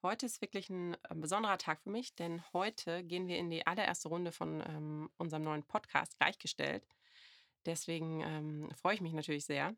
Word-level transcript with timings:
Heute 0.00 0.26
ist 0.26 0.40
wirklich 0.40 0.70
ein 0.70 0.94
äh, 0.94 1.14
besonderer 1.14 1.58
Tag 1.58 1.82
für 1.82 1.90
mich, 1.90 2.14
denn 2.14 2.42
heute 2.52 3.02
gehen 3.02 3.26
wir 3.26 3.36
in 3.36 3.50
die 3.50 3.66
allererste 3.66 4.08
Runde 4.08 4.30
von 4.30 4.62
ähm, 4.64 5.10
unserem 5.16 5.42
neuen 5.42 5.64
Podcast 5.64 6.16
Gleichgestellt. 6.18 6.86
Deswegen 7.66 8.20
ähm, 8.20 8.70
freue 8.76 8.94
ich 8.94 9.00
mich 9.00 9.12
natürlich 9.12 9.44
sehr. 9.44 9.74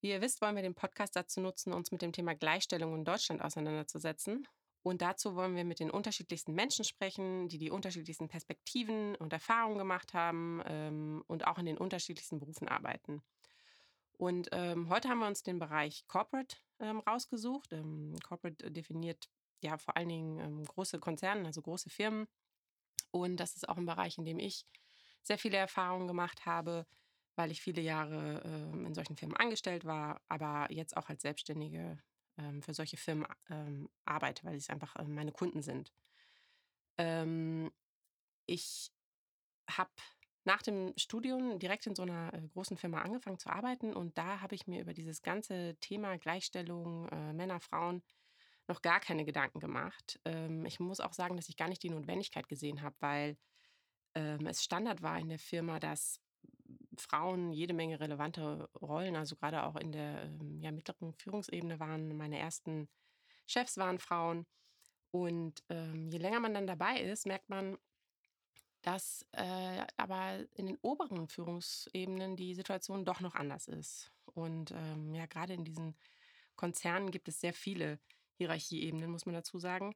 Wie 0.00 0.10
ihr 0.10 0.20
wisst, 0.20 0.40
wollen 0.42 0.56
wir 0.56 0.62
den 0.62 0.74
Podcast 0.74 1.14
dazu 1.14 1.40
nutzen, 1.40 1.72
uns 1.72 1.92
mit 1.92 2.02
dem 2.02 2.12
Thema 2.12 2.34
Gleichstellung 2.34 2.96
in 2.96 3.04
Deutschland 3.04 3.42
auseinanderzusetzen. 3.42 4.48
Und 4.82 5.00
dazu 5.00 5.36
wollen 5.36 5.54
wir 5.54 5.64
mit 5.64 5.78
den 5.78 5.92
unterschiedlichsten 5.92 6.54
Menschen 6.54 6.84
sprechen, 6.84 7.48
die 7.48 7.58
die 7.58 7.70
unterschiedlichsten 7.70 8.26
Perspektiven 8.26 9.14
und 9.14 9.32
Erfahrungen 9.32 9.78
gemacht 9.78 10.14
haben 10.14 10.60
ähm, 10.66 11.22
und 11.28 11.46
auch 11.46 11.58
in 11.58 11.66
den 11.66 11.78
unterschiedlichsten 11.78 12.40
Berufen 12.40 12.66
arbeiten. 12.66 13.22
Und 14.22 14.50
ähm, 14.52 14.88
heute 14.88 15.08
haben 15.08 15.18
wir 15.18 15.26
uns 15.26 15.42
den 15.42 15.58
Bereich 15.58 16.06
Corporate 16.06 16.54
ähm, 16.78 17.00
rausgesucht. 17.00 17.72
Ähm, 17.72 18.16
Corporate 18.22 18.70
definiert 18.70 19.28
ja 19.62 19.78
vor 19.78 19.96
allen 19.96 20.10
Dingen 20.10 20.38
ähm, 20.38 20.64
große 20.64 21.00
Konzerne, 21.00 21.44
also 21.44 21.60
große 21.60 21.90
Firmen. 21.90 22.28
Und 23.10 23.38
das 23.38 23.56
ist 23.56 23.68
auch 23.68 23.78
ein 23.78 23.84
Bereich, 23.84 24.18
in 24.18 24.24
dem 24.24 24.38
ich 24.38 24.64
sehr 25.24 25.38
viele 25.38 25.56
Erfahrungen 25.56 26.06
gemacht 26.06 26.46
habe, 26.46 26.86
weil 27.34 27.50
ich 27.50 27.62
viele 27.62 27.82
Jahre 27.82 28.42
ähm, 28.44 28.86
in 28.86 28.94
solchen 28.94 29.16
Firmen 29.16 29.36
angestellt 29.36 29.84
war, 29.84 30.20
aber 30.28 30.70
jetzt 30.70 30.96
auch 30.96 31.08
als 31.08 31.22
Selbstständige 31.22 32.00
ähm, 32.38 32.62
für 32.62 32.74
solche 32.74 32.98
Firmen 32.98 33.26
ähm, 33.50 33.88
arbeite, 34.04 34.44
weil 34.44 34.54
es 34.54 34.70
einfach 34.70 34.94
äh, 34.94 35.02
meine 35.02 35.32
Kunden 35.32 35.62
sind. 35.62 35.92
Ich 38.46 38.92
habe 39.68 39.90
nach 40.44 40.62
dem 40.62 40.92
Studium 40.96 41.58
direkt 41.58 41.86
in 41.86 41.94
so 41.94 42.02
einer 42.02 42.32
äh, 42.34 42.48
großen 42.48 42.76
Firma 42.76 43.02
angefangen 43.02 43.38
zu 43.38 43.50
arbeiten 43.50 43.94
und 43.94 44.18
da 44.18 44.40
habe 44.40 44.54
ich 44.54 44.66
mir 44.66 44.80
über 44.80 44.92
dieses 44.92 45.22
ganze 45.22 45.76
Thema 45.80 46.18
Gleichstellung, 46.18 47.08
äh, 47.08 47.32
Männer, 47.32 47.60
Frauen 47.60 48.02
noch 48.68 48.82
gar 48.82 49.00
keine 49.00 49.24
Gedanken 49.24 49.60
gemacht. 49.60 50.20
Ähm, 50.24 50.66
ich 50.66 50.80
muss 50.80 51.00
auch 51.00 51.12
sagen, 51.12 51.36
dass 51.36 51.48
ich 51.48 51.56
gar 51.56 51.68
nicht 51.68 51.82
die 51.82 51.90
Notwendigkeit 51.90 52.48
gesehen 52.48 52.82
habe, 52.82 52.96
weil 53.00 53.36
ähm, 54.14 54.46
es 54.46 54.62
Standard 54.62 55.02
war 55.02 55.18
in 55.18 55.28
der 55.28 55.38
Firma, 55.38 55.78
dass 55.80 56.20
Frauen 56.96 57.52
jede 57.52 57.74
Menge 57.74 58.00
relevante 58.00 58.68
Rollen, 58.80 59.16
also 59.16 59.36
gerade 59.36 59.64
auch 59.64 59.76
in 59.76 59.92
der 59.92 60.24
ähm, 60.24 60.60
ja, 60.60 60.70
mittleren 60.70 61.14
Führungsebene 61.14 61.80
waren. 61.80 62.16
Meine 62.16 62.38
ersten 62.38 62.88
Chefs 63.46 63.76
waren 63.78 63.98
Frauen. 63.98 64.46
Und 65.10 65.62
ähm, 65.68 66.08
je 66.08 66.18
länger 66.18 66.40
man 66.40 66.54
dann 66.54 66.66
dabei 66.66 67.00
ist, 67.00 67.26
merkt 67.26 67.50
man, 67.50 67.78
dass 68.82 69.24
äh, 69.32 69.86
aber 69.96 70.44
in 70.54 70.66
den 70.66 70.78
oberen 70.82 71.28
Führungsebenen 71.28 72.36
die 72.36 72.54
Situation 72.54 73.04
doch 73.04 73.20
noch 73.20 73.34
anders 73.34 73.68
ist. 73.68 74.12
Und 74.26 74.72
ähm, 74.72 75.14
ja, 75.14 75.26
gerade 75.26 75.54
in 75.54 75.64
diesen 75.64 75.96
Konzernen 76.56 77.10
gibt 77.10 77.28
es 77.28 77.40
sehr 77.40 77.54
viele 77.54 77.98
Hierarchieebenen, 78.34 79.10
muss 79.10 79.26
man 79.26 79.34
dazu 79.34 79.58
sagen. 79.58 79.94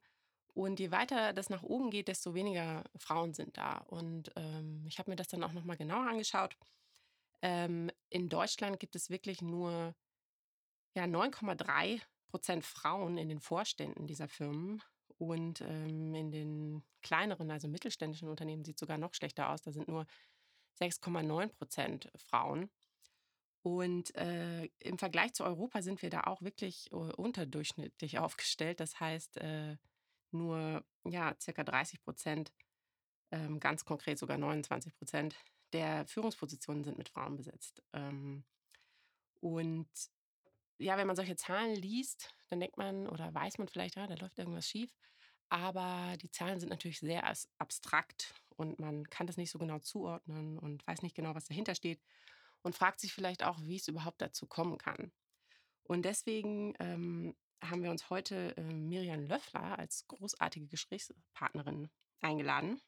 Und 0.53 0.79
je 0.79 0.89
weiter 0.89 1.33
das 1.33 1.49
nach 1.49 1.63
oben 1.63 1.91
geht, 1.91 2.07
desto 2.07 2.33
weniger 2.33 2.83
Frauen 2.97 3.33
sind 3.33 3.57
da. 3.57 3.77
Und 3.77 4.31
ähm, 4.35 4.85
ich 4.87 4.97
habe 4.97 5.11
mir 5.11 5.15
das 5.15 5.27
dann 5.27 5.43
auch 5.43 5.53
nochmal 5.53 5.77
genauer 5.77 6.07
angeschaut. 6.07 6.57
Ähm, 7.41 7.91
in 8.09 8.29
Deutschland 8.29 8.79
gibt 8.79 8.95
es 8.95 9.09
wirklich 9.09 9.41
nur 9.41 9.93
ja, 10.95 11.03
9,3 11.03 12.01
Prozent 12.29 12.65
Frauen 12.65 13.17
in 13.17 13.29
den 13.29 13.39
Vorständen 13.39 14.07
dieser 14.07 14.27
Firmen. 14.27 14.81
Und 15.17 15.61
ähm, 15.61 16.13
in 16.13 16.31
den 16.31 16.83
kleineren, 17.01 17.49
also 17.49 17.67
mittelständischen 17.67 18.29
Unternehmen 18.29 18.63
sieht 18.63 18.75
es 18.75 18.79
sogar 18.79 18.97
noch 18.97 19.13
schlechter 19.13 19.49
aus. 19.49 19.61
Da 19.61 19.71
sind 19.71 19.87
nur 19.87 20.05
6,9 20.79 21.47
Prozent 21.49 22.11
Frauen. 22.15 22.69
Und 23.63 24.15
äh, 24.15 24.65
im 24.79 24.97
Vergleich 24.97 25.33
zu 25.33 25.43
Europa 25.43 25.81
sind 25.81 26.01
wir 26.01 26.09
da 26.09 26.21
auch 26.21 26.41
wirklich 26.41 26.91
äh, 26.91 26.95
unterdurchschnittlich 26.95 28.19
aufgestellt. 28.19 28.79
Das 28.79 28.99
heißt, 28.99 29.37
äh, 29.37 29.77
nur 30.31 30.85
ja, 31.05 31.35
circa 31.41 31.63
30 31.63 32.01
Prozent, 32.01 32.53
ähm, 33.31 33.59
ganz 33.59 33.83
konkret 33.83 34.19
sogar 34.19 34.37
29 34.37 34.95
Prozent 34.95 35.35
der 35.73 36.05
Führungspositionen 36.05 36.83
sind 36.83 36.97
mit 36.97 37.09
Frauen 37.09 37.35
besetzt. 37.35 37.83
Ähm, 37.93 38.45
und 39.41 39.89
ja, 40.79 40.97
wenn 40.97 41.07
man 41.07 41.15
solche 41.15 41.35
Zahlen 41.35 41.75
liest, 41.75 42.33
dann 42.49 42.59
denkt 42.59 42.77
man 42.77 43.07
oder 43.07 43.33
weiß 43.33 43.57
man 43.57 43.67
vielleicht, 43.67 43.95
ja, 43.95 44.07
da 44.07 44.15
läuft 44.15 44.37
irgendwas 44.37 44.67
schief. 44.67 44.91
Aber 45.49 46.15
die 46.17 46.29
Zahlen 46.31 46.59
sind 46.59 46.69
natürlich 46.69 46.99
sehr 46.99 47.23
abstrakt 47.57 48.33
und 48.57 48.79
man 48.79 49.09
kann 49.09 49.27
das 49.27 49.37
nicht 49.37 49.51
so 49.51 49.59
genau 49.59 49.79
zuordnen 49.79 50.57
und 50.57 50.85
weiß 50.85 51.01
nicht 51.03 51.15
genau, 51.15 51.35
was 51.35 51.45
dahinter 51.45 51.75
steht 51.75 52.01
und 52.63 52.75
fragt 52.75 52.99
sich 52.99 53.13
vielleicht 53.13 53.43
auch, 53.43 53.59
wie 53.61 53.77
es 53.77 53.87
überhaupt 53.87 54.21
dazu 54.21 54.45
kommen 54.45 54.77
kann. 54.77 55.11
Und 55.83 56.03
deswegen 56.03 56.73
ähm, 56.79 57.35
haben 57.63 57.83
wir 57.83 57.91
uns 57.91 58.09
heute 58.09 58.55
äh, 58.57 58.61
Miriam 58.61 59.23
Löffler 59.25 59.79
als 59.79 60.05
großartige 60.07 60.67
Gesprächspartnerin 60.67 61.89
eingeladen. 62.19 62.81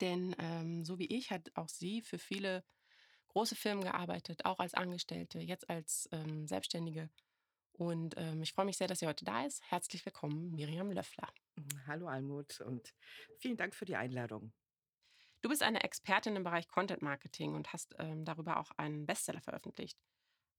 Denn 0.00 0.36
ähm, 0.38 0.84
so 0.84 0.98
wie 0.98 1.06
ich 1.06 1.30
hat 1.30 1.50
auch 1.54 1.68
sie 1.68 2.02
für 2.02 2.18
viele 2.18 2.64
große 3.30 3.54
Firmen 3.54 3.84
gearbeitet, 3.84 4.44
auch 4.44 4.58
als 4.58 4.74
Angestellte, 4.74 5.38
jetzt 5.38 5.70
als 5.70 6.08
ähm, 6.12 6.46
Selbstständige. 6.46 7.08
Und 7.72 8.14
ähm, 8.18 8.42
ich 8.42 8.52
freue 8.52 8.66
mich 8.66 8.76
sehr, 8.76 8.88
dass 8.88 8.98
sie 8.98 9.06
heute 9.06 9.24
da 9.24 9.46
ist. 9.46 9.62
Herzlich 9.70 10.04
willkommen, 10.04 10.50
Miriam 10.50 10.90
Löffler. 10.90 11.28
Hallo 11.86 12.08
Almut 12.08 12.60
und 12.60 12.92
vielen 13.38 13.56
Dank 13.56 13.74
für 13.74 13.84
die 13.84 13.96
Einladung. 13.96 14.52
Du 15.42 15.48
bist 15.48 15.62
eine 15.62 15.82
Expertin 15.82 16.36
im 16.36 16.44
Bereich 16.44 16.68
Content 16.68 17.02
Marketing 17.02 17.54
und 17.54 17.72
hast 17.72 17.94
ähm, 17.98 18.24
darüber 18.24 18.58
auch 18.58 18.72
einen 18.72 19.06
Bestseller 19.06 19.40
veröffentlicht. 19.40 19.98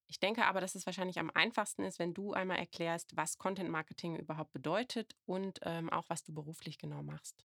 Ich 0.07 0.19
denke 0.19 0.45
aber, 0.45 0.59
dass 0.61 0.75
es 0.75 0.85
wahrscheinlich 0.85 1.19
am 1.19 1.31
einfachsten 1.33 1.83
ist, 1.83 1.99
wenn 1.99 2.13
du 2.13 2.33
einmal 2.33 2.57
erklärst, 2.57 3.15
was 3.15 3.37
Content 3.37 3.69
Marketing 3.69 4.17
überhaupt 4.17 4.51
bedeutet 4.51 5.15
und 5.25 5.59
ähm, 5.63 5.89
auch 5.89 6.09
was 6.09 6.23
du 6.23 6.33
beruflich 6.33 6.79
genau 6.79 7.03
machst. 7.03 7.45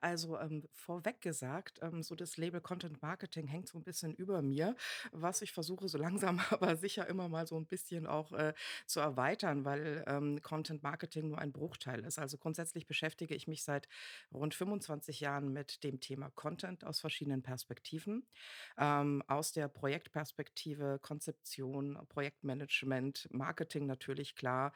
Also, 0.00 0.38
ähm, 0.38 0.64
vorweg 0.72 1.20
gesagt, 1.20 1.80
ähm, 1.82 2.02
so 2.02 2.14
das 2.14 2.36
Label 2.36 2.60
Content 2.60 3.00
Marketing 3.02 3.46
hängt 3.46 3.68
so 3.68 3.78
ein 3.78 3.84
bisschen 3.84 4.14
über 4.14 4.42
mir, 4.42 4.76
was 5.12 5.42
ich 5.42 5.52
versuche, 5.52 5.88
so 5.88 5.98
langsam 5.98 6.38
aber 6.50 6.76
sicher 6.76 7.06
immer 7.08 7.28
mal 7.28 7.46
so 7.46 7.58
ein 7.58 7.66
bisschen 7.66 8.06
auch, 8.06 8.32
äh, 8.32 8.54
zu 8.86 9.00
erweitern, 9.00 9.64
weil, 9.64 10.04
ähm, 10.06 10.40
Content 10.42 10.82
Marketing 10.82 11.28
nur 11.28 11.38
ein 11.38 11.52
Bruchteil 11.52 12.04
ist. 12.04 12.18
Also, 12.18 12.38
grundsätzlich 12.38 12.86
beschäftige 12.86 13.34
ich 13.34 13.46
mich 13.48 13.64
seit 13.64 13.88
rund 14.32 14.54
25 14.54 15.20
Jahren 15.20 15.52
mit 15.52 15.84
dem 15.84 16.00
Thema 16.00 16.30
Content 16.30 16.84
aus 16.84 17.00
verschiedenen 17.00 17.42
Perspektiven. 17.42 18.26
Ähm, 18.78 19.22
aus 19.26 19.52
der 19.52 19.68
Projektperspektive, 19.68 20.98
Konzeption, 21.00 21.98
Projektmanagement, 22.08 23.28
Marketing 23.32 23.86
natürlich 23.86 24.34
klar, 24.36 24.72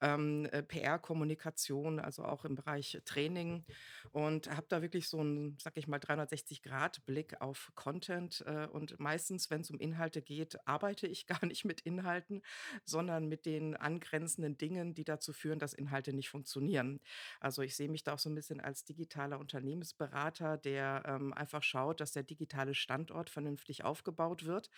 ähm, 0.00 0.46
äh, 0.46 0.62
PR-Kommunikation, 0.62 2.00
also 2.00 2.24
auch 2.24 2.44
im 2.44 2.54
Bereich 2.54 3.00
Training 3.04 3.64
und 4.12 4.33
und 4.34 4.50
habe 4.50 4.66
da 4.68 4.82
wirklich 4.82 5.08
so 5.08 5.20
einen, 5.20 5.56
sag 5.60 5.76
ich 5.76 5.86
mal, 5.86 6.00
360-Grad-Blick 6.00 7.40
auf 7.40 7.70
Content. 7.76 8.42
Äh, 8.46 8.66
und 8.66 8.98
meistens, 8.98 9.48
wenn 9.48 9.60
es 9.60 9.70
um 9.70 9.78
Inhalte 9.78 10.22
geht, 10.22 10.66
arbeite 10.66 11.06
ich 11.06 11.26
gar 11.26 11.44
nicht 11.46 11.64
mit 11.64 11.82
Inhalten, 11.82 12.42
sondern 12.84 13.28
mit 13.28 13.46
den 13.46 13.76
angrenzenden 13.76 14.58
Dingen, 14.58 14.94
die 14.94 15.04
dazu 15.04 15.32
führen, 15.32 15.60
dass 15.60 15.72
Inhalte 15.72 16.12
nicht 16.12 16.28
funktionieren. 16.28 17.00
Also 17.38 17.62
ich 17.62 17.76
sehe 17.76 17.88
mich 17.88 18.02
da 18.02 18.14
auch 18.14 18.18
so 18.18 18.28
ein 18.28 18.34
bisschen 18.34 18.60
als 18.60 18.84
digitaler 18.84 19.38
Unternehmensberater, 19.38 20.58
der 20.58 21.04
ähm, 21.06 21.32
einfach 21.32 21.62
schaut, 21.62 22.00
dass 22.00 22.12
der 22.12 22.24
digitale 22.24 22.74
Standort 22.74 23.30
vernünftig 23.30 23.84
aufgebaut 23.84 24.46
wird. 24.46 24.68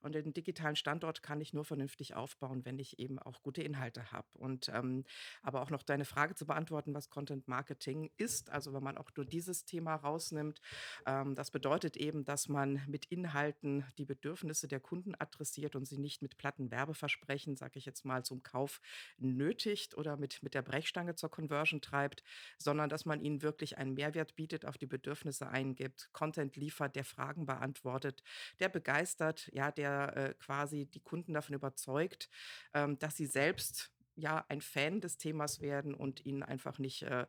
Und 0.00 0.14
den 0.14 0.32
digitalen 0.32 0.76
Standort 0.76 1.22
kann 1.22 1.40
ich 1.42 1.52
nur 1.52 1.66
vernünftig 1.66 2.14
aufbauen, 2.14 2.64
wenn 2.64 2.78
ich 2.78 2.98
eben 2.98 3.18
auch 3.18 3.42
gute 3.42 3.62
Inhalte 3.62 4.10
habe. 4.10 4.26
Und 4.38 4.70
ähm, 4.70 5.04
aber 5.42 5.60
auch 5.60 5.70
noch 5.70 5.82
deine 5.82 6.06
Frage 6.06 6.34
zu 6.34 6.46
beantworten, 6.46 6.94
was 6.94 7.10
Content 7.10 7.46
Marketing 7.46 8.10
ist. 8.16 8.48
Also 8.48 8.72
wenn 8.72 8.82
man 8.82 8.96
auch 9.02 9.10
nur 9.16 9.26
dieses 9.26 9.64
Thema 9.64 9.96
rausnimmt. 9.96 10.60
Ähm, 11.06 11.34
das 11.34 11.50
bedeutet 11.50 11.96
eben, 11.96 12.24
dass 12.24 12.48
man 12.48 12.82
mit 12.86 13.06
Inhalten 13.06 13.84
die 13.98 14.04
Bedürfnisse 14.04 14.68
der 14.68 14.80
Kunden 14.80 15.14
adressiert 15.18 15.76
und 15.76 15.86
sie 15.86 15.98
nicht 15.98 16.22
mit 16.22 16.36
platten 16.38 16.70
Werbeversprechen, 16.70 17.56
sage 17.56 17.78
ich 17.78 17.84
jetzt 17.84 18.04
mal, 18.04 18.24
zum 18.24 18.42
Kauf 18.42 18.80
nötigt 19.18 19.96
oder 19.96 20.16
mit, 20.16 20.42
mit 20.42 20.54
der 20.54 20.62
Brechstange 20.62 21.14
zur 21.16 21.30
Conversion 21.30 21.80
treibt, 21.80 22.22
sondern 22.58 22.88
dass 22.88 23.04
man 23.04 23.20
ihnen 23.20 23.42
wirklich 23.42 23.78
einen 23.78 23.94
Mehrwert 23.94 24.36
bietet, 24.36 24.64
auf 24.64 24.78
die 24.78 24.86
Bedürfnisse 24.86 25.48
eingibt, 25.48 26.10
Content 26.12 26.56
liefert, 26.56 26.94
der 26.94 27.04
Fragen 27.04 27.46
beantwortet, 27.46 28.22
der 28.60 28.68
begeistert, 28.68 29.50
ja, 29.52 29.70
der 29.70 30.16
äh, 30.16 30.34
quasi 30.34 30.86
die 30.86 31.00
Kunden 31.00 31.34
davon 31.34 31.54
überzeugt, 31.54 32.28
ähm, 32.74 32.98
dass 32.98 33.16
sie 33.16 33.26
selbst 33.26 33.92
ja 34.14 34.44
ein 34.48 34.60
Fan 34.60 35.00
des 35.00 35.16
Themas 35.16 35.60
werden 35.60 35.94
und 35.94 36.24
ihnen 36.24 36.42
einfach 36.42 36.78
nicht 36.78 37.02
äh, 37.02 37.26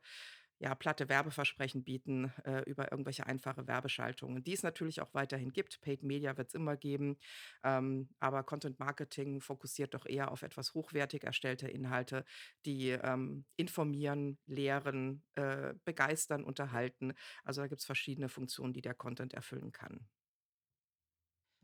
ja, 0.60 0.76
platte 0.76 1.10
Werbeversprechen 1.10 1.84
bieten 1.84 2.32
äh, 2.46 2.62
über 2.62 2.92
irgendwelche 2.92 3.26
einfache 3.26 3.68
Werbeschaltungen, 3.68 4.44
die 4.44 4.54
es 4.54 4.64
natürlich 4.64 5.02
auch 5.02 5.14
weiterhin 5.14 5.52
gibt. 5.52 5.82
Paid 5.82 6.04
Media 6.04 6.38
wird 6.38 6.50
es 6.50 6.54
immer 6.54 6.78
geben, 6.78 7.18
ähm, 7.64 8.10
aber 8.20 8.44
Content 8.44 8.80
Marketing 8.80 9.42
fokussiert 9.42 9.94
doch 9.94 10.06
eher 10.06 10.32
auf 10.32 10.42
etwas 10.42 10.74
hochwertig 10.74 11.24
erstellte 11.24 11.68
Inhalte, 11.68 12.24
die 12.66 12.90
ähm, 12.90 13.46
informieren, 13.56 14.38
lehren, 14.46 15.24
äh, 15.36 15.74
begeistern, 15.84 16.44
unterhalten. 16.44 17.14
Also 17.44 17.62
da 17.62 17.68
gibt 17.68 17.82
es 17.82 17.86
verschiedene 17.86 18.30
Funktionen, 18.30 18.74
die 18.74 18.82
der 18.82 18.94
Content 18.94 19.34
erfüllen 19.34 19.72
kann. 19.72 20.08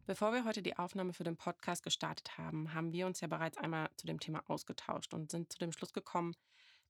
Bevor 0.10 0.34
wir 0.34 0.44
heute 0.44 0.64
die 0.64 0.76
Aufnahme 0.76 1.14
für 1.14 1.24
den 1.24 1.38
Podcast 1.38 1.84
gestartet 1.84 2.36
haben, 2.40 2.74
haben 2.74 2.92
wir 2.92 3.06
uns 3.06 3.22
ja 3.22 3.28
bereits 3.28 3.60
einmal 3.60 3.90
zu 3.96 4.08
dem 4.08 4.20
Thema 4.20 4.44
ausgetauscht 4.48 5.14
und 5.14 5.30
sind 5.30 5.54
zu 5.54 5.60
dem 5.60 5.72
Schluss 5.72 5.94
gekommen, 5.94 6.34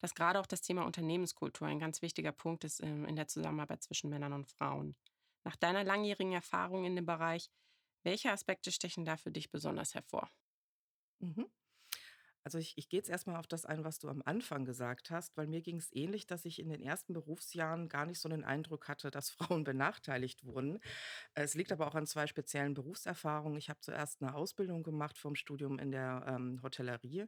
dass 0.01 0.15
gerade 0.15 0.39
auch 0.39 0.47
das 0.47 0.61
Thema 0.61 0.85
Unternehmenskultur 0.85 1.67
ein 1.67 1.79
ganz 1.79 2.01
wichtiger 2.01 2.31
Punkt 2.31 2.63
ist 2.63 2.81
ähm, 2.83 3.05
in 3.05 3.15
der 3.15 3.27
Zusammenarbeit 3.27 3.83
zwischen 3.83 4.09
Männern 4.09 4.33
und 4.33 4.47
Frauen. 4.47 4.95
Nach 5.45 5.55
deiner 5.55 5.83
langjährigen 5.83 6.33
Erfahrung 6.33 6.85
in 6.85 6.95
dem 6.95 7.05
Bereich, 7.05 7.49
welche 8.03 8.31
Aspekte 8.31 8.71
stechen 8.71 9.05
da 9.05 9.17
für 9.17 9.31
dich 9.31 9.51
besonders 9.51 9.95
hervor? 9.95 10.29
Mhm. 11.21 11.45
Also 12.43 12.57
ich 12.57 12.77
ich 12.77 12.87
gehe 12.89 12.99
jetzt 12.99 13.09
erst 13.09 13.27
mal 13.27 13.37
auf 13.37 13.47
das 13.47 13.65
ein, 13.65 13.83
was 13.83 13.99
du 13.99 14.07
am 14.09 14.21
Anfang 14.25 14.63
gesagt 14.65 15.11
hast, 15.11 15.35
weil 15.37 15.47
mir 15.47 15.61
ging 15.61 15.77
es 15.77 15.91
ähnlich, 15.93 16.25
dass 16.25 16.45
ich 16.45 16.59
in 16.59 16.69
den 16.69 16.81
ersten 16.81 17.13
Berufsjahren 17.13 17.89
gar 17.89 18.05
nicht 18.05 18.19
so 18.19 18.29
den 18.29 18.45
Eindruck 18.45 18.87
hatte, 18.87 19.11
dass 19.11 19.29
Frauen 19.59 19.63
benachteiligt 19.65 20.45
wurden. 20.45 20.79
Es 21.35 21.55
liegt 21.55 21.71
aber 21.71 21.87
auch 21.87 21.95
an 21.95 22.07
2 22.07 22.27
speziellen 22.27 22.73
Berufserfahrungen. 22.75 23.57
Ich 23.57 23.69
habe 23.69 23.81
zuerst 23.81 24.21
eine 24.21 24.35
Ausbildung 24.35 24.83
gemacht 24.83 25.17
vom 25.17 25.35
Studium 25.35 25.79
in 25.79 25.91
der, 25.91 26.25
ähm, 26.27 26.61
Hotellerie 26.63 27.27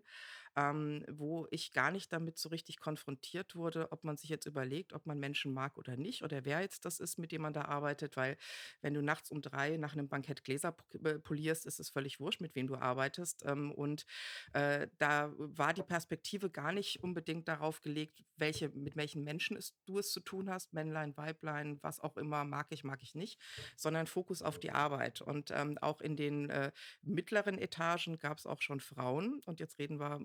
ähm, 0.56 1.06
wo 1.09 1.48
ich 1.51 1.71
gar 1.71 1.92
nicht 1.92 2.12
damit 2.12 2.38
so 2.38 2.50
richtig 2.50 2.80
konfrontiert 2.80 3.56
wurde, 3.56 3.92
ob 3.92 4.03
man 4.03 4.18
sich 4.18 4.30
jetzt 4.30 4.45
überlegt, 4.45 4.94
ob 4.94 5.06
man 5.06 5.19
Menschen 5.19 5.53
mag 5.53 5.77
oder 5.77 5.95
nicht 5.95 6.24
oder 6.24 6.45
wer 6.45 6.62
jetzt 6.62 6.86
das 6.86 7.00
ist, 7.00 7.18
mit 7.18 7.31
dem 7.31 7.42
man 7.42 7.53
da 7.53 7.65
arbeitet, 7.65 8.18
weil 8.18 8.38
wenn 8.81 8.94
du 8.94 9.01
nachts 9.01 9.31
um 9.31 9.42
drei 9.42 9.77
nach 9.77 9.94
einem 9.94 10.09
Bankett 10.09 10.44
Gläser 10.44 10.75
äh, 11.03 11.19
polierst, 11.19 11.65
ist 11.65 11.80
es 11.80 11.89
völlig 11.89 12.19
wurscht, 12.19 12.42
mit 12.42 12.56
wem 12.56 12.68
du 12.68 12.75
arbeitest. 12.75 13.45
Ähm, 13.45 13.71
und 13.71 14.06
äh, 14.53 14.88
da 14.98 15.31
war 15.38 15.74
die 15.74 15.83
Perspektive 15.83 16.50
gar 16.50 16.71
nicht 16.71 17.03
unbedingt 17.03 17.48
darauf 17.48 17.81
gelegt, 17.81 18.24
welche, 18.38 18.69
mit 18.69 18.95
welchen 18.95 19.24
Menschen 19.24 19.56
es, 19.56 19.75
du 19.86 20.00
es 20.00 20.12
zu 20.12 20.19
tun 20.19 20.50
hast, 20.50 20.74
Männlein, 20.74 21.15
Weiblein, 21.15 21.80
was 21.81 22.00
auch 22.00 22.18
immer, 22.18 22.44
mag 22.44 22.68
ich, 22.71 22.83
mag 22.83 23.01
ich 23.03 23.15
nicht, 23.15 23.39
sondern 23.77 24.07
Fokus 24.07 24.42
auf 24.42 24.59
die 24.59 24.71
Arbeit. 24.71 25.21
Und 25.21 25.51
ähm, 25.51 25.77
auch 25.77 26.01
in 26.01 26.18
den 26.18 26.50
äh, 26.50 26.71
mittleren 27.01 27.57
Etagen 27.57 28.18
gab 28.19 28.38
es 28.38 28.45
auch 28.45 28.62
schon 28.62 28.80
Frauen. 28.80 29.42
Und 29.45 29.59
jetzt 29.59 29.80
reden 29.80 30.00
wir 30.00 30.19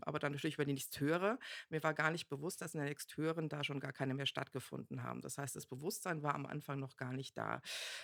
aber 0.00 0.18
dann 0.18 0.32
natürlich 0.32 0.54
über 0.54 0.64
die 0.64 0.72
nächsthöhere. 0.72 1.38
Mir 1.70 1.82
war 1.82 1.94
gar 1.94 2.10
nicht 2.10 2.28
bewusst, 2.28 2.60
dass 2.60 2.74
in 2.74 2.80
der 2.80 2.88
nächsthöheren 2.88 3.48
da 3.48 3.64
schon 3.64 3.80
gar 3.80 3.92
keine 3.92 4.14
mehr 4.14 4.26
stattgefunden 4.26 5.02
haben. 5.02 5.20
Das 5.20 5.38
heißt, 5.38 5.56
das 5.56 5.66
Bewusstsein 5.66 6.22
war 6.22 6.34
am 6.34 6.46
Anfang 6.46 6.78
noch 6.80 6.96
gar 6.96 7.12
nicht 7.12 7.36
da. 7.38 7.60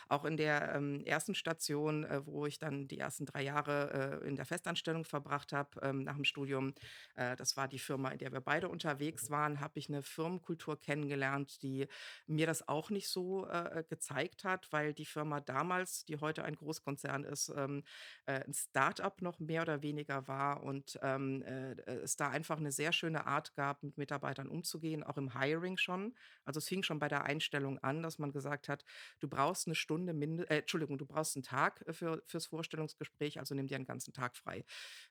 Auch 0.09 0.25
in 0.25 0.37
der 0.37 0.75
ähm, 0.75 1.01
ersten 1.05 1.35
Station, 1.35 2.05
äh, 2.05 2.25
wo 2.27 2.47
ich 2.47 2.59
dann 2.59 2.89
die 2.89 2.99
ersten 2.99 3.27
drei 3.27 3.43
Jahre 3.43 4.21
äh, 4.23 4.29
in 4.29 4.37
der 4.37 4.45
Festanstellung 4.47 5.05
verbracht 5.05 5.53
habe, 5.53 5.81
ähm, 5.83 6.03
nach 6.05 6.15
dem 6.17 6.25
Studium, 6.25 6.75
äh, 7.15 7.37
das 7.37 7.57
war 7.57 7.69
die 7.69 7.79
Firma, 7.79 8.11
in 8.11 8.19
der 8.19 8.33
wir 8.33 8.41
beide 8.41 8.69
unterwegs 8.69 9.31
waren, 9.31 9.61
habe 9.61 9.79
ich 9.79 9.89
eine 9.89 10.03
Firmenkultur 10.03 10.81
kennengelernt, 10.81 11.63
die 11.63 11.87
mir 12.27 12.47
das 12.47 12.67
auch 12.69 12.91
nicht 12.91 13.09
so 13.09 13.47
äh, 13.47 13.85
gezeigt 13.89 14.45
hat, 14.45 14.73
weil 14.73 14.95
die 14.95 15.07
Firma 15.07 15.41
damals, 15.41 16.05
die 16.05 16.17
heute 16.19 16.45
ein 16.45 16.57
Großkonzern 16.57 17.25
ist, 17.25 17.53
ähm, 17.57 17.83
äh, 18.27 18.41
'n 18.47 18.53
Start-up 18.55 19.23
noch 19.23 19.39
mehr 19.41 19.63
oder 19.63 19.83
weniger 19.83 20.27
war 20.29 20.63
und, 20.63 20.99
ähm, 21.03 21.43
äh, 21.55 21.73
äh, 21.93 21.95
es 22.03 22.17
da 22.17 22.29
einfach 22.31 22.59
eine 22.59 22.73
sehr 22.73 22.93
schöne 22.93 23.27
Art 23.27 23.55
gab, 23.55 23.83
mit 23.83 23.99
Mitarbeitern 23.99 24.49
umzugehen, 24.49 25.03
auch 25.05 25.17
im 25.17 25.39
Hiring 25.39 25.77
schon. 25.77 26.15
Also, 26.45 26.59
es 26.59 26.69
fing 26.69 26.83
schon 26.83 26.99
bei 26.99 27.09
der 27.09 27.25
Einstellung 27.25 27.79
an, 27.79 28.03
dass 28.03 28.19
man 28.19 28.33
gesagt 28.33 28.69
hat: 28.69 28.85
„Du 29.21 29.29
brauchst 29.29 29.67
eine 29.67 29.75
Stunde 29.75 30.13
minde 30.15 30.49
äh, 30.51 30.59
Entschuldigung, 30.59 30.99
du 30.99 31.07
brauchst 31.07 31.37
einen 31.37 31.43
Tag, 31.45 31.83
äh, 31.87 31.93
für 31.93 32.23
fürs 32.27 32.47
Vorstellungsgespräch, 32.47 33.39
also 33.39 33.55
nimm 33.55 33.67
dir 33.67 33.77
einen 33.77 33.87
ganzen 33.87 34.13
Tag 34.13 34.37
frei.“ 34.37 34.65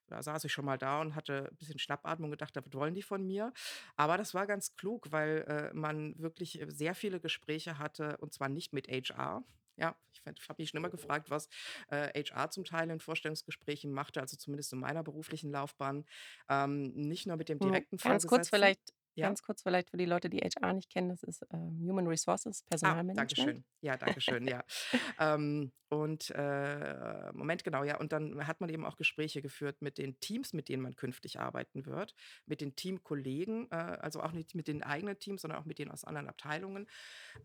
Da 0.07 0.21
saß 0.23 0.43
ich 0.45 0.53
schon 0.53 0.65
mal 0.65 0.77
da 0.77 1.01
und 1.01 1.15
hatte 1.15 1.49
ein 1.51 1.57
bisschen 1.57 1.79
Schnappatmung 1.79 2.31
gedacht: 2.31 2.55
„Was 2.55 2.73
wollen 2.73 2.95
die 2.95 3.01
von 3.03 3.25
mir?“ 3.25 3.53
Aber 3.95 4.17
das 4.17 4.33
war 4.33 4.47
ganz 4.47 4.75
klug, 4.75 5.11
weil, 5.11 5.39
äh, 5.47 5.73
man 5.73 6.17
wirklich, 6.19 6.61
äh, 6.61 6.69
sehr 6.71 6.95
viele 6.95 7.19
Gespräche 7.19 7.79
hatte 7.79 8.17
und 8.17 8.33
zwar 8.33 8.49
nicht 8.49 8.73
mit 8.73 8.87
HR. 8.87 9.43
Ja, 9.77 9.95
ich 10.13 10.21
habe 10.49 10.61
mich 10.61 10.69
schon 10.69 10.77
immer 10.77 10.89
gefragt, 10.89 11.29
was, 11.29 11.49
äh, 11.89 12.09
HR 12.13 12.49
zum 12.51 12.63
Teil 12.63 12.89
in 12.89 12.99
Vorstellungsgesprächen 12.99 13.91
machte, 13.91 14.21
also 14.21 14.37
zumindest 14.37 14.71
in 14.73 14.79
meiner 14.79 15.03
beruflichen 15.03 15.51
Laufbahn. 15.51 16.05
Ähm, 16.49 16.93
nicht 16.95 17.25
nur 17.27 17.37
mit 17.37 17.49
dem 17.49 17.59
Hm, 17.61 17.83
direkten 17.83 17.97
ganz 18.03 18.25
kurz 18.27 18.49
vielleicht 18.49 18.93
Ja? 19.15 19.27
ganz 19.27 19.41
kurz 19.43 19.61
vielleicht 19.63 19.89
für 19.89 19.97
die 19.97 20.05
Leute, 20.05 20.29
die 20.29 20.39
HR 20.39 20.73
nicht 20.73 20.89
kennen, 20.89 21.09
das 21.09 21.23
ist, 21.23 21.45
ähm, 21.51 21.79
Human 21.87 22.07
Resources, 22.07 22.61
Ah, 22.63 22.69
Personalmanagement. 22.69 23.35
schön. 23.49 23.65
Ja, 23.81 23.97
danke 23.97 24.21
schön, 24.21 24.47
ja. 24.47 24.63
Ähm, 25.19 25.71
und, 25.89 26.31
äh, 26.31 27.31
Moment, 27.33 27.63
genau, 27.63 27.83
ja, 27.83 27.99
und 27.99 28.11
dann 28.11 28.47
hat 28.47 28.59
man 28.61 28.69
eben 28.69 28.83
auch 28.83 28.97
Gespräche 28.97 29.43
geführt 29.43 29.81
mit 29.81 29.99
den 29.99 30.19
Teams, 30.19 30.53
mit 30.53 30.67
denen 30.67 30.81
man 30.81 30.95
künftig 30.95 31.39
arbeiten 31.39 31.85
wird, 31.85 32.15
mit 32.47 32.61
den 32.61 32.75
Teamkollegen, 32.75 33.67
äh, 33.69 33.75
also 33.75 34.21
auch 34.21 34.31
nicht 34.31 34.55
mit 34.55 34.67
den 34.67 34.81
eigenen 34.81 35.19
Teams, 35.19 35.43
sondern 35.43 35.59
auch 35.61 35.65
mit 35.65 35.77
denen 35.77 35.91
aus 35.91 36.03
anderen 36.03 36.29
Abteilungen. 36.29 36.87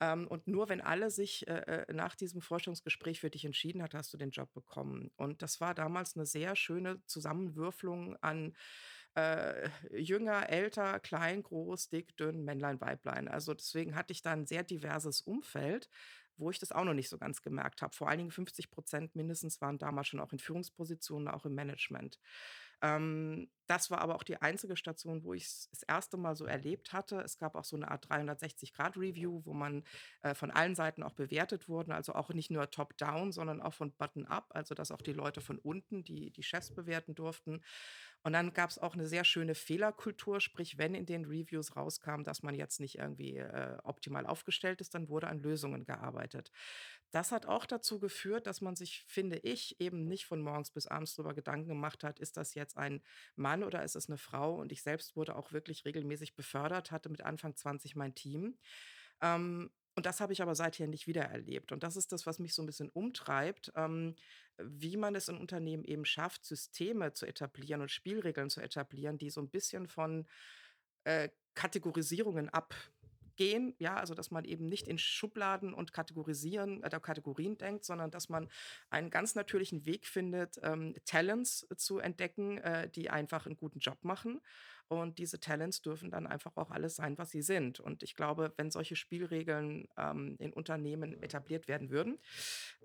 Ähm, 0.00 0.26
und 0.28 0.46
nur 0.48 0.70
wenn 0.70 0.80
alle 0.80 1.10
sich, 1.10 1.46
äh, 1.46 1.84
äh, 1.88 1.92
nach 1.92 2.14
diesem 2.14 2.40
Vorstellungsgespräch 2.40 3.20
für 3.20 3.28
dich 3.30 3.44
entschieden 3.44 3.82
hat, 3.82 3.94
hast 3.94 4.12
du 4.14 4.16
den 4.16 4.30
Job 4.30 4.50
bekommen. 4.54 5.10
Und 5.16 5.42
das 5.42 5.60
war 5.60 5.74
damals 5.74 6.16
eine 6.16 6.24
sehr 6.24 6.56
schöne 6.56 7.04
Zusammenwürfelung 7.04 8.16
an 8.22 8.56
äh, 9.18 9.70
jünger, 9.90 10.48
älter, 10.50 11.00
klein, 11.00 11.42
groß, 11.42 11.88
dick, 11.90 12.16
dünn, 12.16 12.44
Männlein, 12.44 12.80
Weiblein. 12.80 13.28
Also 13.28 13.54
deswegen 13.54 13.94
hatte 13.96 14.12
ich 14.12 14.22
da 14.22 14.32
'n 14.32 14.46
sehr 14.46 14.64
diverses 14.64 15.20
Umfeld, 15.22 15.88
wo 16.36 16.50
ich 16.50 16.58
das 16.60 16.72
auch 16.72 16.84
noch 16.84 16.94
nicht 16.94 17.08
so 17.08 17.18
ganz 17.18 17.42
gemerkt 17.42 17.82
habe. 17.82 17.94
Vor 17.94 18.08
allen 18.08 18.18
Dingen 18.18 18.30
50 18.30 18.68
mindestens 19.14 19.60
waren 19.60 19.78
damals 19.78 20.08
schon 20.08 20.20
auch 20.20 20.32
in 20.32 20.38
Führungspositionen, 20.38 21.28
auch 21.28 21.44
im 21.46 21.54
Management. 21.54 22.18
Ähm, 22.80 23.50
das 23.66 23.90
war 23.90 24.00
aber 24.00 24.14
auch 24.14 24.22
die 24.22 24.40
einzige 24.40 24.76
Station, 24.76 25.24
wo 25.24 25.34
ich's 25.34 25.68
das 25.70 25.82
erste 25.82 26.16
Mal 26.16 26.36
so 26.36 26.44
erlebt 26.46 26.92
hatte. 26.92 27.20
Es 27.20 27.36
gab 27.36 27.56
auch 27.56 27.64
so 27.64 27.76
eine 27.76 27.90
Art 27.90 28.08
360-Grad-Review, 28.08 29.42
wo 29.44 29.52
man, 29.52 29.84
äh, 30.22 30.34
von 30.34 30.50
allen 30.52 30.74
Seiten 30.76 31.02
auch 31.02 31.12
bewertet 31.12 31.68
wurden, 31.68 31.90
also 31.92 32.14
auch 32.14 32.30
nicht 32.30 32.50
nur 32.50 32.70
top-down, 32.70 33.32
sondern 33.32 33.60
auch 33.60 33.74
von 33.74 33.92
bottom-up, 33.96 34.46
also 34.54 34.74
dass 34.74 34.92
auch 34.92 35.02
die 35.02 35.12
Leute 35.12 35.40
von 35.40 35.58
unten, 35.58 36.04
die 36.04 36.30
die 36.30 36.42
Chefs 36.44 36.70
bewerten 36.70 37.14
durften. 37.16 37.60
Und 38.22 38.32
dann 38.32 38.52
gab 38.52 38.70
es 38.70 38.78
auch 38.78 38.94
eine 38.94 39.06
sehr 39.06 39.24
schöne 39.24 39.54
Fehlerkultur, 39.54 40.40
sprich, 40.40 40.78
wenn 40.78 40.94
in 40.94 41.06
den 41.06 41.24
Reviews 41.24 41.76
rauskam, 41.76 42.22
dass 42.24 42.42
man 42.42 42.54
jetzt 42.54 42.80
nicht 42.80 42.98
irgendwie, 42.98 43.36
äh, 43.36 43.78
optimal 43.84 44.26
aufgestellt 44.26 44.80
ist, 44.80 44.94
dann 44.94 45.08
wurde 45.08 45.28
an 45.28 45.38
Lösungen 45.38 45.84
gearbeitet. 45.84 46.50
Das 47.10 47.32
hat 47.32 47.46
auch 47.46 47.66
dazu 47.66 47.98
geführt, 48.00 48.46
dass 48.46 48.60
man 48.60 48.76
sich, 48.76 49.04
finde 49.06 49.38
ich, 49.38 49.80
eben 49.80 50.06
nicht 50.06 50.26
von 50.26 50.40
morgens 50.42 50.70
bis 50.70 50.86
abends 50.86 51.14
darüber 51.14 51.34
Gedanken 51.34 51.68
gemacht 51.68 52.04
hat: 52.04 52.18
„Ist 52.18 52.36
das 52.36 52.54
jetzt 52.54 52.76
ein 52.76 53.02
Mann 53.36 53.62
oder 53.64 53.82
ist 53.84 53.96
es 53.96 54.08
eine 54.08 54.18
Frau?“ 54.18 54.56
Und 54.60 54.72
ich 54.72 54.82
selbst 54.82 55.16
wurde 55.16 55.36
auch 55.36 55.52
wirklich 55.52 55.84
regelmäßig 55.84 56.34
befördert, 56.36 56.90
hatte 56.90 57.08
mit 57.08 57.22
Anfang 57.22 57.56
20 57.56 57.96
mein 57.96 58.14
Team. 58.14 58.58
Ähm, 59.20 59.70
und 59.96 60.06
das 60.06 60.20
habe 60.20 60.32
ich 60.32 60.42
aber 60.42 60.54
seither 60.54 60.86
nicht 60.86 61.08
wiedererlebt. 61.08 61.72
Und 61.72 61.82
das 61.82 61.96
ist 61.96 62.12
das, 62.12 62.24
was 62.26 62.38
mich 62.38 62.54
so 62.54 62.62
ein 62.62 62.66
bisschen 62.66 62.88
umtreibt, 62.88 63.72
ähm, 63.74 64.14
wie 64.62 64.96
man 64.96 65.14
es 65.14 65.28
in 65.28 65.37
Unternehmen 65.37 65.84
eben 65.84 66.05
schafft, 66.05 66.44
Systeme 66.44 67.12
zu 67.12 67.26
etablieren 67.26 67.81
und 67.81 67.90
Spielregeln 67.90 68.50
zu 68.50 68.60
etablieren, 68.60 69.19
die 69.19 69.31
so 69.31 69.40
ein 69.40 69.50
bisschen 69.50 69.87
von 69.87 70.26
äh, 71.05 71.28
Kategorisierungen 71.55 72.49
abgehen. 72.49 73.75
Ja, 73.78 73.97
also 73.97 74.14
dass 74.14 74.30
man 74.30 74.44
eben 74.44 74.68
nicht 74.68 74.88
in 74.88 74.99
Schubladen 74.99 75.73
und 75.75 75.92
Kategorisieren 75.92 76.85
oder 76.85 77.00
Kategorien 77.00 77.56
denkt, 77.56 77.85
sondern 77.85 78.11
dass 78.11 78.28
man 78.28 78.49
einen 78.90 79.11
ganz 79.11 79.35
natürlichen 79.35 79.87
Weg 79.87 80.06
findet, 80.06 80.59
ähm, 80.62 80.94
Talents 81.04 81.66
zu 81.76 81.99
entdecken, 81.99 82.59
äh, 82.59 82.88
die 82.90 83.11
einfach 83.11 83.47
einen 83.47 83.56
guten 83.56 83.78
Job 83.78 83.99
machen. 84.02 84.40
Und 84.88 85.18
diese 85.18 85.38
Talents 85.38 85.82
dürfen 85.82 86.11
dann 86.11 86.26
einfach 86.26 86.56
auch 86.56 86.71
alles 86.71 86.97
sein, 86.97 87.18
was 87.18 87.30
sie 87.30 87.42
sind. 87.42 87.78
Und 87.78 88.02
ich 88.02 88.14
glaube, 88.14 88.54
wenn 88.56 88.71
solche 88.71 88.97
Spielregeln 88.97 89.87
ähm, 89.99 90.37
in 90.38 90.52
Unternehmen 90.52 91.23
etabliert 91.23 91.68
werden 91.68 91.90
würden, 91.90 92.18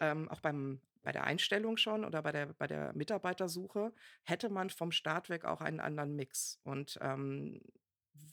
ähm, 0.01 0.27
auch 0.29 0.41
beim 0.41 0.81
bei 1.03 1.11
der 1.11 1.25
Einstellung 1.25 1.77
schon 1.77 2.05
oder 2.05 2.21
bei 2.23 2.31
der 2.31 2.47
bei 2.53 2.67
der 2.67 2.93
Mitarbeitersuche, 2.93 3.93
hätte 4.23 4.49
man 4.49 4.69
vom 4.69 4.91
Start 4.91 5.29
weg 5.29 5.45
auch 5.45 5.61
einen 5.61 5.79
anderen 5.79 6.15
Mix. 6.15 6.59
Und, 6.63 6.97
ähm, 7.01 7.61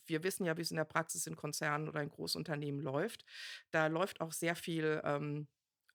wir 0.06 0.22
wissen 0.24 0.44
ja, 0.44 0.56
wie 0.56 0.62
es 0.62 0.70
in 0.70 0.76
der 0.76 0.84
Praxis 0.84 1.26
in 1.26 1.36
Konzernen 1.36 1.88
oder 1.88 2.02
in 2.02 2.10
Großunternehmen 2.10 2.80
läuft. 2.80 3.24
Da 3.70 3.86
läuft 3.86 4.20
auch 4.20 4.32
sehr 4.32 4.54
viel, 4.56 5.00
ähm, 5.04 5.48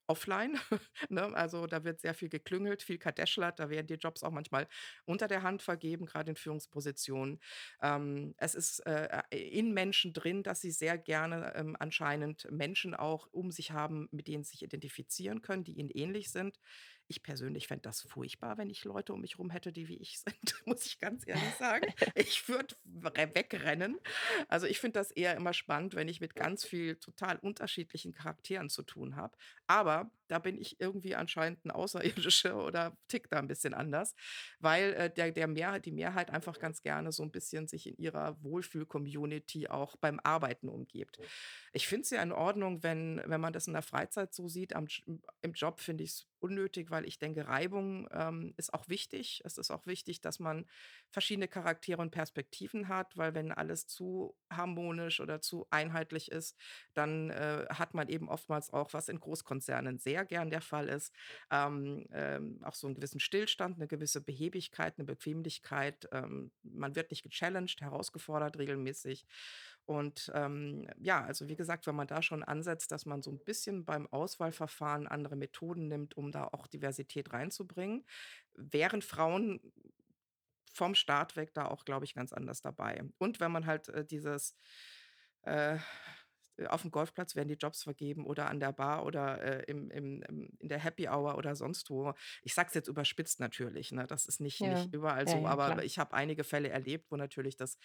offline, 0.07 0.57
ne? 1.09 1.23
Also, 1.35 1.67
da 1.67 1.83
wird 1.83 2.01
sehr 2.01 2.13
viel 2.13 2.29
geklüngelt, 2.29 2.81
viel 2.83 2.97
kadäschlert, 2.97 3.59
da 3.59 3.69
werden 3.69 3.87
die 3.87 3.95
Jobs 3.95 4.23
auch 4.23 4.31
manchmal 4.31 4.67
unter 5.05 5.27
der 5.27 5.43
Hand 5.43 5.61
vergeben, 5.61 6.05
gerade 6.05 6.31
in 6.31 6.35
Führungspositionen. 6.35 7.39
Ähm, 7.81 8.33
es 8.37 8.55
ist, 8.55 8.79
äh, 8.85 9.21
in 9.31 9.73
Menschen 9.73 10.13
drin, 10.13 10.43
dass 10.43 10.61
sie 10.61 10.71
sehr 10.71 10.97
gerne, 10.97 11.53
ähm, 11.55 11.75
anscheinend 11.79 12.47
Menschen 12.51 12.93
auch 12.95 13.27
um 13.31 13.51
sich 13.51 13.71
haben, 13.71 14.07
mit 14.11 14.27
denen 14.27 14.43
sie 14.43 14.51
sich 14.51 14.63
identifizieren 14.63 15.41
können, 15.41 15.63
die 15.63 15.73
ihnen 15.73 15.89
ähnlich 15.89 16.31
sind. 16.31 16.57
Ich 17.07 17.21
persönlich 17.21 17.67
fände 17.67 17.83
das 17.83 18.01
furchtbar, 18.01 18.57
wenn 18.57 18.69
ich 18.71 18.83
Leute 18.83 19.13
um 19.13 19.21
mich 19.21 19.37
rum 19.37 19.51
hätte, 19.51 19.71
die 19.71 19.87
wie 19.87 19.97
ich 19.97 20.19
sind, 20.25 20.55
muss 20.65 20.85
ich 20.87 20.97
ganz 20.99 21.23
ehrlich 21.27 21.55
sagen. 21.55 21.85
Ich 22.15 22.47
würde 22.49 22.75
wegrennen. 22.83 23.99
Also, 24.47 24.65
ich 24.67 24.79
finde 24.79 24.99
das 24.99 25.11
eher 25.11 25.35
immer 25.35 25.53
spannend, 25.53 25.93
wenn 25.95 26.07
ich 26.07 26.19
mit 26.21 26.35
ganz 26.35 26.65
viel 26.65 26.95
total 26.95 27.37
unterschiedlichen 27.37 28.13
Charakteren 28.13 28.69
zu 28.69 28.83
tun 28.83 29.15
habe. 29.15 29.37
Aber 29.67 30.11
da 30.27 30.39
bin 30.39 30.57
ich 30.57 30.79
irgendwie 30.79 31.15
anscheinend 31.15 31.63
'n 31.65 31.71
Außerirdischer 31.71 32.63
oder 32.65 32.97
ticke 33.07 33.29
da 33.29 33.37
'n 33.39 33.47
bisschen 33.47 33.73
anders, 33.75 34.15
weil, 34.59 34.93
äh, 34.93 35.13
der 35.13 35.31
der 35.31 35.47
Mehrheit 35.47 35.85
die 35.85 35.91
Mehrheit 35.91 36.31
einfach 36.31 36.57
ganz 36.59 36.81
gerne 36.81 37.11
so 37.11 37.21
'n 37.23 37.31
bisschen 37.31 37.67
sich 37.67 37.85
in 37.87 37.97
ihrer 37.97 38.41
Wohlfühl-Community 38.43 39.67
auch 39.67 39.95
beim 39.97 40.19
Arbeiten 40.23 40.69
umgibt. 40.69 41.19
Ich 41.73 41.87
finde 41.87 42.03
es 42.03 42.09
ja 42.11 42.21
in 42.23 42.31
Ordnung, 42.31 42.83
wenn 42.83 43.21
wenn 43.25 43.41
man 43.41 43.53
das 43.53 43.67
in 43.67 43.73
der 43.73 43.81
Freizeit 43.81 44.33
so 44.33 44.47
sieht. 44.47 44.75
Am 44.75 44.87
im 45.41 45.53
Job 45.53 45.79
finde 45.81 46.03
ich 46.03 46.11
es 46.11 46.27
unnötig, 46.39 46.89
weil 46.91 47.05
ich 47.05 47.19
denke, 47.19 47.47
Reibung, 47.47 48.07
ähm, 48.11 48.53
ist 48.57 48.73
auch 48.73 48.87
wichtig. 48.89 49.41
Es 49.45 49.57
ist 49.57 49.71
auch 49.71 49.85
wichtig, 49.85 50.21
dass 50.21 50.39
man 50.39 50.65
verschiedene 51.09 51.47
Charaktere 51.47 52.01
und 52.01 52.11
Perspektiven 52.11 52.87
hat, 52.87 53.17
weil 53.17 53.33
wenn 53.33 53.51
alles 53.51 53.87
zu 53.87 54.35
harmonisch 54.51 55.19
oder 55.19 55.41
zu 55.41 55.67
einheitlich 55.69 56.31
ist, 56.31 56.57
dann, 56.93 57.29
äh, 57.29 57.65
hat 57.69 57.93
man 57.93 58.09
eben 58.09 58.29
oftmals 58.29 58.71
auch, 58.71 58.93
was 58.93 59.09
in 59.09 59.19
Großkonzernen 59.19 59.99
sehr 59.99 60.25
gern 60.25 60.49
der 60.49 60.61
Fall 60.61 60.87
ist, 60.89 61.13
ähm, 61.51 62.05
ähm, 62.11 62.59
auch 62.63 62.75
so 62.75 62.87
einen 62.87 62.95
gewissen 62.95 63.19
Stillstand, 63.19 63.77
eine 63.77 63.87
gewisse 63.87 64.21
Behebigkeit, 64.21 64.97
eine 64.97 65.05
Bequemlichkeit. 65.05 66.07
Ähm, 66.11 66.51
man 66.63 66.95
wird 66.95 67.11
nicht 67.11 67.23
gechallenged, 67.23 67.81
herausgefordert 67.81 68.57
regelmäßig. 68.57 69.25
Und, 69.85 70.31
ähm, 70.33 70.87
ja, 70.97 71.23
also, 71.23 71.47
wie 71.47 71.55
gesagt, 71.55 71.85
wenn 71.87 71.95
man 71.95 72.07
da 72.07 72.21
schon 72.23 72.43
ansetzt, 72.43 72.91
dass 72.91 73.05
man 73.05 73.21
so 73.21 73.31
ein 73.31 73.43
bisschen 73.43 73.85
beim 73.85 74.07
Auswahlverfahren 74.07 75.07
andere 75.07 75.35
Methoden 75.35 75.87
nimmt, 75.87 76.17
um 76.17 76.31
da 76.31 76.45
auch 76.45 76.67
Diversität 76.67 77.33
reinzubringen, 77.33 78.05
wären 78.55 79.01
Frauen 79.03 79.59
vom 80.73 80.95
Start 80.95 81.35
weg 81.35 81.53
da 81.53 81.67
auch, 81.67 81.85
glaube 81.85 82.05
ich, 82.05 82.13
ganz 82.15 82.33
anders 82.33 82.61
dabei. 82.61 83.03
Und 83.17 83.39
wenn 83.39 83.51
man 83.51 83.65
halt, 83.65 83.87
äh, 83.89 84.05
dieses, 84.05 84.55
äh 85.43 85.77
auf 86.69 86.83
dem 86.83 86.91
Golfplatz 86.91 87.35
werden 87.35 87.49
die 87.49 87.55
Jobs 87.55 87.83
vergeben 87.83 88.25
oder 88.25 88.49
an 88.49 88.61
der 88.61 88.71
Bar 88.71 89.05
oder, 89.05 89.41
äh, 89.43 89.63
im 89.69 89.91
im 89.91 90.21
im 90.23 90.49
in 90.59 90.69
der 90.69 90.79
Happy 90.79 91.09
Hour 91.09 91.37
oder 91.37 91.53
sonst 91.53 91.89
wo. 91.89 92.13
Ich 92.43 92.53
sage 92.53 92.69
es 92.69 92.75
jetzt 92.75 92.87
überspitzt 92.87 93.41
natürlich, 93.41 93.91
ne? 93.91 94.07
Das 94.07 94.25
ist 94.25 94.39
nicht 94.39 94.63
Ja, 94.63 94.65
nicht 94.65 94.93
überall 94.93 95.27
ja, 95.27 95.27
so, 95.27 95.45
ja, 95.45 95.57
klar. 95.57 95.79
aber 95.79 95.83
ich 95.83 95.99
habe 95.99 96.13
einige 96.15 96.45
Fälle 96.45 96.69
erlebt, 96.69 97.11
wo 97.11 97.17
natürlich 97.17 97.57
das 97.57 97.77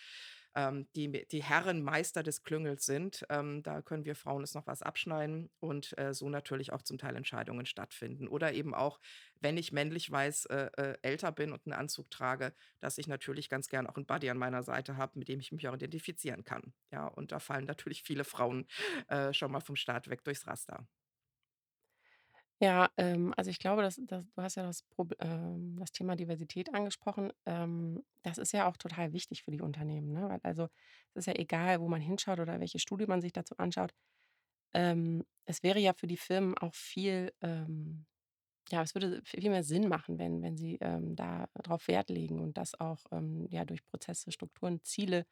ähm, 0.55 0.89
die 0.97 1.27
die 1.29 1.43
Herren 1.43 1.83
Meister 1.83 2.23
des 2.23 2.43
Klüngels 2.43 2.85
sind. 2.87 3.25
Ähm, 3.31 3.63
da 3.63 3.83
können 3.83 4.05
wir 4.05 4.15
Frauen 4.17 4.43
uns 4.43 4.55
noch 4.55 4.67
was 4.67 4.83
abschneiden 4.83 5.51
und, 5.61 5.97
äh, 5.99 6.13
so 6.15 6.29
natürlich 6.29 6.73
auch 6.73 6.83
zum 6.83 6.99
Teil 6.99 7.17
Entscheidungen 7.17 7.67
stattfinden. 7.67 8.29
Oder 8.29 8.53
eben 8.55 8.75
auch, 8.75 9.01
wenn 9.41 9.57
ich 9.57 9.73
männlich 9.73 10.11
weiß, 10.11 10.47
äh, 10.47 10.71
äh, 10.77 10.99
älter 11.03 11.33
bin 11.33 11.53
und 11.53 11.67
einen 11.67 11.75
Anzug 11.75 12.11
trage, 12.11 12.55
dass 12.81 12.99
ich 12.99 13.07
natürlich 13.09 13.49
ganz 13.49 13.69
gern 13.69 13.87
auch 13.87 13.97
'n 13.97 14.07
Buddy 14.07 14.31
an 14.31 14.39
meiner 14.39 14.63
Seite 14.63 14.97
habe, 14.97 15.19
mit 15.19 15.29
dem 15.29 15.41
ich 15.41 15.53
mich 15.53 15.69
auch 15.69 15.75
identifizieren 15.75 16.45
kann. 16.45 16.75
Ja, 16.93 17.07
und 17.07 17.33
da 17.33 17.39
fallen 17.41 17.65
natürlich 17.67 18.03
viele 18.03 18.25
Frauen, 18.25 18.67
äh, 19.09 19.33
schon 19.33 19.53
mal 19.53 19.61
vom 19.61 19.77
Start 19.77 20.09
weg 20.09 20.25
durchs 20.25 20.47
Raster. 20.47 20.87
Ja, 22.63 22.91
ähm, 22.99 23.33
also 23.39 23.51
ich 23.51 23.59
glaube, 23.59 23.81
dass 23.83 23.97
dass 24.05 24.25
du 24.31 24.43
hast 24.43 24.57
ja 24.57 24.63
das 24.65 24.85
ähm, 25.21 25.77
das 25.79 25.93
Thema 25.93 26.15
Diversität 26.15 26.75
angesprochen. 26.75 27.33
Ähm, 27.47 28.03
das 28.23 28.37
ist 28.37 28.53
ja 28.53 28.69
auch 28.69 28.77
total 28.77 29.13
wichtig 29.15 29.43
für 29.43 29.51
die 29.51 29.63
Unternehmen, 29.63 30.13
ne? 30.13 30.29
Weil 30.29 30.41
also, 30.43 30.65
es 31.15 31.21
ist 31.21 31.27
ja 31.27 31.35
egal, 31.39 31.81
wo 31.81 31.89
man 31.89 32.03
hinschaut 32.03 32.39
oder 32.39 32.61
welche 32.61 32.79
Studie 32.79 33.07
man 33.07 33.23
sich 33.23 33.33
dazu 33.33 33.57
anschaut. 33.57 33.93
Ähm, 34.75 35.25
es 35.47 35.63
wäre 35.63 35.81
ja 35.81 35.95
für 35.95 36.07
die 36.09 36.19
Firmen 36.19 36.59
auch 36.59 36.75
viel, 36.75 37.33
ähm 37.43 38.07
ja, 38.71 38.83
es 38.83 38.95
würde 38.95 39.23
viel 39.25 39.51
mehr 39.51 39.65
Sinn 39.65 39.89
machen, 39.89 40.19
wenn 40.19 40.43
wenn 40.43 40.57
sie, 40.57 40.79
ähm, 40.81 41.17
da 41.17 41.49
drauf 41.55 41.89
Wert 41.89 42.11
legen 42.11 42.41
und 42.41 42.57
das 42.59 42.79
auch, 42.81 43.05
ähm, 43.13 43.47
ja, 43.51 43.65
durch 43.65 43.85
Prozesse, 43.87 44.33
Strukturen, 44.33 44.83
Ziele 44.85 45.27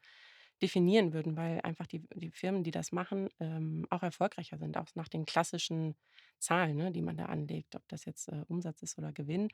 definieren 0.61 1.13
würden, 1.13 1.35
weil 1.37 1.61
einfach 1.61 1.87
die 1.87 2.01
die 2.15 2.31
Firmen, 2.31 2.63
die 2.63 2.71
das 2.71 2.91
machen, 2.91 3.29
ähm, 3.39 3.85
auch 3.89 4.03
erfolgreicher 4.03 4.57
sind, 4.57 4.77
auch 4.77 4.87
nach 4.95 5.07
den 5.09 5.25
klassischen 5.25 5.95
Zahlen, 6.39 6.77
ne, 6.77 6.91
die 6.91 7.01
man 7.01 7.17
da 7.17 7.25
anlegt, 7.25 7.75
ob 7.75 7.87
das 7.89 8.05
jetzt, 8.05 8.27
äh, 8.29 8.43
Umsatz 8.47 8.81
ist 8.83 8.97
oder 8.97 9.11
Gewinn. 9.13 9.49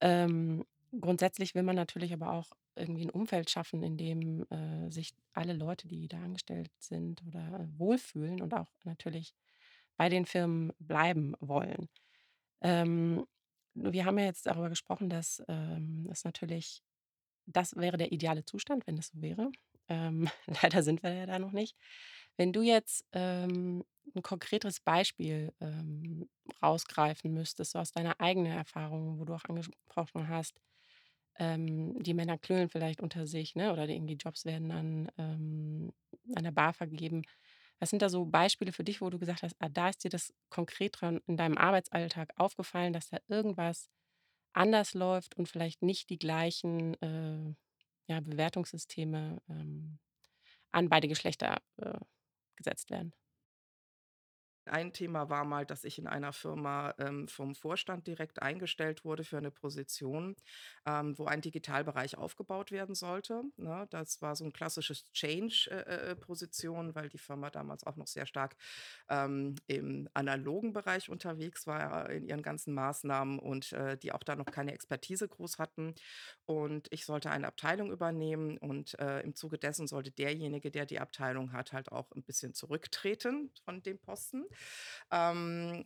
Ähm, 0.00 0.64
grundsätzlich 1.00 1.54
will 1.54 1.62
man 1.62 1.76
natürlich 1.76 2.12
aber 2.12 2.32
auch 2.32 2.52
irgendwie 2.76 3.04
ein 3.06 3.10
Umfeld 3.10 3.50
schaffen, 3.50 3.82
in 3.82 3.96
dem, 3.96 4.46
äh, 4.50 4.90
sich 4.90 5.14
alle 5.32 5.54
Leute, 5.54 5.88
die 5.88 6.08
da 6.08 6.18
angestellt 6.22 6.70
sind 6.78 7.22
oder, 7.26 7.60
äh, 7.60 7.78
wohlfühlen 7.78 8.40
und 8.42 8.54
auch 8.54 8.68
natürlich 8.84 9.34
bei 9.96 10.08
den 10.10 10.26
Firmen 10.26 10.72
bleiben 10.78 11.34
wollen. 11.40 11.88
Ähm, 12.62 13.26
wir 13.74 14.04
haben 14.06 14.18
ja 14.18 14.26
jetzt 14.26 14.46
darüber 14.46 14.70
gesprochen, 14.70 15.08
dass, 15.10 15.42
ähm, 15.48 16.08
es 16.12 16.24
natürlich 16.24 16.82
das 17.46 17.76
wäre 17.76 17.96
der 17.96 18.12
ideale 18.12 18.44
Zustand, 18.44 18.86
wenn 18.86 18.98
es 18.98 19.08
so 19.08 19.20
wäre. 19.22 19.50
Ähm, 19.88 20.28
leider 20.62 20.82
sind 20.82 21.02
wir 21.02 21.12
ja 21.14 21.26
da 21.26 21.38
noch 21.38 21.52
nicht. 21.52 21.76
Wenn 22.36 22.52
du 22.52 22.62
jetzt, 22.62 23.04
ähm, 23.12 23.84
'n 24.14 24.22
konkreteres 24.22 24.80
Beispiel, 24.80 25.52
ähm, 25.60 26.28
rausgreifen 26.62 27.32
müsstest, 27.32 27.72
so 27.72 27.78
aus 27.80 27.92
deiner 27.92 28.20
eigenen 28.20 28.52
Erfahrung, 28.52 29.18
wo 29.20 29.24
du 29.24 29.34
auch 29.34 29.44
angesprochen 29.44 30.28
hast, 30.28 30.60
ähm, 31.38 32.02
die 32.02 32.14
Männer 32.14 32.38
klönen 32.38 32.68
vielleicht 32.70 33.00
unter 33.00 33.26
sich, 33.26 33.54
ne, 33.56 33.72
oder 33.72 33.88
irgendwie 33.88 34.14
Jobs 34.14 34.44
werden 34.44 34.70
an 34.72 35.10
ähm, 35.18 35.92
an 36.34 36.44
der 36.44 36.50
Bar 36.52 36.72
vergeben. 36.72 37.22
Was 37.80 37.90
sind 37.90 38.02
da 38.02 38.08
so 38.08 38.24
Beispiele 38.26 38.72
für 38.72 38.84
dich, 38.84 39.00
wo 39.02 39.10
du 39.10 39.18
gesagt 39.18 39.42
hast: 39.42 39.56
„Ah, 39.60 39.68
da 39.68 39.90
ist 39.90 40.04
dir 40.04 40.10
das 40.10 40.32
konkret 40.50 40.98
in 41.26 41.36
deinem 41.36 41.58
Arbeitsalltag 41.58 42.30
aufgefallen, 42.36 42.92
dass 42.94 43.10
da 43.10 43.18
irgendwas 43.28 43.88
anders 44.54 44.94
läuft 44.94 45.36
und 45.36 45.48
vielleicht 45.48 45.82
nicht 45.82 46.10
die 46.10 46.18
gleichen, 46.18 46.94
äh, 47.02 47.54
ja, 48.08 48.20
Bewertungssysteme, 48.20 49.40
ähm, 49.48 49.98
an 50.72 50.88
beide 50.90 51.08
Geschlechter, 51.08 51.58
äh, 51.78 51.98
gesetzt 52.56 52.90
werden?“ 52.90 53.14
Ein 54.68 54.92
Thema 54.92 55.30
war 55.30 55.44
mal, 55.44 55.64
dass 55.64 55.84
ich 55.84 55.96
in 55.96 56.08
einer 56.08 56.32
Firma, 56.32 56.92
ähm, 56.98 57.28
vom 57.28 57.54
Vorstand 57.54 58.08
direkt 58.08 58.42
eingestellt 58.42 59.04
wurde 59.04 59.22
für 59.22 59.36
eine 59.38 59.52
Position, 59.52 60.34
ähm, 60.84 61.16
wo 61.18 61.26
ein 61.26 61.40
Digitalbereich 61.40 62.18
aufgebaut 62.18 62.72
werden 62.72 62.96
sollte, 62.96 63.42
ne? 63.56 63.86
Das 63.90 64.20
war 64.22 64.34
so 64.34 64.44
ein 64.44 64.52
klassisches 64.52 65.04
Change 65.12 65.68
äh, 65.70 66.10
äh, 66.10 66.16
Position, 66.16 66.96
weil 66.96 67.08
die 67.08 67.18
Firma 67.18 67.50
damals 67.50 67.84
auch 67.86 67.94
noch 67.94 68.08
sehr 68.08 68.26
stark, 68.26 68.56
ähm, 69.08 69.54
im 69.68 70.08
analogen 70.14 70.72
Bereich 70.72 71.08
unterwegs 71.10 71.66
war 71.68 72.10
in 72.10 72.24
ihren 72.24 72.42
ganzen 72.42 72.74
Maßnahmen 72.74 73.38
und, 73.38 73.72
äh, 73.72 73.96
die 73.96 74.10
auch 74.12 74.24
da 74.24 74.34
noch 74.34 74.50
keine 74.50 74.72
Expertise 74.72 75.28
groß 75.28 75.58
hatten. 75.60 75.94
Und 76.44 76.88
ich 76.90 77.04
sollte 77.04 77.30
eine 77.30 77.46
Abteilung 77.46 77.92
übernehmen 77.92 78.58
und, 78.58 78.98
äh, 78.98 79.20
im 79.20 79.34
Zuge 79.36 79.58
dessen 79.58 79.86
sollte 79.86 80.10
derjenige, 80.10 80.70
der 80.72 80.86
die 80.86 80.98
Abteilung 80.98 81.52
hat, 81.52 81.72
halt 81.72 81.92
auch 81.92 82.10
ein 82.16 82.24
bisschen 82.24 82.52
zurücktreten 82.54 83.52
von 83.64 83.82
dem 83.82 84.00
Posten. 84.00 84.44
Ähm, 85.10 85.84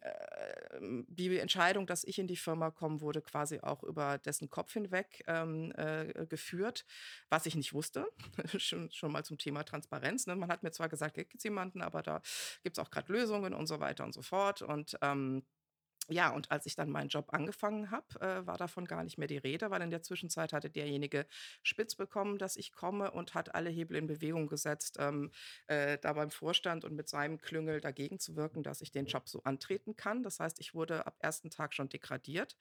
ähm, 0.73 1.07
die 1.09 1.39
Entscheidung, 1.39 1.87
dass 1.87 2.05
ich 2.05 2.19
in 2.19 2.27
die 2.27 2.37
Firma 2.37 2.71
komme, 2.71 3.01
wurde 3.01 3.23
quasi 3.23 3.61
auch 3.61 3.83
über 3.83 4.19
dessen 4.19 4.51
Kopf 4.51 4.73
hinweg, 4.73 5.23
ähm, 5.27 5.73
äh, 5.77 6.27
geführt, 6.27 6.85
was 7.29 7.47
ich 7.47 7.55
nicht 7.57 7.73
wusste. 7.73 8.07
Schon 8.61 8.91
schon 8.91 9.13
mal 9.13 9.25
zum 9.25 9.39
Thema 9.39 9.65
Transparenz, 9.65 10.27
ne? 10.27 10.37
Man 10.37 10.51
hat 10.51 10.63
mir 10.63 10.71
zwar 10.73 10.89
gesagt: 10.89 11.17
„Da 11.19 11.23
gibt's 11.23 11.45
jemanden, 11.45 11.83
aber 11.83 12.03
da 12.03 12.21
gibt's 12.63 12.79
auch 12.79 12.91
gerade 12.91 13.13
Lösungen“ 13.13 13.55
und 13.55 13.67
so 13.67 13.81
weiter 13.81 14.05
und 14.05 14.13
so 14.15 14.23
fort. 14.23 14.63
Und, 14.63 14.97
ähm 15.03 15.45
ja, 16.11 16.31
und 16.31 16.51
als 16.51 16.67
ich 16.67 16.75
dann 16.75 16.91
meinen 16.91 17.09
Job 17.09 17.33
angefangen 17.33 17.91
habe, 17.91 18.21
äh, 18.21 18.47
war 18.47 18.59
davon 18.59 18.85
gar 18.85 19.05
nicht 19.05 19.19
mehr 19.19 19.29
die 19.29 19.39
Rede, 19.39 19.71
weil 19.71 19.83
in 19.83 19.91
der 19.91 20.03
Zwischenzeit 20.03 20.53
hatte 20.53 20.71
derjenige 20.71 21.27
spitz 21.63 21.95
bekommen, 21.95 22.39
dass 22.39 22.57
ich 22.57 22.73
komme 22.73 23.11
und 23.13 23.35
hat 23.35 23.55
alle 23.55 23.71
Hebel 23.71 23.97
in 23.97 24.07
Bewegung 24.07 24.47
gesetzt, 24.47 24.97
ähm, 24.99 25.31
äh, 25.67 25.99
da 25.99 26.13
beim 26.13 26.31
Vorstand 26.31 26.85
und 26.85 26.95
mit 26.95 27.09
seinem 27.09 27.39
Klüngel 27.39 27.81
dagegen 27.81 28.19
zu 28.19 28.37
wirken, 28.37 28.63
dass 28.63 28.81
ich 28.81 28.91
den 28.91 29.07
Job 29.07 29.29
so 29.29 29.43
antreten 29.45 29.97
kann. 29.97 30.23
Das 30.23 30.41
heißt, 30.41 30.61
ich 30.61 30.75
wurde 30.75 31.07
ab 31.07 31.17
ersten 31.21 31.51
Tag 31.51 31.75
schon 31.75 31.89
degradiert 31.89 32.57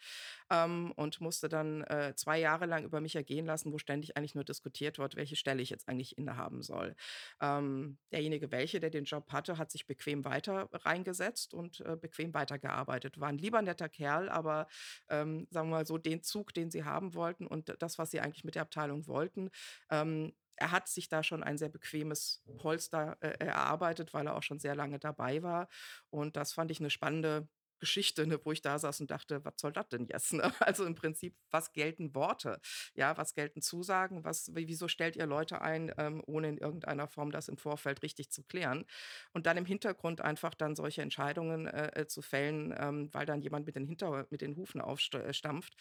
ähm, 0.49 0.91
und 0.95 1.21
musste 1.21 1.49
dann 1.49 1.81
äh, 1.83 2.13
zwei 2.15 2.39
Jahre 2.39 2.65
lang 2.65 2.83
über 2.83 3.01
mich 3.01 3.15
ergehen 3.15 3.45
lassen, 3.45 3.73
wo 3.73 3.77
ständig 3.77 4.15
eigentlich 4.15 4.35
nur 4.35 4.43
diskutiert 4.43 4.99
wird, 4.99 5.15
welche 5.15 5.35
Stelle 5.35 5.61
ich 5.61 5.69
jetzt 5.69 5.87
eigentlich 5.87 6.17
innehaben 6.17 6.61
soll. 6.61 6.95
Ähm, 7.41 7.97
derjenige, 8.11 8.51
welche, 8.51 8.79
der 8.79 8.89
den 8.89 9.05
Job 9.05 9.31
hatte, 9.31 9.57
hat 9.57 9.71
sich 9.71 9.87
bequem 9.87 10.25
weiter 10.25 10.69
reingesetzt 10.71 11.53
und 11.53 11.81
äh, 11.81 11.95
bequem 11.95 12.33
weitergearbeitet. 12.33 13.19
War 13.19 13.29
lieber 13.39 13.61
netter 13.61 13.89
Kerl, 13.89 14.29
aber 14.29 14.67
ähm, 15.09 15.47
sagen 15.51 15.69
wir 15.69 15.77
mal 15.77 15.85
so, 15.85 15.97
den 15.97 16.23
Zug, 16.23 16.53
den 16.53 16.71
sie 16.71 16.83
haben 16.83 17.13
wollten 17.13 17.47
und 17.47 17.75
das, 17.79 17.97
was 17.97 18.11
sie 18.11 18.19
eigentlich 18.19 18.43
mit 18.43 18.55
der 18.55 18.63
Abteilung 18.63 19.07
wollten, 19.07 19.49
ähm, 19.89 20.33
er 20.59 20.71
hat 20.71 20.87
sich 20.89 21.07
da 21.07 21.23
schon 21.23 21.41
ein 21.41 21.57
sehr 21.57 21.69
bequemes 21.69 22.43
Polster 22.57 23.17
äh, 23.21 23.45
erarbeitet, 23.45 24.13
weil 24.13 24.27
er 24.27 24.35
auch 24.35 24.43
schon 24.43 24.59
sehr 24.59 24.75
lange 24.75 24.99
dabei 24.99 25.41
war. 25.41 25.69
Und 26.09 26.35
das 26.35 26.53
fand 26.53 26.69
ich 26.69 26.79
eine 26.79 26.89
spannende 26.89 27.47
Geschichte, 27.79 28.27
ne, 28.27 28.39
wo 28.43 28.51
ich 28.51 28.61
da 28.61 28.77
saß 28.79 29.01
und 29.01 29.11
dachte: 29.11 29.43
„Was 29.45 29.53
soll 29.57 29.71
das 29.73 29.89
denn 29.89 30.05
jetzt?“, 30.05 30.33
ne? 30.33 30.43
Also, 30.61 30.85
im 30.85 30.95
Prinzip, 30.95 31.35
was 31.51 31.73
gelten 31.73 32.13
Worte? 32.15 32.59
Ja, 32.95 33.17
was 33.17 33.33
gelten 33.33 33.61
Zusagen? 33.61 34.23
Was 34.23 34.55
wie 34.55 34.67
wieso 34.67 34.87
stellt 34.87 35.15
ihr 35.15 35.25
Leute 35.25 35.61
ein, 35.61 35.91
ähm, 35.97 36.21
ohne 36.27 36.49
in 36.49 36.57
irgendeiner 36.57 37.07
Form 37.07 37.31
das 37.31 37.47
im 37.47 37.57
Vorfeld 37.57 38.03
richtig 38.03 38.29
zu 38.31 38.43
klären? 38.43 38.85
Und 39.33 39.45
dann 39.45 39.57
im 39.57 39.65
Hintergrund 39.65 40.21
einfach 40.21 40.53
dann 40.53 40.75
solche 40.75 41.01
Entscheidungen, 41.01 41.67
äh, 41.67 42.01
äh, 42.01 42.07
zu 42.07 42.21
fällen, 42.21 42.73
ähm, 42.77 43.09
weil 43.13 43.25
dann 43.25 43.41
jemand 43.41 43.65
mit 43.65 43.75
den 43.75 43.85
Hinter 43.85 44.27
mit 44.29 44.41
den 44.41 44.55
Hufen 44.55 44.81
aufstampft, 44.81 45.75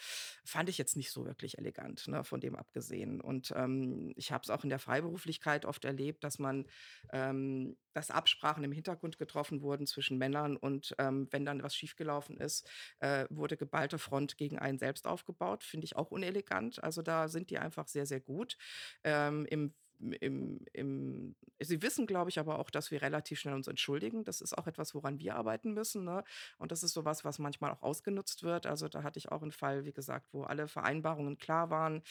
fand 0.44 0.68
ich 0.68 0.78
jetzt 0.78 0.96
nicht 0.96 1.10
so 1.10 1.24
wirklich 1.26 1.58
elegant, 1.58 2.08
ne, 2.08 2.24
von 2.24 2.40
dem 2.40 2.54
abgesehen. 2.56 3.20
Und, 3.20 3.52
ähm, 3.56 4.12
ich 4.16 4.32
habe 4.32 4.42
es 4.44 4.50
auch 4.50 4.64
in 4.64 4.70
der 4.70 4.78
Freiberuflichkeit 4.78 5.64
oft 5.64 5.84
erlebt, 5.84 6.24
dass 6.24 6.38
man 6.38 6.66
ähm, 7.12 7.76
dass 7.94 8.10
Absprachen 8.10 8.62
im 8.64 8.72
Hintergrund 8.72 9.18
getroffen 9.18 9.60
wurden 9.62 9.86
zwischen 9.86 10.18
Männern 10.18 10.56
und, 10.56 10.94
ähm, 10.98 11.26
wenn 11.30 11.44
dann 11.44 11.62
was 11.62 11.74
schiefgelaufen 11.88 12.38
ist, 12.38 12.68
äh, 13.00 13.26
wurde 13.30 13.56
geballte 13.56 13.98
Front 13.98 14.36
gegen 14.36 14.58
einen 14.58 14.78
selbst 14.78 15.06
aufgebaut. 15.06 15.64
Finde 15.64 15.84
ich 15.86 15.96
auch 15.96 16.10
unelegant. 16.10 16.82
Also, 16.82 17.02
da 17.02 17.28
sind 17.28 17.50
die 17.50 17.58
einfach 17.58 17.88
sehr, 17.88 18.06
sehr 18.06 18.20
gut. 18.20 18.56
Ähm, 19.04 19.46
im 19.50 19.74
im 20.00 20.60
im 20.72 21.36
sie 21.60 21.82
wissen, 21.82 22.06
glaube 22.06 22.30
ich, 22.30 22.38
aber 22.38 22.58
auch, 22.60 22.70
dass 22.70 22.90
wir 22.90 23.02
relativ 23.02 23.40
schnell 23.40 23.54
uns 23.54 23.66
entschuldigen. 23.68 24.24
Das 24.24 24.40
ist 24.40 24.56
auch 24.56 24.66
etwas, 24.68 24.94
woran 24.94 25.18
wir 25.18 25.34
arbeiten 25.36 25.72
müssen, 25.74 26.04
ne? 26.04 26.24
Und 26.58 26.72
das 26.72 26.82
ist 26.84 26.92
so 26.94 27.04
was, 27.04 27.24
manchmal 27.38 27.72
auch 27.72 27.82
ausgenutzt 27.82 28.42
wird. 28.44 28.66
Also, 28.66 28.88
da 28.88 29.02
hatte 29.02 29.18
ich 29.18 29.30
auch 29.32 29.42
'n 29.42 29.52
Fall, 29.52 29.84
wie 29.84 29.92
gesagt, 29.92 30.28
wo 30.32 30.42
alle 30.44 30.68
Vereinbarungen 30.68 31.38
klar 31.38 31.70
waren, 31.70 32.02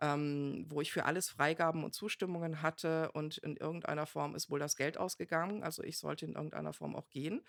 ähm, 0.00 0.66
wo 0.68 0.80
ich 0.80 0.92
für 0.92 1.04
alles 1.06 1.30
Freigaben 1.30 1.84
und 1.84 1.94
Zustimmungen 1.94 2.62
hatte 2.62 3.10
und 3.12 3.38
in 3.38 3.56
irgendeiner 3.56 4.06
Form 4.06 4.34
ist 4.34 4.50
wohl 4.50 4.58
das 4.60 4.76
Geld 4.76 4.98
ausgegangen. 4.98 5.62
Also, 5.62 5.82
ich 5.82 5.98
sollte 5.98 6.26
in 6.26 6.34
irgendeiner 6.34 6.72
Form 6.72 6.96
auch 6.96 7.10
gehen. 7.10 7.42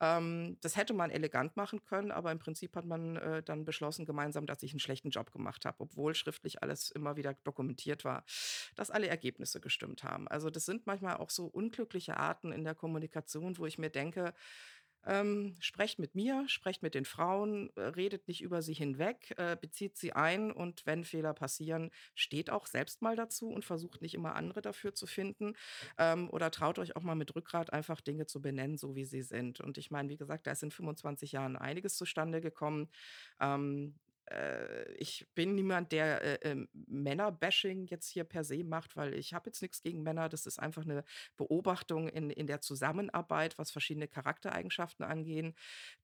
Ähm, 0.00 0.58
das 0.62 0.76
hätte 0.76 0.94
man 0.94 1.10
elegant 1.10 1.56
machen 1.56 1.82
können, 1.84 2.12
aber 2.12 2.32
im 2.32 2.38
Prinzip 2.40 2.76
hat 2.76 2.86
man, 2.86 3.16
äh, 3.16 3.42
dann 3.42 3.64
beschlossen 3.64 4.06
gemeinsam, 4.06 4.46
dass 4.46 4.62
ich 4.62 4.74
'n 4.74 4.80
schlechten 4.80 5.10
Job 5.10 5.32
gemacht 5.32 5.64
habe, 5.66 5.80
obwohl 5.80 6.14
schriftlich 6.14 6.62
alles 6.62 6.90
immer 6.90 7.16
wieder 7.16 7.34
dokumentiert 7.44 8.04
war, 8.04 8.24
dass 8.76 8.90
alle 8.90 9.08
Ergebnisse 9.08 9.35
gestimmt 9.60 10.04
haben. 10.04 10.28
Also, 10.28 10.50
das 10.50 10.66
sind 10.66 10.86
manchmal 10.86 11.16
auch 11.16 11.30
so 11.30 11.46
unglückliche 11.46 12.16
Arten 12.16 12.52
in 12.52 12.64
der 12.64 12.74
Kommunikation, 12.74 13.58
wo 13.58 13.66
ich 13.66 13.78
mir 13.78 13.90
denke, 13.90 14.34
ähm, 15.06 15.54
sprecht 15.60 15.98
mit 15.98 16.14
mir, 16.14 16.44
sprecht 16.48 16.82
mit 16.82 16.94
den 16.94 17.04
Frauen, 17.04 17.70
äh, 17.76 17.80
redet 17.82 18.26
nicht 18.26 18.42
über 18.42 18.60
sie 18.60 18.74
hinweg, 18.74 19.34
äh, 19.36 19.56
bezieht 19.58 19.96
sie 19.96 20.12
ein 20.12 20.50
und 20.50 20.84
wenn 20.84 21.04
Fehler 21.04 21.32
passieren, 21.32 21.90
steht 22.14 22.50
auch 22.50 22.66
selbst 22.66 23.02
mal 23.02 23.14
dazu 23.14 23.48
und 23.48 23.64
versucht 23.64 24.02
nicht 24.02 24.14
immer 24.14 24.34
andere 24.34 24.62
dafür 24.62 24.94
zu 24.94 25.06
finden. 25.06 25.54
Ähm, 25.98 26.28
oder 26.30 26.50
traut 26.50 26.78
euch 26.78 26.96
auch 26.96 27.02
mal 27.02 27.14
mit 27.14 27.34
Rückgrat 27.36 27.72
einfach 27.72 28.00
Dinge 28.00 28.26
zu 28.26 28.42
benennen, 28.42 28.78
so 28.78 28.96
wie 28.96 29.04
sie 29.04 29.22
sind. 29.22 29.60
Und 29.60 29.78
ich 29.78 29.90
meine, 29.90 30.08
wie 30.08 30.16
gesagt, 30.16 30.46
da 30.46 30.52
ist 30.52 30.64
in 30.64 30.72
25 30.72 31.32
Jahren 31.32 31.56
einiges 31.56 31.96
zustande 31.96 32.40
gekommen. 32.40 32.88
Ähm, 33.40 33.94
äh, 34.30 34.92
ich 34.94 35.26
bin 35.34 35.54
niemand, 35.54 35.92
der, 35.92 36.22
äh, 36.44 36.50
ähm, 36.50 36.68
Männer-Bashing 36.72 37.86
jetzt 37.86 38.08
hier 38.08 38.24
per 38.24 38.44
se 38.44 38.64
macht, 38.64 38.96
weil 38.96 39.14
ich 39.14 39.34
habe 39.34 39.48
jetzt 39.50 39.62
nichts 39.62 39.82
gegen 39.82 40.02
Männer. 40.02 40.28
Das 40.28 40.46
ist 40.46 40.58
einfach 40.58 40.82
eine 40.82 41.04
Beobachtung 41.36 42.08
in 42.08 42.30
in 42.30 42.46
der 42.46 42.60
Zusammenarbeit, 42.60 43.58
was 43.58 43.70
verschiedene 43.70 44.08
Charaktereigenschaften 44.08 45.04
angehen, 45.04 45.54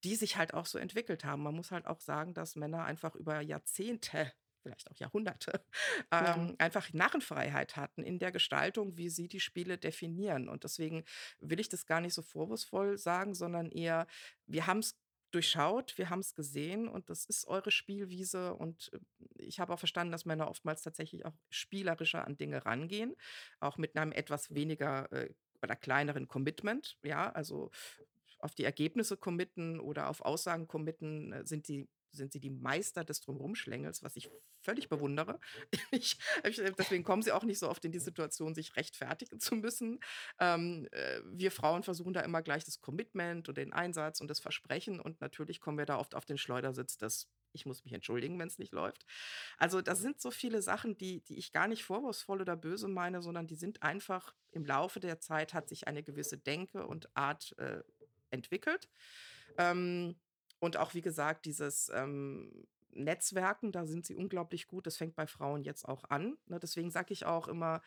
die 0.04 0.16
sich 0.16 0.36
halt 0.36 0.54
auch 0.54 0.66
so 0.66 0.78
entwickelt 0.78 1.24
haben. 1.24 1.42
Man 1.42 1.54
muss 1.54 1.70
halt 1.70 1.86
auch 1.86 2.00
sagen, 2.00 2.34
dass 2.34 2.56
Männer 2.56 2.84
einfach 2.84 3.14
über 3.14 3.40
Jahrzehnte, 3.40 4.32
vielleicht 4.62 4.90
auch 4.90 4.96
Jahrhunderte, 4.96 5.64
Ja. 6.18 6.36
ähm, 6.36 6.54
einfach 6.58 6.92
Narrenfreiheit 6.92 7.76
hatten 7.76 8.02
in 8.04 8.18
der 8.18 8.32
Gestaltung, 8.32 8.96
wie 8.96 9.08
sie 9.10 9.28
die 9.28 9.40
Spiele 9.40 9.78
definieren. 9.78 10.48
Und 10.48 10.64
deswegen 10.64 11.04
will 11.40 11.60
ich 11.60 11.68
das 11.68 11.86
gar 11.86 12.00
nicht 12.00 12.14
so 12.14 12.22
vorwurfsvoll 12.22 12.98
sagen, 12.98 13.34
sondern 13.34 13.70
eher, 13.70 14.06
wir 14.46 14.66
haben 14.66 14.78
es 14.80 15.01
durchschaut, 15.34 15.96
wir 15.98 16.10
haben 16.10 16.20
es 16.20 16.34
gesehen 16.34 16.88
und 16.88 17.10
das 17.10 17.24
ist 17.24 17.46
eure 17.48 17.70
Spielwiese 17.70 18.54
und, 18.54 18.90
äh, 18.92 18.98
ich 19.38 19.60
habe 19.60 19.72
auch 19.72 19.78
verstanden, 19.78 20.12
dass 20.12 20.24
Männer 20.24 20.48
oftmals 20.48 20.82
tatsächlich 20.82 21.24
auch 21.24 21.34
spielerischer 21.50 22.26
an 22.26 22.36
Dinge 22.36 22.64
rangehen, 22.64 23.14
auch 23.60 23.78
mit 23.78 23.96
einem 23.96 24.12
etwas 24.12 24.54
weniger, 24.54 25.10
äh, 25.12 25.30
oder 25.62 25.76
kleineren 25.76 26.28
Commitment, 26.28 26.98
ja, 27.02 27.30
also 27.30 27.70
auf 28.40 28.54
die 28.54 28.64
Ergebnisse 28.64 29.16
committen 29.16 29.80
oder 29.80 30.08
auf 30.10 30.20
Aussagen 30.20 30.66
committen, 30.68 31.32
äh, 31.32 31.46
sind 31.46 31.68
die 31.68 31.88
sind 32.16 32.32
sie 32.32 32.40
die 32.40 32.50
Meister 32.50 33.04
des 33.04 33.20
Drumrumschlängels, 33.20 34.02
was 34.02 34.16
ich 34.16 34.30
völlig 34.60 34.88
bewundere. 34.88 35.40
Ich 35.92 36.16
deswegen 36.78 37.04
kommen 37.04 37.22
sie 37.22 37.32
auch 37.32 37.44
nicht 37.44 37.58
so 37.58 37.68
oft 37.68 37.84
in 37.84 37.92
die 37.92 37.98
Situation, 37.98 38.54
sich 38.54 38.76
rechtfertigen 38.76 39.40
zu 39.40 39.56
müssen. 39.56 40.00
Ähm, 40.38 40.88
äh, 40.92 41.20
wir 41.26 41.50
Frauen 41.50 41.82
versuchen 41.82 42.12
da 42.12 42.20
immer 42.20 42.42
gleich 42.42 42.64
das 42.64 42.80
Commitment 42.80 43.48
und 43.48 43.58
den 43.58 43.72
Einsatz 43.72 44.20
und 44.20 44.28
das 44.28 44.40
Versprechen 44.40 45.00
und 45.00 45.20
natürlich 45.20 45.60
kommen 45.60 45.78
wir 45.78 45.86
da 45.86 45.98
oft 45.98 46.14
auf 46.14 46.24
den 46.24 46.38
Schleudersitz 46.38 46.96
des 46.96 47.28
„Ich 47.52 47.66
muss 47.66 47.84
mich 47.84 47.92
entschuldigen, 47.92 48.38
wenn 48.38 48.48
es 48.48 48.58
nicht 48.58 48.72
läuft.“ 48.72 49.04
Also, 49.58 49.82
das 49.82 50.00
sind 50.00 50.20
so 50.20 50.30
viele 50.30 50.62
Sachen, 50.62 50.96
die 50.96 51.22
die 51.22 51.38
ich 51.38 51.52
gar 51.52 51.68
nicht 51.68 51.84
vorwurfsvoll 51.84 52.40
oder 52.40 52.56
böse 52.56 52.88
meine, 52.88 53.22
sondern 53.22 53.46
die 53.46 53.56
sind 53.56 53.82
einfach 53.82 54.34
im 54.52 54.64
Laufe 54.64 55.00
der 55.00 55.20
Zeit 55.20 55.54
hat 55.54 55.68
sich 55.68 55.86
eine 55.86 56.02
gewisse 56.02 56.38
Denke 56.38 56.86
und 56.86 57.08
Art, 57.16 57.54
äh, 57.58 57.82
entwickelt. 58.30 58.88
Ähm, 59.58 60.16
und 60.62 60.76
auch, 60.76 60.94
wie 60.94 61.02
gesagt, 61.02 61.44
dieses, 61.44 61.90
ähm, 61.92 62.66
Netzwerken, 62.94 63.72
da 63.72 63.86
sind 63.86 64.06
sie 64.06 64.14
unglaublich 64.14 64.68
gut. 64.68 64.86
Das 64.86 64.98
fängt 64.98 65.16
bei 65.16 65.26
Frauen 65.26 65.64
jetzt 65.64 65.88
auch 65.88 66.04
an, 66.10 66.36
ne? 66.46 66.60
Deswegen 66.60 66.90
sage 66.90 67.12
ich 67.12 67.24
auch 67.24 67.48
immer, 67.48 67.80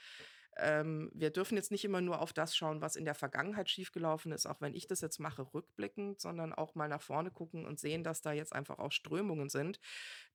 ähm, 0.57 1.11
wir 1.13 1.31
dürfen 1.31 1.55
jetzt 1.57 1.71
nicht 1.71 1.85
immer 1.85 2.01
nur 2.01 2.21
auf 2.21 2.33
das 2.33 2.55
schauen, 2.55 2.81
was 2.81 2.95
in 2.95 3.05
der 3.05 3.15
Vergangenheit 3.15 3.69
schiefgelaufen 3.69 4.31
ist, 4.31 4.45
auch 4.45 4.61
wenn 4.61 4.73
ich 4.73 4.87
das 4.87 5.01
jetzt 5.01 5.19
mache 5.19 5.53
rückblickend, 5.53 6.19
sondern 6.19 6.53
auch 6.53 6.75
mal 6.75 6.89
nach 6.89 7.01
vorne 7.01 7.31
gucken 7.31 7.65
und 7.65 7.79
sehen, 7.79 8.03
dass 8.03 8.21
da 8.21 8.33
jetzt 8.33 8.53
einfach 8.53 8.79
auch 8.79 8.91
Strömungen 8.91 9.49
sind, 9.49 9.79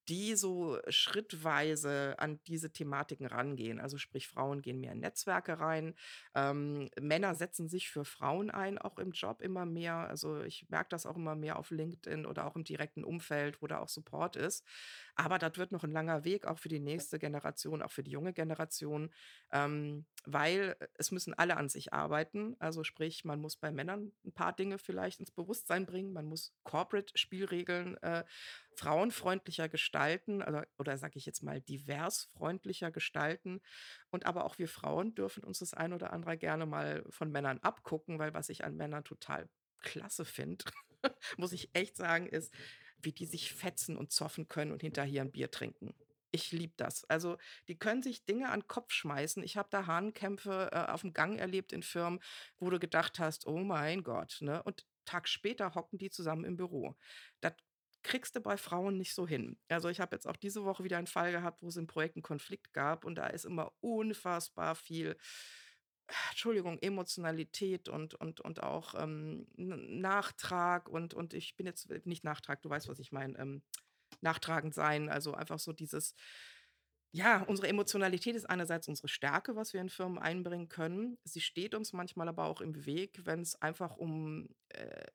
die 0.08 0.34
so 0.34 0.78
schrittweise 0.88 2.14
an 2.18 2.40
diese 2.46 2.72
Thematiken 2.72 3.26
rangehen. 3.26 3.80
Also 3.80 3.98
sprich, 3.98 4.28
Frauen 4.28 4.62
gehen 4.62 4.80
mehr 4.80 4.92
in 4.92 5.00
Netzwerke 5.00 5.60
rein, 5.60 5.94
ähm, 6.34 6.88
Männer 7.00 7.34
setzen 7.34 7.68
sich 7.68 7.90
für 7.90 8.04
Frauen 8.04 8.50
ein, 8.50 8.78
auch 8.78 8.98
im 8.98 9.12
Job 9.12 9.40
immer 9.42 9.66
mehr. 9.66 9.94
Also 9.94 10.42
ich 10.42 10.66
merke 10.68 10.90
das 10.90 11.06
auch 11.06 11.16
immer 11.16 11.36
mehr 11.36 11.58
auf 11.58 11.70
LinkedIn 11.70 12.26
oder 12.26 12.46
auch 12.46 12.56
im 12.56 12.64
direkten 12.64 13.04
Umfeld, 13.04 13.62
wo 13.62 13.66
da 13.66 13.78
auch 13.78 13.88
Support 13.88 14.36
ist. 14.36 14.66
Aber 15.14 15.38
das 15.38 15.58
wird 15.58 15.72
noch 15.72 15.84
ein 15.84 15.92
langer 15.92 16.24
Weg, 16.24 16.46
auch 16.46 16.58
für 16.58 16.68
die 16.68 16.80
nächste 16.80 17.18
Generation, 17.18 17.82
auch 17.82 17.90
für 17.90 18.02
die 18.02 18.10
junge 18.10 18.32
Generation, 18.32 19.12
ähm, 19.52 20.06
weil 20.24 20.76
es 20.94 21.10
müssen 21.10 21.34
alle 21.34 21.56
an 21.56 21.68
sich 21.68 21.92
arbeiten. 21.92 22.56
Also 22.58 22.84
sprich, 22.84 23.24
man 23.24 23.40
muss 23.40 23.56
bei 23.56 23.70
Männern 23.70 24.12
ein 24.24 24.32
paar 24.32 24.54
Dinge 24.54 24.78
vielleicht 24.78 25.20
ins 25.20 25.30
Bewusstsein 25.30 25.86
bringen. 25.86 26.12
Man 26.12 26.26
muss 26.26 26.54
Corporate-Spielregeln 26.64 27.96
äh, 28.02 28.24
frauenfreundlicher 28.76 29.68
gestalten 29.68 30.42
oder, 30.42 30.66
oder 30.78 30.96
sage 30.98 31.18
ich 31.18 31.26
jetzt 31.26 31.42
mal 31.42 31.60
divers 31.60 32.24
freundlicher 32.24 32.90
gestalten. 32.90 33.60
Und 34.10 34.26
aber 34.26 34.44
auch 34.44 34.58
wir 34.58 34.68
Frauen 34.68 35.14
dürfen 35.14 35.44
uns 35.44 35.58
das 35.60 35.74
ein 35.74 35.92
oder 35.92 36.12
andere 36.12 36.38
gerne 36.38 36.66
mal 36.66 37.04
von 37.10 37.30
Männern 37.30 37.58
abgucken, 37.60 38.18
weil 38.18 38.34
was 38.34 38.48
ich 38.48 38.64
an 38.64 38.76
Männern 38.76 39.04
total 39.04 39.48
klasse 39.80 40.24
finde, 40.24 40.64
muss 41.38 41.52
ich 41.52 41.70
echt 41.74 41.96
sagen, 41.96 42.26
ist, 42.26 42.54
wie 42.98 43.12
die 43.12 43.26
sich 43.26 43.52
fetzen 43.52 43.96
und 43.96 44.12
zoffen 44.12 44.48
können 44.48 44.72
und 44.72 44.82
hinterher 44.82 45.22
ein 45.22 45.32
Bier 45.32 45.50
trinken. 45.50 45.94
Ich 46.32 46.52
liebe 46.52 46.74
das. 46.76 47.04
Also, 47.06 47.38
die 47.66 47.76
können 47.78 48.02
sich 48.02 48.24
Dinge 48.24 48.50
an 48.50 48.60
'n 48.60 48.66
Kopf 48.68 48.92
schmeißen. 48.92 49.42
Ich 49.42 49.56
habe 49.56 49.68
da 49.70 49.86
Hahnkämpfe, 49.86 50.70
äh, 50.72 50.90
aufm 50.92 51.12
Gang 51.12 51.38
erlebt 51.40 51.72
in 51.72 51.82
Firmen, 51.82 52.20
wo 52.58 52.70
du 52.70 52.78
gedacht 52.78 53.18
hast: 53.18 53.46
„Oh 53.46 53.58
mein 53.58 54.04
Gott“, 54.04 54.38
ne? 54.40 54.62
Und 54.62 54.86
Tag 55.06 55.28
später 55.28 55.74
hocken 55.74 55.98
die 55.98 56.10
zusammen 56.10 56.44
im 56.44 56.56
Büro. 56.56 56.94
Das 57.40 57.54
kriegst 58.02 58.36
du 58.36 58.40
bei 58.40 58.56
Frauen 58.56 58.96
nicht 58.98 59.14
so 59.14 59.26
hin. 59.26 59.58
Also, 59.68 59.88
ich 59.88 60.00
habe 60.00 60.16
jetzt 60.16 60.26
auch 60.28 60.36
diese 60.36 60.64
Woche 60.64 60.84
wieder 60.84 60.98
einen 60.98 61.06
Fall 61.06 61.32
gehabt, 61.32 61.62
wo 61.62 61.68
es 61.68 61.76
im 61.76 61.86
Projekt 61.86 62.16
'n 62.16 62.22
Konflikt 62.22 62.72
gab 62.72 63.04
und 63.04 63.16
da 63.16 63.26
ist 63.28 63.44
immer 63.46 63.72
unfassbar 63.80 64.74
viel 64.76 65.16
Entschuldigung, 66.30 66.78
Emotionalität 66.80 67.88
und 67.88 68.14
und 68.14 68.40
und 68.40 68.62
auch, 68.62 68.94
ähm, 68.96 69.46
Nachtrag 69.56 70.88
und 70.88 71.14
und 71.14 71.34
ich 71.34 71.56
bin 71.56 71.66
jetzt 71.66 71.88
nicht 72.06 72.24
Nachtrag, 72.24 72.62
du 72.62 72.70
weißt, 72.70 72.88
was 72.88 72.98
ich 72.98 73.12
meine, 73.12 73.38
ähm, 73.38 73.62
nachtragend 74.22 74.74
sein, 74.74 75.08
also 75.10 75.34
einfach 75.34 75.58
so 75.60 75.72
dieses 75.72 76.14
ja, 77.12 77.42
unsere 77.42 77.66
Emotionalität 77.68 78.36
ist 78.36 78.48
einerseits 78.48 78.86
unsere 78.88 79.08
Stärke, 79.08 79.56
was 79.56 79.72
wir 79.72 79.80
in 79.80 79.88
Firmen 79.90 80.18
einbringen 80.18 80.68
können. 80.68 81.18
Sie 81.24 81.40
steht 81.40 81.74
uns 81.74 81.92
manchmal 81.92 82.28
aber 82.28 82.44
auch 82.44 82.60
im 82.60 82.86
Weg, 82.86 83.26
wenn 83.26 83.40
es 83.40 83.60
einfach 83.60 83.96
um, 83.96 84.48
äh 84.68 85.06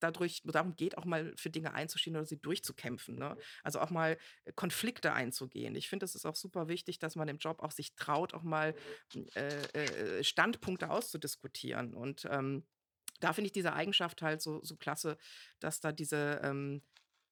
dadurch 0.00 0.42
darum 0.44 0.76
geht, 0.76 0.96
auch 0.98 1.04
mal 1.04 1.32
für 1.36 1.50
Dinge 1.50 1.74
einzustehen 1.74 2.16
oder 2.16 2.26
sie 2.26 2.40
durchzukämpfen, 2.40 3.16
ne? 3.16 3.36
Also, 3.62 3.80
auch 3.80 3.90
mal 3.90 4.18
äh, 4.44 4.52
Konflikte 4.54 5.12
einzugehen. 5.12 5.74
Ich 5.76 5.88
finde, 5.88 6.04
es 6.04 6.14
ist 6.14 6.26
auch 6.26 6.36
super 6.36 6.68
wichtig, 6.68 6.98
dass 6.98 7.16
man 7.16 7.28
im 7.28 7.38
Job 7.38 7.60
auch 7.62 7.72
sich 7.72 7.94
traut, 7.96 8.34
auch 8.34 8.42
mal, 8.42 8.74
hm, 9.12 9.26
äh, 9.34 10.18
äh, 10.20 10.24
Standpunkte 10.24 10.90
auszudiskutieren. 10.90 11.94
Und, 11.94 12.26
ähm, 12.30 12.66
da 13.20 13.32
finde 13.32 13.46
ich 13.46 13.52
diese 13.52 13.72
Eigenschaft 13.72 14.22
halt 14.22 14.40
so 14.42 14.62
so 14.62 14.76
klasse, 14.76 15.16
dass 15.60 15.80
da 15.80 15.92
diese, 15.92 16.40
ähm 16.44 16.82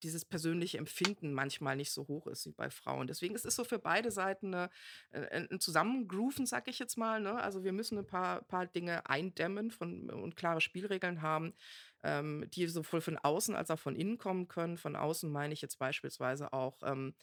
dieses 0.03 0.25
persönliche 0.25 0.79
Empfinden 0.79 1.33
manchmal 1.33 1.77
nicht 1.77 1.93
so 1.93 2.07
hoch 2.09 2.27
ist 2.27 2.47
wie 2.47 2.53
bei 2.53 2.71
Frauen. 2.71 3.07
Deswegen 3.07 3.35
es 3.35 3.43
ist 3.45 3.47
es 3.53 3.57
so 3.57 3.65
für 3.65 3.79
beide 3.79 4.11
Seiten 4.11 4.51
'ne 4.51 4.71
äh, 5.11 5.47
'n 5.51 5.61
Zusammengrooven, 5.61 6.47
sage 6.47 6.71
ich 6.71 6.79
jetzt 6.79 6.97
mal, 6.99 7.21
ne? 7.21 7.35
Also, 7.43 7.65
wir 7.65 7.73
müssen 7.73 7.99
ein 7.99 8.07
paar 8.07 8.43
paar 8.43 8.67
Dinge 8.67 9.09
eindämmen 9.09 9.71
von 9.71 10.11
und 10.11 10.37
klare 10.37 10.61
Spielregeln 10.61 11.23
haben, 11.23 11.55
ähm, 12.03 12.47
die 12.55 12.67
sowohl 12.69 13.01
von 13.01 13.19
außen 13.19 13.55
als 13.55 13.71
auch 13.71 13.79
von 13.79 13.97
innen 13.97 14.19
kommen 14.19 14.49
können. 14.49 14.77
Von 14.79 14.97
außen 14.97 15.31
meine 15.31 15.55
ich 15.55 15.63
jetzt 15.63 15.79
beispielsweise 15.79 16.53
auch, 16.53 16.83
ähm, 16.85 17.15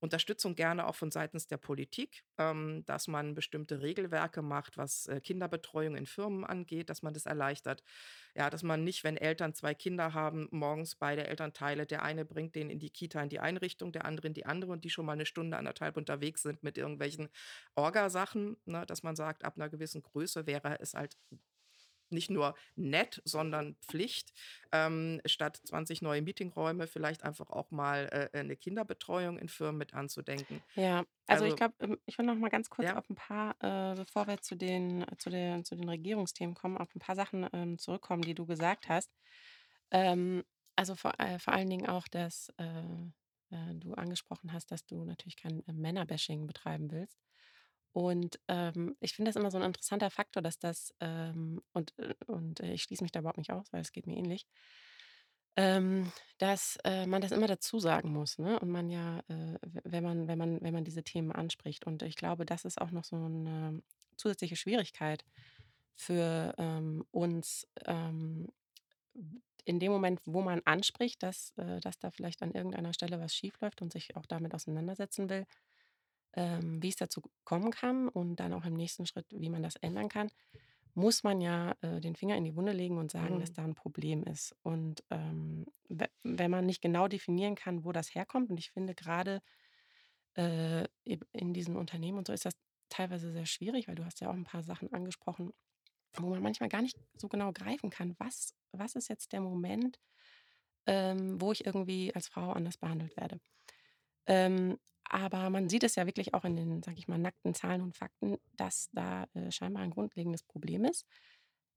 Unterstützung 0.00 0.54
gerne 0.54 0.86
auch 0.86 0.94
von 0.94 1.10
seitens 1.10 1.46
der 1.46 1.56
Politik, 1.58 2.24
ähm, 2.38 2.84
dass 2.86 3.08
man 3.08 3.34
bestimmte 3.34 3.80
Regelwerke 3.82 4.42
macht, 4.42 4.76
was, 4.76 5.06
äh, 5.06 5.20
Kinderbetreuung 5.20 5.96
in 5.96 6.06
Firmen 6.06 6.44
angeht, 6.44 6.90
dass 6.90 7.02
man 7.02 7.14
das 7.14 7.26
erleichtert. 7.26 7.82
Ja, 8.34 8.50
dass 8.50 8.62
man 8.62 8.84
nicht, 8.84 9.04
wenn 9.04 9.16
Eltern 9.16 9.54
2 9.54 9.74
Kinder 9.74 10.12
haben, 10.14 10.48
morgens 10.50 10.94
beide 10.96 11.26
Elternteile 11.26 11.86
der 11.86 12.02
eine 12.02 12.24
bringt 12.24 12.54
den 12.54 12.70
in 12.70 12.78
die 12.78 12.90
Kita 12.90 13.22
in 13.22 13.28
die 13.30 13.40
eine 13.40 13.62
Richtung, 13.62 13.92
der 13.92 14.04
andere 14.04 14.26
in 14.28 14.34
die 14.34 14.46
andere 14.46 14.72
und 14.72 14.84
die 14.84 14.90
schon 14.90 15.06
mal 15.06 15.12
eine 15.14 15.26
Stunde, 15.26 15.56
anderthalb 15.56 15.96
unterwegs 15.96 16.42
sind 16.42 16.62
mit 16.62 16.76
irgendwelchen 16.78 17.28
Orgasachen, 17.74 18.56
ne? 18.66 18.84
Dass 18.86 19.02
man 19.02 19.16
sagt, 19.16 19.44
ab 19.44 19.54
einer 19.56 19.68
gewissen 19.70 20.02
Größe 20.02 20.46
wäre 20.46 20.78
es 20.80 20.94
halt 20.94 21.16
nicht 22.10 22.30
nur 22.30 22.54
nett, 22.76 23.22
sondern 23.24 23.76
Pflicht, 23.82 24.32
ähm, 24.72 25.20
statt 25.26 25.60
20 25.64 26.02
neue 26.02 26.22
Meetingräume 26.22 26.86
vielleicht 26.86 27.22
einfach 27.24 27.50
auch 27.50 27.70
mal, 27.70 28.08
äh, 28.32 28.42
'ne 28.44 28.56
Kinderbetreuung 28.56 29.38
in 29.38 29.48
Firmen 29.48 29.78
mit 29.78 29.94
anzudenken. 29.94 30.64
Ja, 30.74 31.04
also 31.26 31.44
ich 31.44 31.54
Also 31.54 31.56
glaube, 31.56 31.74
ähm, 31.80 31.98
ich 32.06 32.18
will 32.18 32.26
noch 32.26 32.34
mal 32.36 32.50
ganz 32.50 32.68
kurz 32.70 32.90
ja? 32.90 32.94
auf 32.94 33.08
ein 33.08 33.14
paar, 33.14 33.56
äh, 33.62 33.94
bevor 33.96 34.26
wir 34.26 34.40
zu 34.42 34.56
den 34.56 35.04
zu 35.18 35.30
den 35.30 35.64
zu 35.64 35.74
den 35.74 35.88
Regierungsthemen 35.88 36.54
kommen, 36.54 36.76
auf 36.76 36.94
ein 36.94 36.98
paar 36.98 37.16
Sachen, 37.16 37.48
ähm, 37.52 37.78
zurückkommen, 37.78 38.22
die 38.22 38.34
du 38.34 38.44
gesagt 38.46 38.88
hast. 38.88 39.10
Ähm, 39.90 40.44
also 40.76 40.94
vor 40.94 41.12
äh, 41.18 41.38
vor 41.38 41.54
allen 41.54 41.70
Dingen 41.70 41.86
auch, 41.88 42.08
dass, 42.08 42.50
äh, 42.58 42.82
äh, 43.50 43.74
du 43.76 43.94
angesprochen 43.94 44.52
hast, 44.52 44.70
dass 44.72 44.84
du 44.86 45.04
natürlich 45.04 45.36
kein, 45.36 45.66
äh, 45.66 45.72
Männerbashing 45.72 46.46
betreiben 46.46 46.90
willst. 46.90 47.18
Und, 47.96 48.38
ähm, 48.48 48.94
ich 49.00 49.14
finde 49.14 49.30
das 49.30 49.36
immer 49.36 49.50
so 49.50 49.56
ein 49.56 49.64
interessanter 49.64 50.10
Faktor, 50.10 50.42
dass 50.42 50.58
das, 50.58 50.92
ähm 51.00 51.62
und, 51.72 51.94
äh 51.98 52.14
und, 52.26 52.60
äh, 52.60 52.72
ich 52.74 52.82
schließe 52.82 53.02
mich 53.02 53.10
da 53.10 53.20
überhaupt 53.20 53.38
nicht 53.38 53.52
aus, 53.52 53.72
weil 53.72 53.80
es 53.80 53.90
geht 53.90 54.06
mir 54.06 54.18
ähnlich, 54.18 54.44
ähm, 55.56 56.12
dass, 56.38 56.76
äh, 56.84 57.06
man 57.06 57.22
das 57.22 57.32
immer 57.32 57.46
dazu 57.46 57.78
sagen 57.78 58.12
muss, 58.12 58.38
ne? 58.38 58.60
Und 58.60 58.68
man 58.70 58.90
ja, 58.90 59.20
äh, 59.28 59.58
wenn 59.84 60.04
man 60.04 60.28
wenn 60.28 60.38
man 60.38 60.60
wenn 60.60 60.74
man 60.74 60.84
diese 60.84 61.02
Themen 61.02 61.32
anspricht. 61.32 61.86
Und 61.86 62.02
ich 62.02 62.16
glaube, 62.16 62.44
das 62.44 62.64
ist 62.66 62.80
auch 62.80 62.90
noch 62.90 63.04
so 63.04 63.16
eine 63.16 63.82
zusätzliche 64.16 64.56
Schwierigkeit 64.56 65.24
für, 65.94 66.54
ähm, 66.58 67.04
uns, 67.10 67.66
ähm, 67.86 68.48
in 69.64 69.80
dem 69.80 69.90
Moment, 69.92 70.20
wo 70.24 70.42
man 70.42 70.60
anspricht, 70.64 71.22
dass, 71.22 71.52
äh 71.56 71.80
dass 71.80 71.98
da 71.98 72.10
vielleicht 72.10 72.42
an 72.42 72.52
irgendeiner 72.52 72.92
Stelle 72.92 73.20
was 73.20 73.34
schiefläuft 73.34 73.82
und 73.82 73.92
sich 73.92 74.16
auch 74.16 74.26
damit 74.26 74.54
auseinandersetzen 74.54 75.28
will, 75.28 75.44
ähm, 76.36 76.82
wie 76.82 76.88
es 76.90 76.96
dazu 76.96 77.22
kommen 77.44 77.72
kann 77.72 78.08
und 78.08 78.36
dann 78.38 78.52
auch 78.54 78.64
im 78.66 78.74
nächsten 78.74 79.06
Schritt, 79.06 79.26
wie 79.32 79.50
man 79.50 79.62
das 79.62 79.76
ändern 79.76 80.08
kann, 80.10 80.30
muss 80.94 81.24
man 81.24 81.40
ja, 81.42 81.74
äh, 81.82 82.00
den 82.00 82.16
Finger 82.16 82.36
in 82.36 82.44
die 82.44 82.56
Wunde 82.56 82.72
legen 82.72 82.98
und 82.98 83.10
sagen, 83.12 83.40
dass 83.40 83.52
Mhm. 83.52 83.54
da 83.54 83.64
ein 83.64 83.74
Problem 83.74 84.24
ist. 84.24 84.56
Und, 84.62 85.04
ähm, 85.10 85.66
we 85.88 86.06
wenn 86.24 86.50
man 86.50 86.66
nicht 86.66 86.82
genau 86.82 87.08
definieren 87.08 87.54
kann, 87.56 87.84
wo 87.84 87.92
das 87.92 88.14
herkommt 88.14 88.50
und 88.50 88.58
ich 88.58 88.72
finde 88.72 88.94
gerade 88.94 89.40
äh, 90.34 90.86
in 91.32 91.54
diesen 91.54 91.76
Unternehmen 91.76 92.18
und 92.18 92.26
so 92.26 92.32
ist 92.32 92.44
das 92.44 92.54
teilweise 92.88 93.32
sehr 93.32 93.46
schwierig, 93.46 93.88
weil 93.88 93.94
du 93.94 94.04
hast 94.04 94.20
ja 94.20 94.28
auch 94.30 94.34
ein 94.34 94.44
paar 94.44 94.62
Sachen 94.62 94.92
angesprochen, 94.92 95.52
wo 96.18 96.30
man 96.30 96.42
manchmal 96.42 96.68
gar 96.68 96.82
nicht 96.82 96.98
so 97.16 97.28
genau 97.28 97.52
greifen 97.52 97.90
kann, 97.90 98.14
was 98.18 98.54
was 98.72 98.94
ist 98.96 99.08
jetzt 99.08 99.32
der 99.32 99.40
Moment, 99.40 99.98
ähm, 100.86 101.40
wo 101.40 101.52
ich 101.52 101.66
irgendwie 101.66 102.14
als 102.14 102.28
Frau 102.28 102.52
anders 102.52 102.78
behandelt 102.78 103.16
werde. 103.16 103.40
Ähm, 104.26 104.78
aber 105.10 105.50
man 105.50 105.68
sieht 105.68 105.84
es 105.84 105.96
ja 105.96 106.06
wirklich 106.06 106.34
auch 106.34 106.44
in 106.44 106.56
den, 106.56 106.82
sage 106.82 106.98
ich 106.98 107.08
mal, 107.08 107.18
nackten 107.18 107.54
Zahlen 107.54 107.82
und 107.82 107.96
Fakten, 107.96 108.38
dass 108.56 108.88
da, 108.92 109.26
äh, 109.34 109.50
scheinbar 109.52 109.82
ein 109.82 109.90
grundlegendes 109.90 110.42
Problem 110.44 110.84
ist. 110.84 111.06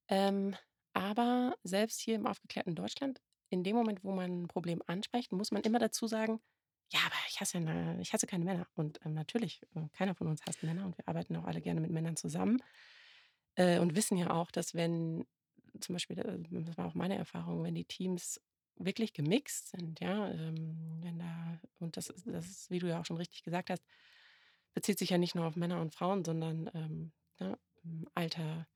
Ähm, 0.10 0.56
aber 0.94 1.56
selbst 1.63 2.00
hier 2.02 2.15
im 2.15 2.28
aufgeklärten 2.28 2.76
Deutschland, 2.76 3.22
in 3.50 3.63
dem 3.63 3.76
Moment, 3.76 4.04
wo 4.04 4.12
man 4.13 4.44
'n 4.46 4.48
Problem 4.48 4.82
anspricht, 4.88 5.32
muss 5.34 5.52
man 5.52 5.63
immer 5.63 5.80
dazu 5.80 6.08
sagen: 6.08 6.42
„Ja, 6.92 7.00
aber 7.06 7.15
ich 7.30 7.39
hasse 7.42 7.60
ja 7.60 8.00
ich 8.00 8.13
hasse 8.13 8.28
keine 8.28 8.46
Männer.“ 8.46 8.68
Und, 8.76 9.00
ähm, 9.06 9.13
natürlich, 9.13 9.62
äh, 9.76 9.88
keiner 9.94 10.15
von 10.15 10.28
uns 10.28 10.42
hasst 10.48 10.63
Männer 10.63 10.86
und 10.86 10.98
wir 10.98 11.08
arbeiten 11.08 11.36
auch 11.38 11.46
alle 11.46 11.62
gerne 11.62 11.82
mit 11.82 11.92
Männern 11.92 12.15
zusammen, 12.18 12.62
äh, 13.56 13.80
und 13.80 13.96
wissen 13.96 14.18
ja 14.18 14.32
auch, 14.32 14.52
dass 14.52 14.74
wenn 14.76 15.26
zum 15.82 15.94
Beispiel, 15.96 16.20
äh, 16.20 16.39
das 16.63 16.78
war 16.78 16.88
auch 16.88 16.96
meine 16.96 17.18
Erfahrung, 17.18 17.63
wenn 17.63 17.76
die 17.76 17.86
Teams 17.86 18.42
wirklich 18.80 19.13
gemixt 19.13 19.70
sind, 19.70 20.00
ja, 20.02 20.30
ähm, 20.32 21.00
wenn 21.02 21.20
da 21.20 21.60
und 21.80 21.98
das 21.98 22.08
das 22.26 22.48
ist, 22.48 22.72
wie 22.72 22.80
du 22.80 22.88
ja 22.89 23.00
auch 23.02 23.06
schon 23.06 23.18
richtig 23.18 23.44
gesagt 23.44 23.70
hast, 23.70 23.84
bezieht 24.74 25.00
sich 25.00 25.10
ja 25.12 25.18
nicht 25.18 25.36
nur 25.36 25.46
auf 25.46 25.56
Männer 25.56 25.82
und 25.82 25.94
Frauen, 25.94 26.24
sondern, 26.26 26.70
ähm, 26.74 27.12
ne, 27.39 27.58
hm, 27.84 28.08
Alter, 28.15 28.68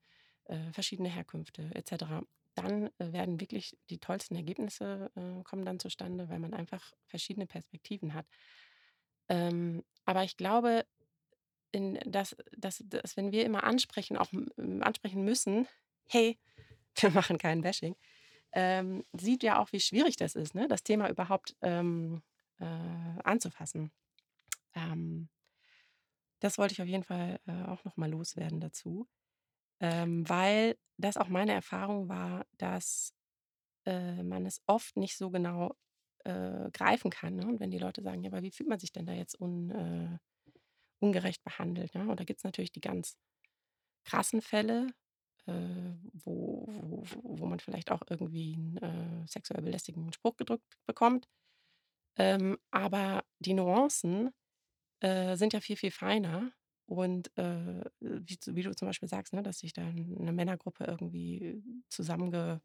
äh, 0.46 0.72
verschiedene 0.72 1.08
Herkünfte 1.10 1.70
et 1.74 1.88
cetera. 1.88 2.22
Dann, 2.54 2.88
äh, 2.98 3.12
werden 3.12 3.40
wirklich 3.40 3.76
die 3.90 3.98
tollsten 3.98 4.36
Ergebnisse, 4.36 5.10
äh, 5.16 5.42
kommen 5.44 5.64
dann 5.64 5.80
zustande, 5.80 6.28
weil 6.28 6.38
man 6.40 6.54
einfach 6.54 6.92
verschiedene 7.08 7.46
Perspektiven 7.46 8.14
hat. 8.14 8.26
Ähm, 9.28 9.82
aber 10.04 10.24
ich 10.24 10.36
glaube, 10.36 10.84
in 11.72 11.98
dass 12.06 12.36
dass 12.56 12.82
dass 12.86 13.16
wenn 13.16 13.32
wir 13.32 13.44
immer 13.46 13.64
ansprechen, 13.64 14.16
auch 14.18 14.32
m 14.32 14.82
ansprechen 14.82 15.24
müssen: 15.24 15.68
„Hey, 16.08 16.38
wir 16.96 17.10
machen 17.10 17.38
kein 17.38 17.62
Bashing“, 17.62 17.96
ähm, 18.54 19.04
sieht 19.12 19.42
ja 19.42 19.60
auch, 19.60 19.72
wie 19.72 19.80
schwierig 19.80 20.16
das 20.16 20.34
ist, 20.36 20.54
ne, 20.54 20.68
das 20.68 20.82
Thema 20.84 21.10
überhaupt, 21.10 21.56
ähm, 21.62 22.22
äh, 22.60 22.64
anzufassen. 23.24 23.92
Ähm, 24.74 25.28
das 26.40 26.58
wollte 26.58 26.72
ich 26.72 26.82
auf 26.82 26.88
jeden 26.88 27.04
Fall, 27.04 27.40
äh, 27.46 27.64
auch 27.64 27.84
noch 27.84 27.96
mal 27.96 28.10
loswerden 28.10 28.60
dazu, 28.60 29.08
ähm, 29.80 30.28
weil 30.28 30.76
das 30.98 31.16
auch 31.18 31.28
meine 31.28 31.52
Erfahrung 31.54 32.08
war, 32.08 32.46
dass, 32.58 33.14
äh, 33.86 34.22
man 34.24 34.46
es 34.46 34.62
oft 34.66 34.96
nicht 34.96 35.16
so 35.18 35.30
genau, 35.30 35.76
äh, 36.24 36.70
greifen 36.72 37.10
kann, 37.10 37.36
ne? 37.36 37.46
Und 37.46 37.60
wenn 37.60 37.70
die 37.72 37.78
Leute 37.78 38.02
sagen: 38.02 38.22
„Ja, 38.24 38.30
aber 38.32 38.42
wie 38.42 38.52
fühlt 38.52 38.68
man 38.70 38.80
sich 38.80 38.92
denn 38.92 39.06
da 39.06 39.12
jetzt 39.14 39.40
un 39.40 39.70
äh, 39.70 40.18
ungerecht 41.00 41.44
behandelt“, 41.44 41.94
ne? 41.94 42.08
Und 42.10 42.20
da 42.20 42.24
gibt's 42.24 42.44
natürlich 42.44 42.72
die 42.72 42.80
ganz 42.82 43.16
krassen 44.04 44.42
Fälle, 44.42 44.88
wo 45.46 46.66
wo 46.68 47.04
wo 47.24 47.38
wo 47.40 47.46
man 47.46 47.60
vielleicht 47.60 47.90
auch 47.92 48.02
irgendwie 48.08 48.54
'n, 48.54 48.76
äh, 48.78 49.26
sexuell 49.28 49.62
belästigenden 49.62 50.12
Spruch 50.12 50.36
gedrückt 50.36 50.78
bekommt. 50.86 51.28
Ähm, 52.18 52.58
aber 52.72 53.24
die 53.40 53.54
Nuancen, 53.54 54.30
äh, 55.00 55.36
sind 55.36 55.52
ja 55.54 55.60
viel, 55.60 55.76
viel 55.76 55.90
feiner 55.92 56.52
und, 56.86 57.36
äh, 57.38 57.84
wie 58.00 58.38
wie 58.48 58.62
du 58.64 58.74
zum 58.76 58.88
Beispiel 58.88 59.08
sagst, 59.08 59.32
ne, 59.34 59.42
dass 59.42 59.58
sich 59.60 59.72
dann 59.74 59.94
'ne 59.96 60.32
Männergruppe 60.32 60.84
irgendwie 60.86 61.62
zusammengerottet 61.90 62.62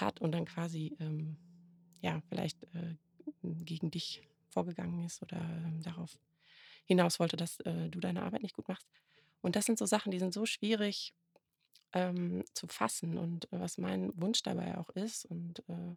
hat 0.00 0.20
und 0.20 0.32
dann 0.32 0.44
quasi, 0.46 0.96
ähm, 1.00 1.38
ja, 2.02 2.20
vielleicht, 2.28 2.62
äh, 2.74 2.96
gegen 3.42 3.90
dich 3.90 4.22
vorgegangen 4.50 5.04
ist 5.04 5.22
oder, 5.22 5.38
ähm, 5.40 5.82
darauf 5.82 6.18
hinaus 6.86 7.20
wollte, 7.20 7.36
dass, 7.36 7.60
äh, 7.60 7.88
du 7.90 8.00
deine 8.00 8.22
Arbeit 8.24 8.42
nicht 8.42 8.54
gut 8.56 8.68
machst. 8.68 8.88
Und 9.42 9.56
das 9.56 9.66
sind 9.66 9.78
so 9.78 9.86
Sachen, 9.86 10.12
die 10.12 10.18
sind 10.20 10.34
so 10.34 10.46
schwierig, 10.46 11.14
ähm, 11.94 12.44
zu 12.54 12.66
fassen 12.68 13.18
und 13.18 13.46
äh, 13.52 13.60
was 13.60 13.78
mein 13.78 14.12
Wunsch 14.20 14.42
dabei 14.42 14.78
auch 14.78 14.90
ist 14.90 15.26
und, 15.26 15.60
äh, 15.68 15.96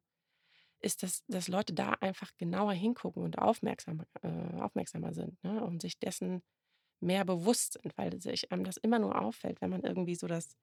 ist, 0.81 1.03
dass 1.03 1.23
dass 1.27 1.47
Leute 1.49 1.73
da 1.73 1.91
einfach 2.01 2.31
genauer 2.37 2.73
hingucken 2.73 3.23
und 3.23 3.39
aufmerksamer 3.39 4.05
äh, 4.23 4.61
aufmerksamer 4.61 5.13
sind, 5.13 5.43
ne, 5.43 5.63
und 5.63 5.81
sich 5.81 5.99
dessen 5.99 6.43
mehr 7.01 7.25
bewusst 7.25 7.73
sind, 7.81 7.97
weil 7.97 8.21
sich 8.21 8.51
einem 8.51 8.63
das 8.65 8.77
immer 8.77 8.99
nur 8.99 9.21
auffällt, 9.21 9.61
wenn 9.61 9.71
man 9.71 9.83
irgendwie 9.83 10.15
so 10.15 10.27
das 10.27 10.55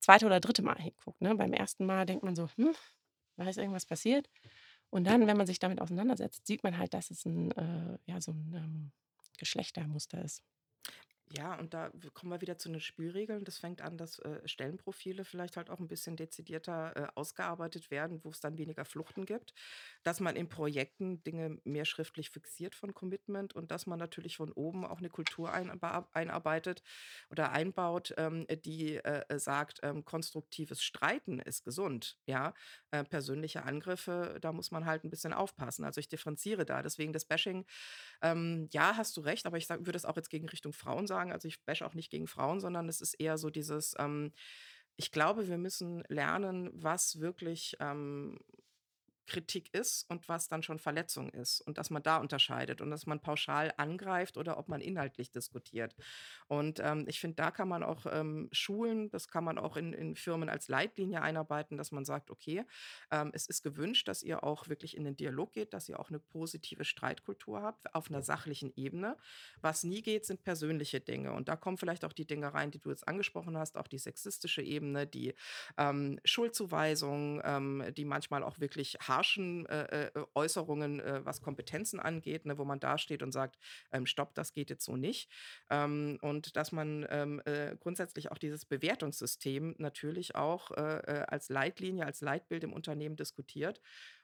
zweite 0.00 0.26
oder 0.26 0.40
dritte 0.40 0.62
Mal 0.62 0.78
hinguckt, 0.78 1.20
ne? 1.20 1.34
Beim 1.34 1.52
ersten 1.52 1.86
Mal 1.86 2.06
denkt 2.06 2.24
man 2.24 2.36
so: 2.36 2.48
„Hm, 2.56 2.74
da 3.36 3.48
ist 3.48 3.58
irgendwas 3.58 3.86
passiert.“ 3.86 4.28
Und 4.90 5.04
dann, 5.06 5.26
wenn 5.26 5.36
man 5.36 5.46
sich 5.46 5.58
damit 5.58 5.80
auseinandersetzt, 5.80 6.46
sieht 6.46 6.62
man 6.64 6.78
halt, 6.78 6.94
dass 6.94 7.10
es 7.10 7.24
'n, 7.26 7.50
äh 7.52 7.98
ja, 8.06 8.20
so 8.20 8.32
'n, 8.32 8.54
ähm, 8.56 8.92
Geschlechtermuster 9.38 10.22
ist. 10.24 10.42
Ja, 11.30 11.58
und 11.58 11.72
da 11.72 11.90
kommen 12.12 12.30
wir 12.32 12.42
wieder 12.42 12.58
zu 12.58 12.68
den 12.68 12.80
Spielregeln. 12.80 13.44
Das 13.44 13.58
fängt 13.58 13.80
an, 13.80 13.96
dass, 13.96 14.18
äh, 14.20 14.46
Stellenprofile 14.46 15.24
vielleicht 15.24 15.56
halt 15.56 15.70
auch 15.70 15.80
ein 15.80 15.88
bisschen 15.88 16.16
dezidierter, 16.16 16.96
äh, 16.96 17.06
ausgearbeitet 17.14 17.90
werden, 17.90 18.20
wo 18.22 18.30
es 18.30 18.40
dann 18.40 18.58
weniger 18.58 18.84
Fluchten 18.84 19.24
gibt, 19.24 19.54
dass 20.02 20.20
man 20.20 20.36
in 20.36 20.48
Projekten 20.50 21.22
Dinge 21.24 21.58
mehr 21.64 21.86
schriftlich 21.86 22.28
fixiert 22.30 22.74
von 22.74 22.92
Commitment 22.92 23.54
und 23.54 23.70
dass 23.70 23.86
man 23.86 23.98
natürlich 23.98 24.36
von 24.36 24.52
oben 24.52 24.84
auch 24.84 24.98
eine 24.98 25.08
Kultur 25.08 25.50
einarbeitet 26.12 26.82
oder 27.30 27.52
einbaut, 27.52 28.12
ähm, 28.18 28.46
die, 28.64 28.96
äh, 28.96 29.22
äh, 29.28 29.38
sagt, 29.38 29.80
ähm, 29.82 30.04
konstruktives 30.04 30.82
Streiten 30.82 31.38
ist 31.40 31.64
gesund, 31.64 32.18
ja? 32.26 32.52
Äh, 32.90 33.02
persönliche 33.04 33.64
Angriffe, 33.64 34.38
da 34.42 34.52
muss 34.52 34.70
man 34.70 34.84
halt 34.84 35.04
ein 35.04 35.10
bisschen 35.10 35.32
aufpassen. 35.32 35.84
Also, 35.84 36.00
ich 36.00 36.08
differenziere 36.08 36.64
da. 36.66 36.82
Deswegen 36.82 37.12
das 37.14 37.24
Bashing 37.24 37.64
ähm, 38.22 38.68
ja, 38.72 38.96
hast 38.96 39.16
du 39.16 39.20
recht, 39.20 39.46
aber 39.46 39.56
ich 39.58 39.68
würde 39.68 39.96
es 39.96 40.04
auch 40.04 40.16
jetzt 40.16 40.30
gegen 40.30 40.48
Richtung 40.48 40.72
Frauen 40.72 41.06
sagen. 41.06 41.13
Also, 41.32 41.48
ich 41.48 41.62
bashe 41.64 41.86
auch 41.86 41.94
nicht 41.94 42.10
gegen 42.10 42.26
Frauen, 42.26 42.60
sondern 42.60 42.88
es 42.88 43.00
ist 43.00 43.14
eher 43.14 43.38
so 43.38 43.50
dieses, 43.50 43.94
ähm 43.98 44.32
ich 44.96 45.10
glaube, 45.10 45.48
wir 45.48 45.58
müssen 45.58 46.04
lernen, 46.08 46.70
was 46.72 47.20
wirklich, 47.20 47.76
ähm 47.80 48.38
Kritik 49.26 49.72
ist 49.74 50.04
und 50.10 50.28
was 50.28 50.48
dann 50.48 50.62
schon 50.62 50.78
Verletzung 50.78 51.30
ist 51.30 51.60
und 51.60 51.78
dass 51.78 51.90
man 51.90 52.02
da 52.02 52.18
unterscheidet 52.18 52.80
und 52.80 52.90
dass 52.90 53.06
man 53.06 53.20
pauschal 53.20 53.72
angreift 53.76 54.36
oder 54.36 54.58
ob 54.58 54.68
man 54.68 54.80
inhaltlich 54.80 55.30
diskutiert. 55.32 55.94
Und, 56.46 56.80
ähm, 56.80 57.04
ich 57.08 57.20
finde, 57.20 57.36
da 57.36 57.50
kann 57.50 57.68
man 57.68 57.82
auch, 57.82 58.06
ähm, 58.10 58.48
schulen, 58.52 59.10
das 59.10 59.28
kann 59.28 59.44
man 59.44 59.58
auch 59.58 59.76
in 59.76 59.92
in 59.92 60.16
Firmen 60.16 60.48
als 60.48 60.68
Leitlinie 60.68 61.22
einarbeiten, 61.22 61.76
dass 61.76 61.92
man 61.92 62.04
sagt: 62.04 62.30
„Okay, 62.30 62.64
ähm, 63.10 63.30
es 63.34 63.46
ist 63.46 63.62
gewünscht, 63.62 64.08
dass 64.08 64.22
ihr 64.22 64.44
auch 64.44 64.68
wirklich 64.68 64.96
in 64.96 65.04
den 65.04 65.16
Dialog 65.16 65.52
geht, 65.52 65.72
dass 65.74 65.88
ihr 65.88 65.98
auch 66.00 66.10
eine 66.10 66.20
positive 66.20 66.84
Streitkultur 66.84 67.62
habt 67.62 67.94
auf 67.94 68.08
einer 68.10 68.22
sachlichen 68.22 68.72
Ebene. 68.76 69.16
Was 69.60 69.84
nie 69.84 70.02
geht, 70.02 70.26
sind 70.26 70.42
persönliche 70.44 71.00
Dinge. 71.00 71.32
Und 71.32 71.48
da 71.48 71.56
kommen 71.56 71.78
vielleicht 71.78 72.04
auch 72.04 72.12
die 72.12 72.26
Dinge 72.26 72.52
rein, 72.54 72.70
die 72.70 72.80
du 72.80 72.90
jetzt 72.90 73.06
angesprochen 73.08 73.56
hast, 73.58 73.76
auch 73.76 73.88
die 73.88 73.98
sexistische 73.98 74.62
Ebene, 74.62 75.06
die, 75.06 75.34
ähm, 75.78 76.18
Schuldzuweisung, 76.24 77.40
ähm, 77.44 77.84
die 77.96 78.04
manchmal 78.04 78.42
auch 78.42 78.58
wirklich 78.60 78.96
harschen 79.14 79.66
äh, 79.66 80.06
äh, 80.06 80.24
Äußerungen, 80.34 81.00
äh, 81.00 81.24
was 81.24 81.40
Kompetenzen 81.40 82.00
angeht, 82.00 82.46
ne, 82.46 82.58
wo 82.58 82.64
man 82.64 82.80
dasteht 82.80 83.22
und 83.22 83.32
sagt, 83.32 83.58
ähm, 83.92 84.06
stopp, 84.06 84.34
das 84.34 84.52
geht 84.52 84.70
jetzt 84.70 84.84
so 84.84 84.96
nicht. 84.96 85.30
Ähm, 85.70 86.18
und 86.22 86.56
dass 86.56 86.72
man 86.72 87.06
ähm, 87.10 87.40
äh, 87.44 87.76
grundsätzlich 87.78 88.30
auch 88.30 88.38
dieses 88.38 88.64
Bewertungssystem 88.64 89.74
natürlich 89.78 90.34
auch 90.34 90.70
äh, 90.72 90.98
äh, 90.98 91.24
als 91.28 91.48
Leitlinie, 91.48 92.06
als 92.06 92.20
Leitbild 92.20 92.64
im 92.64 92.72
Unternehmen 92.72 93.16
diskutiert 93.16 93.80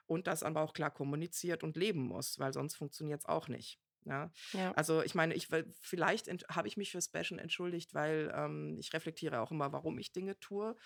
und 0.07 0.27
das 0.27 0.43
aber 0.43 0.63
auch 0.63 0.73
klar 0.73 0.91
kommuniziert 0.91 1.63
und 1.63 1.77
leben 1.77 2.03
muss, 2.03 2.39
weil 2.39 2.53
sonst 2.53 2.75
funktioniert 2.75 3.21
es 3.21 3.27
auch 3.27 3.49
nicht. 3.49 3.79
Ja, 4.05 4.33
Ja. 4.53 4.75
also 4.75 5.03
ich 5.03 5.15
meine, 5.15 5.35
ich, 5.35 5.49
vielleicht 5.81 6.29
habe 6.49 6.69
ich 6.69 6.77
mich 6.79 6.91
fürs 6.91 7.09
Bashen 7.11 7.39
entschuldigt, 7.39 7.93
weil 7.95 8.33
ähm, 8.35 8.77
ich 8.81 8.93
reflektiere 8.95 9.41
auch 9.41 9.51
immer, 9.51 9.73
warum 9.73 9.99
ich 9.99 10.13
Dinge 10.13 10.39
tue. 10.41 10.77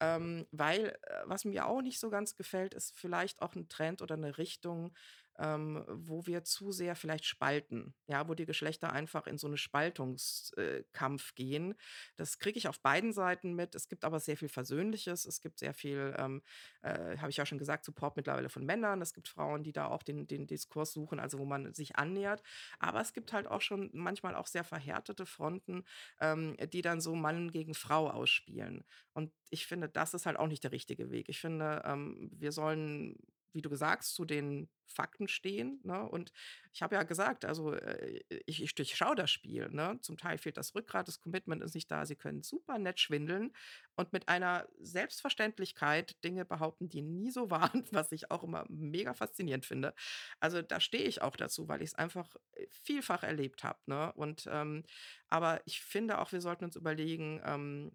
Ähm, 0.00 0.46
weil 0.50 0.96
äh, 1.02 1.22
was 1.24 1.44
mir 1.44 1.66
auch 1.66 1.82
nicht 1.82 2.00
so 2.00 2.10
ganz 2.10 2.34
gefällt, 2.36 2.74
ist 2.74 2.92
vielleicht 2.98 3.42
auch 3.42 3.54
ein 3.54 3.68
Trend 3.68 4.02
oder 4.02 4.14
eine 4.16 4.38
Richtung, 4.38 4.92
ähm, 5.38 5.84
wo 5.88 6.26
wir 6.26 6.44
zu 6.44 6.72
sehr 6.72 6.96
vielleicht 6.96 7.24
spalten, 7.24 7.94
ja, 8.06 8.28
wo 8.28 8.34
die 8.34 8.46
Geschlechter 8.46 8.92
einfach 8.92 9.26
in 9.26 9.38
so 9.38 9.46
eine 9.46 9.56
Spaltungskampf 9.56 11.30
äh, 11.30 11.34
gehen. 11.34 11.74
Das 12.16 12.38
kriege 12.38 12.58
ich 12.58 12.68
auf 12.68 12.80
beiden 12.80 13.12
Seiten 13.12 13.54
mit. 13.54 13.74
Es 13.74 13.88
gibt 13.88 14.04
aber 14.04 14.20
sehr 14.20 14.36
viel 14.36 14.48
Versöhnliches. 14.48 15.24
Es 15.24 15.40
gibt 15.40 15.58
sehr 15.58 15.74
viel, 15.74 16.14
ähm, 16.18 16.42
äh, 16.82 17.16
habe 17.18 17.30
ich 17.30 17.36
ja 17.36 17.46
schon 17.46 17.58
gesagt, 17.58 17.84
Support 17.84 18.16
mittlerweile 18.16 18.48
von 18.48 18.64
Männern. 18.64 19.02
Es 19.02 19.14
gibt 19.14 19.28
Frauen, 19.28 19.62
die 19.62 19.72
da 19.72 19.86
auch 19.86 20.02
den, 20.02 20.26
den 20.26 20.46
Diskurs 20.46 20.92
suchen, 20.92 21.18
also 21.20 21.38
wo 21.38 21.44
man 21.44 21.74
sich 21.74 21.96
annähert. 21.96 22.42
Aber 22.78 23.00
es 23.00 23.12
gibt 23.12 23.32
halt 23.32 23.46
auch 23.46 23.60
schon 23.60 23.90
manchmal 23.92 24.34
auch 24.34 24.46
sehr 24.46 24.64
verhärtete 24.64 25.26
Fronten, 25.26 25.84
ähm, 26.20 26.56
die 26.72 26.82
dann 26.82 27.00
so 27.00 27.14
Mann 27.14 27.50
gegen 27.50 27.74
Frau 27.74 28.10
ausspielen. 28.10 28.84
Und 29.12 29.32
ich 29.50 29.66
finde, 29.66 29.88
das 29.88 30.14
ist 30.14 30.26
halt 30.26 30.38
auch 30.38 30.48
nicht 30.48 30.64
der 30.64 30.72
richtige 30.72 31.10
Weg. 31.10 31.28
Ich 31.28 31.40
finde, 31.40 31.82
ähm, 31.84 32.30
wir 32.32 32.52
sollen, 32.52 33.16
wie 33.54 33.62
du 33.62 33.70
gesagt 33.70 34.02
hast, 34.02 34.14
zu 34.14 34.24
den 34.24 34.68
Fakten 34.86 35.28
stehen. 35.28 35.80
Ne? 35.82 36.08
Und 36.08 36.32
ich 36.72 36.82
habe 36.82 36.94
ja 36.94 37.02
gesagt, 37.02 37.44
also 37.44 37.72
äh, 37.72 38.20
ich, 38.46 38.62
ich 38.62 38.74
durchschaue 38.74 39.14
das 39.14 39.30
Spiel. 39.30 39.68
Ne? 39.70 39.98
Zum 40.02 40.16
Teil 40.16 40.38
fehlt 40.38 40.56
das 40.56 40.74
Rückgrat, 40.74 41.08
das 41.08 41.20
Commitment 41.20 41.62
ist 41.62 41.74
nicht 41.74 41.90
da. 41.90 42.04
Sie 42.06 42.16
können 42.16 42.42
super 42.42 42.78
nett 42.78 43.00
schwindeln 43.00 43.52
und 43.96 44.12
mit 44.12 44.28
einer 44.28 44.68
Selbstverständlichkeit 44.78 46.22
Dinge 46.24 46.44
behaupten, 46.44 46.88
die 46.88 47.02
nie 47.02 47.30
so 47.30 47.50
waren, 47.50 47.84
was 47.90 48.12
ich 48.12 48.30
auch 48.30 48.42
immer 48.42 48.64
mega 48.68 49.14
faszinierend 49.14 49.66
finde. 49.66 49.94
Also 50.40 50.62
da 50.62 50.80
stehe 50.80 51.04
ich 51.04 51.22
auch 51.22 51.36
dazu, 51.36 51.68
weil 51.68 51.82
ich 51.82 51.90
es 51.90 51.94
einfach 51.94 52.34
äh, 52.52 52.66
vielfach 52.70 53.22
erlebt 53.22 53.64
habe. 53.64 53.78
Ne? 53.86 54.12
Und 54.14 54.48
ähm, 54.50 54.84
aber 55.28 55.62
ich 55.66 55.80
finde 55.80 56.18
auch, 56.18 56.32
wir 56.32 56.40
sollten 56.40 56.64
uns 56.64 56.76
überlegen, 56.76 57.40
ähm, 57.44 57.92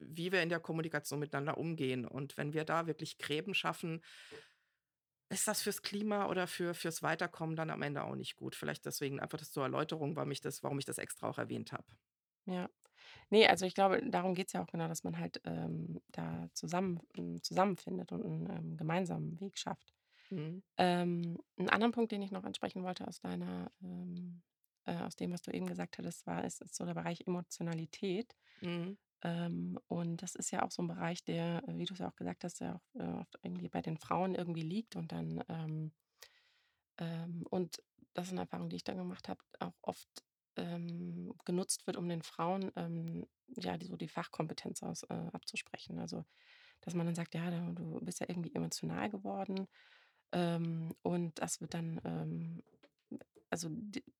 wie 0.00 0.32
wir 0.32 0.42
in 0.42 0.48
der 0.48 0.60
Kommunikation 0.60 1.20
miteinander 1.20 1.58
umgehen. 1.58 2.06
Und 2.06 2.36
wenn 2.36 2.52
wir 2.52 2.64
da 2.64 2.86
wirklich 2.86 3.18
Gräben 3.18 3.54
schaffen, 3.54 4.02
ist 5.30 5.48
das 5.48 5.62
fürs 5.62 5.82
Klima 5.82 6.26
oder 6.28 6.46
für 6.46 6.74
fürs 6.74 7.02
Weiterkommen 7.02 7.56
dann 7.56 7.70
am 7.70 7.82
Ende 7.82 8.02
auch 8.04 8.14
nicht 8.16 8.36
gut. 8.36 8.54
Vielleicht 8.56 8.84
deswegen 8.86 9.20
einfach 9.20 9.38
das 9.38 9.52
zur 9.52 9.62
Erläuterung, 9.64 10.16
warum 10.16 10.30
ich 10.32 10.40
das 10.42 10.62
warum 10.62 10.78
ich 10.78 10.84
das 10.86 10.98
extra 10.98 11.28
auch 11.28 11.38
erwähnt 11.38 11.72
habe. 11.72 11.86
Ja. 12.46 12.68
Ne, 13.30 13.48
also 13.48 13.66
ich 13.66 13.74
glaube, 13.74 14.02
darum 14.10 14.34
geht's 14.34 14.52
ja 14.52 14.62
auch 14.62 14.66
genau, 14.68 14.88
dass 14.88 15.04
man 15.04 15.18
halt, 15.18 15.40
ähm, 15.44 16.00
da 16.08 16.48
zusammen 16.54 17.00
hm, 17.16 17.42
zusammenfindet 17.42 18.12
und 18.12 18.24
einen 18.24 18.50
ähm, 18.50 18.76
gemeinsamen 18.76 19.40
Weg 19.40 19.58
schafft. 19.58 19.94
Mhm. 20.30 20.60
Ähm, 20.78 21.38
'n 21.58 21.70
anderen 21.70 21.92
Punkt, 21.92 22.12
den 22.12 22.22
ich 22.22 22.32
noch 22.32 22.44
ansprechen 22.44 22.82
wollte 22.84 23.08
aus 23.08 23.20
deiner 23.20 23.72
ähm, 23.82 24.42
äh, 24.86 24.96
aus 24.98 25.16
dem, 25.16 25.32
was 25.32 25.42
du 25.42 25.52
eben 25.52 25.66
gesagt 25.66 25.98
hattest, 25.98 26.26
war 26.26 26.44
ist 26.44 26.62
ist 26.62 26.76
so 26.76 26.86
der 26.86 26.94
Bereich 26.94 27.22
Emotionalität. 27.26 28.36
Mhm. 28.62 28.96
Ähm, 29.22 29.78
und 29.88 30.22
das 30.22 30.34
ist 30.34 30.50
ja 30.50 30.62
auch 30.64 30.70
so 30.70 30.82
ein 30.82 30.88
Bereich, 30.88 31.24
der, 31.24 31.62
wie 31.68 31.84
du 31.86 31.94
es 31.94 32.00
ja 32.00 32.08
auch 32.10 32.16
gesagt 32.16 32.44
hast, 32.44 32.60
ja 32.60 32.76
auch, 32.76 33.00
äh, 33.00 33.04
oft 33.20 33.38
irgendwie 33.42 33.68
bei 33.68 33.82
den 33.82 33.98
Frauen 33.98 34.34
irgendwie 34.34 34.62
liegt 34.62 34.96
und 34.96 35.12
dann, 35.12 35.44
ähm 35.48 35.92
ähm, 36.98 37.44
und 37.50 37.82
das 38.14 38.26
ist 38.28 38.32
'ne 38.32 38.40
Erfahrung, 38.42 38.68
die 38.68 38.76
ich 38.76 38.84
dann 38.84 38.96
gemacht 38.98 39.28
habe, 39.28 39.40
auch 39.60 39.74
oft, 39.82 40.08
ähm, 40.56 41.32
genutzt 41.44 41.86
wird, 41.86 41.96
um 41.96 42.08
den 42.08 42.22
Frauen, 42.22 42.70
ähm, 42.76 43.26
ja, 43.56 43.76
die 43.78 43.86
so 43.86 43.96
die 43.96 44.08
Fachkompetenz 44.08 44.82
aus 44.82 45.02
äh, 45.04 45.14
abzusprechen. 45.32 45.98
Also, 45.98 46.24
dass 46.82 46.94
man 46.94 47.06
dann 47.06 47.14
sagt: 47.16 47.34
„Ja, 47.34 47.50
du 47.50 48.00
bist 48.02 48.20
ja 48.20 48.26
irgendwie 48.28 48.54
emotional 48.54 49.10
geworden.“ 49.10 49.68
Ähm, 50.32 50.94
und 51.02 51.40
das 51.40 51.60
wird 51.60 51.74
dann, 51.74 52.00
also, 53.50 53.70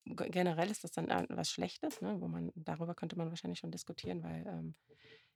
generell 0.05 0.71
ist 0.71 0.85
das 0.85 0.93
dann, 0.93 1.09
was 1.31 1.51
Schlechtes, 1.51 2.01
ne, 2.01 2.21
wo 2.21 2.29
man 2.29 2.53
darüber 2.55 2.95
könnte 2.95 3.16
man 3.16 3.31
wahrscheinlich 3.31 3.61
schon 3.61 3.71
diskutieren, 3.71 4.23
weil, 4.23 4.47
ähm, 4.47 4.75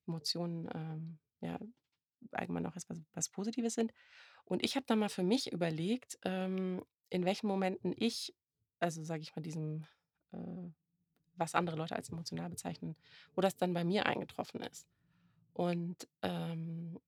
Emotionen, 0.07 0.69
ähm, 0.75 1.19
ja, 1.41 1.59
allgemein 2.33 2.67
auch 2.67 2.75
erst 2.75 2.89
was 3.15 3.29
Positives 3.29 3.75
sind. 3.75 3.93
Und 4.45 4.65
ich 4.65 4.77
habe 4.77 4.87
dann 4.87 4.99
mal 4.99 5.09
für 5.09 5.23
mich 5.23 5.53
überlegt, 5.53 6.19
ähm, 6.25 6.85
in 7.11 7.25
welchen 7.25 7.47
Momenten 7.49 7.95
ich, 7.97 8.35
also 8.81 9.03
sage 9.05 9.23
ich 9.23 9.35
mal, 9.37 9.43
diesem, 9.43 9.87
äh, 10.33 10.71
was 11.37 11.55
andere 11.55 11.77
Leute 11.77 11.97
als 11.97 12.11
emotional 12.11 12.51
bezeichnen, 12.51 12.97
wo 13.35 13.41
das 13.43 13.57
dann 13.57 13.75
bei 13.75 13.85
mir 13.85 14.07
eingetroffen 14.07 14.61
ist. 14.63 14.87
Und, 15.55 16.09
ähm, 16.23 16.99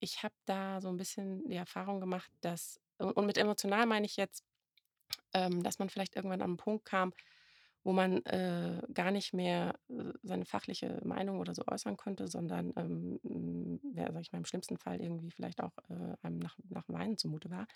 ich 0.00 0.22
habe 0.22 0.34
da 0.44 0.80
so 0.80 0.88
ein 0.90 0.96
bisschen 0.96 1.48
die 1.48 1.56
Erfahrung 1.56 2.00
gemacht, 2.00 2.30
dass 2.40 2.80
und 2.98 3.26
mit 3.26 3.38
emotional 3.38 3.86
meine 3.86 4.06
ich 4.06 4.16
jetzt, 4.16 4.44
ähm, 5.34 5.62
dass 5.62 5.78
man 5.78 5.88
vielleicht 5.90 6.16
irgendwann 6.16 6.42
an 6.42 6.52
'n 6.52 6.56
Punkt 6.56 6.84
kam, 6.84 7.12
wo 7.84 7.92
man, 7.92 8.24
äh, 8.26 8.82
gar 8.94 9.10
nicht 9.10 9.34
mehr, 9.34 9.74
äh, 9.90 10.12
seine 10.22 10.46
fachliche 10.46 11.00
Meinung 11.04 11.38
oder 11.40 11.54
so 11.54 11.62
äußern 11.66 11.96
konnte, 11.98 12.28
sondern, 12.28 12.72
ähm, 12.76 13.20
hm, 13.24 13.80
ja, 13.96 14.06
sage 14.06 14.22
ich 14.22 14.32
mal, 14.32 14.38
im 14.38 14.46
schlimmsten 14.46 14.78
Fall 14.78 15.00
irgendwie 15.02 15.30
vielleicht 15.30 15.62
auch, 15.62 15.76
äh, 15.90 16.16
einem 16.22 16.38
nach 16.38 16.56
nach 16.70 16.88
Weinen 16.88 17.18
zumute 17.18 17.50
war. 17.50 17.66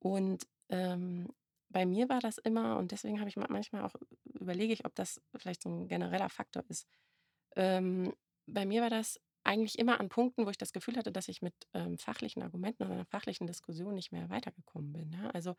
Und, 0.00 0.46
ähm, 0.70 1.28
bei 1.70 1.84
mir 1.84 2.08
war 2.08 2.20
das 2.20 2.38
immer 2.38 2.78
und 2.78 2.92
deswegen 2.92 3.18
habe 3.20 3.28
ich 3.28 3.36
ma 3.36 3.46
manchmal 3.50 3.82
auch 3.84 3.94
überlege 4.24 4.72
ich, 4.72 4.86
ob 4.86 4.94
das 4.94 5.20
vielleicht 5.36 5.62
so 5.62 5.68
ein 5.68 5.86
genereller 5.88 6.30
Faktor 6.30 6.64
ist. 6.68 6.86
Ähm, 7.56 8.14
bei 8.46 8.66
mir 8.66 8.82
war 8.82 8.90
das 8.90 9.20
eigentlich 9.44 9.78
immer 9.78 10.00
an 10.00 10.08
Punkten, 10.10 10.46
wo 10.46 10.50
ich 10.50 10.58
das 10.58 10.72
Gefühl 10.72 10.96
hatte, 10.96 11.12
dass 11.12 11.28
ich 11.28 11.42
mit, 11.42 11.54
ähm, 11.74 11.98
fachlichen 11.98 12.42
Argumenten 12.42 12.84
oder 12.84 12.94
einer 12.94 13.06
fachlichen 13.06 13.46
Diskussion 13.46 13.94
nicht 13.94 14.12
mehr 14.12 14.30
weitergekommen 14.30 14.92
bin, 14.92 15.12
ja? 15.12 15.30
Also, 15.30 15.56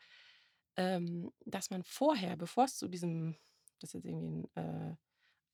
ähm, 0.79 1.31
dass 1.45 1.71
man 1.71 1.83
vorher, 1.85 2.37
bevor 2.37 2.65
es 2.65 2.77
zu 2.77 2.89
diesem 2.89 3.37
das 3.81 3.93
jetzt 3.93 4.05
irgendwie 4.05 4.49
ein 4.57 4.91
äh, 4.91 4.97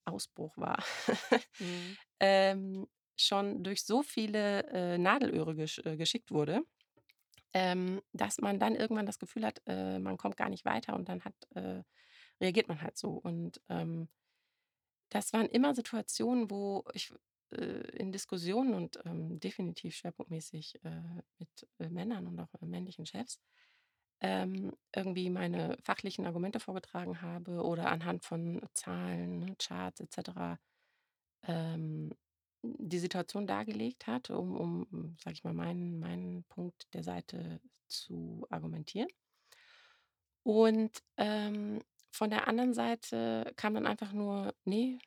Ausbruch 0.06 0.58
war, 0.58 0.84
Mhm. 1.60 1.96
ähm, 2.20 2.88
schon 3.20 3.64
durch 3.64 3.84
so 3.86 4.04
viele, 4.04 4.64
äh, 4.68 4.98
Nadelöhre 4.98 5.56
gesch 5.56 5.80
äh, 5.86 5.98
geschickt 5.98 6.32
wurde, 6.32 6.64
ähm, 7.54 8.02
dass 8.14 8.40
man 8.40 8.60
dann 8.60 8.76
irgendwann 8.76 9.06
das 9.08 9.20
Gefühl 9.20 9.46
hat, 9.46 9.62
äh, 9.68 10.00
man 10.00 10.18
kommt 10.18 10.38
gar 10.38 10.50
nicht 10.50 10.66
weiter 10.66 10.96
und 10.96 11.10
dann 11.10 11.24
hat 11.26 11.36
äh, 11.56 11.84
reagiert 12.42 12.68
man 12.70 12.82
halt 12.82 12.98
so. 12.98 13.12
Und, 13.12 13.62
ähm, 13.70 14.10
das 15.10 15.34
waren 15.34 15.48
immer 15.48 15.74
Situationen, 15.76 16.50
wo 16.52 16.84
ich, 16.94 17.14
äh, 17.52 17.58
in 17.98 18.12
Diskussionen 18.12 18.74
und, 18.74 19.00
ähm, 19.06 19.40
definitiv 19.40 19.96
schwerpunktmäßig, 19.96 20.84
äh, 20.84 21.02
mit, 21.40 21.68
Männern 21.92 22.28
und 22.28 22.40
auch, 22.40 22.50
männlichen 22.62 23.06
Chefs, 23.06 23.40
ähm, 24.22 24.74
irgendwie 24.96 25.30
meine 25.30 25.78
fachlichen 25.84 26.26
Argumente 26.26 26.60
vorgetragen 26.60 27.22
habe 27.22 27.64
oder 27.64 27.92
anhand 27.92 28.24
von 28.26 28.62
Zahlen, 28.74 29.40
ne, 29.40 29.56
Charts 29.60 30.02
et 30.02 30.12
cetera, 30.14 30.60
ähm, 31.48 32.12
die 32.64 33.00
Situation 33.00 33.48
dargelegt 33.48 34.08
hat, 34.08 34.30
um 34.32 34.56
um, 34.58 35.18
sage 35.24 35.36
ich 35.36 35.44
mal, 35.46 35.54
meinen 35.54 36.00
meinen 36.00 36.44
Punkt 36.46 36.88
der 36.94 37.04
Seite 37.04 37.62
zu 37.88 38.46
argumentieren. 38.50 39.10
Und, 40.48 41.00
ähm, 41.18 41.82
von 42.12 42.30
der 42.30 42.48
anderen 42.48 42.74
Seite 42.76 43.52
kam 43.58 43.74
dann 43.74 43.88
einfach 43.88 44.14
nur: 44.14 44.54
nee, 44.64 45.00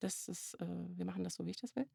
das 0.00 0.28
ist 0.28 0.54
äh, 0.60 0.66
wir 0.66 1.06
machen 1.06 1.24
das 1.24 1.34
so, 1.34 1.46
wie 1.46 1.50
ich 1.50 1.56
das 1.56 1.74
will.“ 1.76 1.88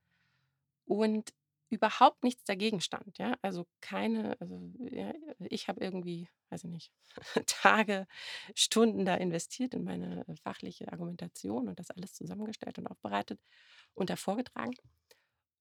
Und 0.86 1.34
überhaupt 1.69 2.23
nichts 2.23 2.43
dagegen 2.45 2.82
stand, 2.82 3.17
ja? 3.17 3.36
Also, 3.41 3.65
keine 3.82 4.39
also, 4.41 4.71
ja, 4.80 5.13
ich 5.39 5.67
habe 5.67 5.82
irgendwie, 5.82 6.30
weiß 6.49 6.63
ich 6.65 6.69
nicht, 6.69 6.91
Tage, 7.47 8.08
Stunden 8.56 9.06
da 9.06 9.15
investiert 9.15 9.73
in 9.73 9.84
meine, 9.84 10.25
äh, 10.27 10.36
fachliche 10.43 10.91
Argumentation 10.91 11.67
und 11.69 11.80
das 11.80 11.91
alles 11.91 12.13
zusammengestellt 12.13 12.77
und 12.80 12.88
aufbereitet 12.88 13.39
und 13.95 14.10
da 14.10 14.15
vorgetragen. 14.15 14.73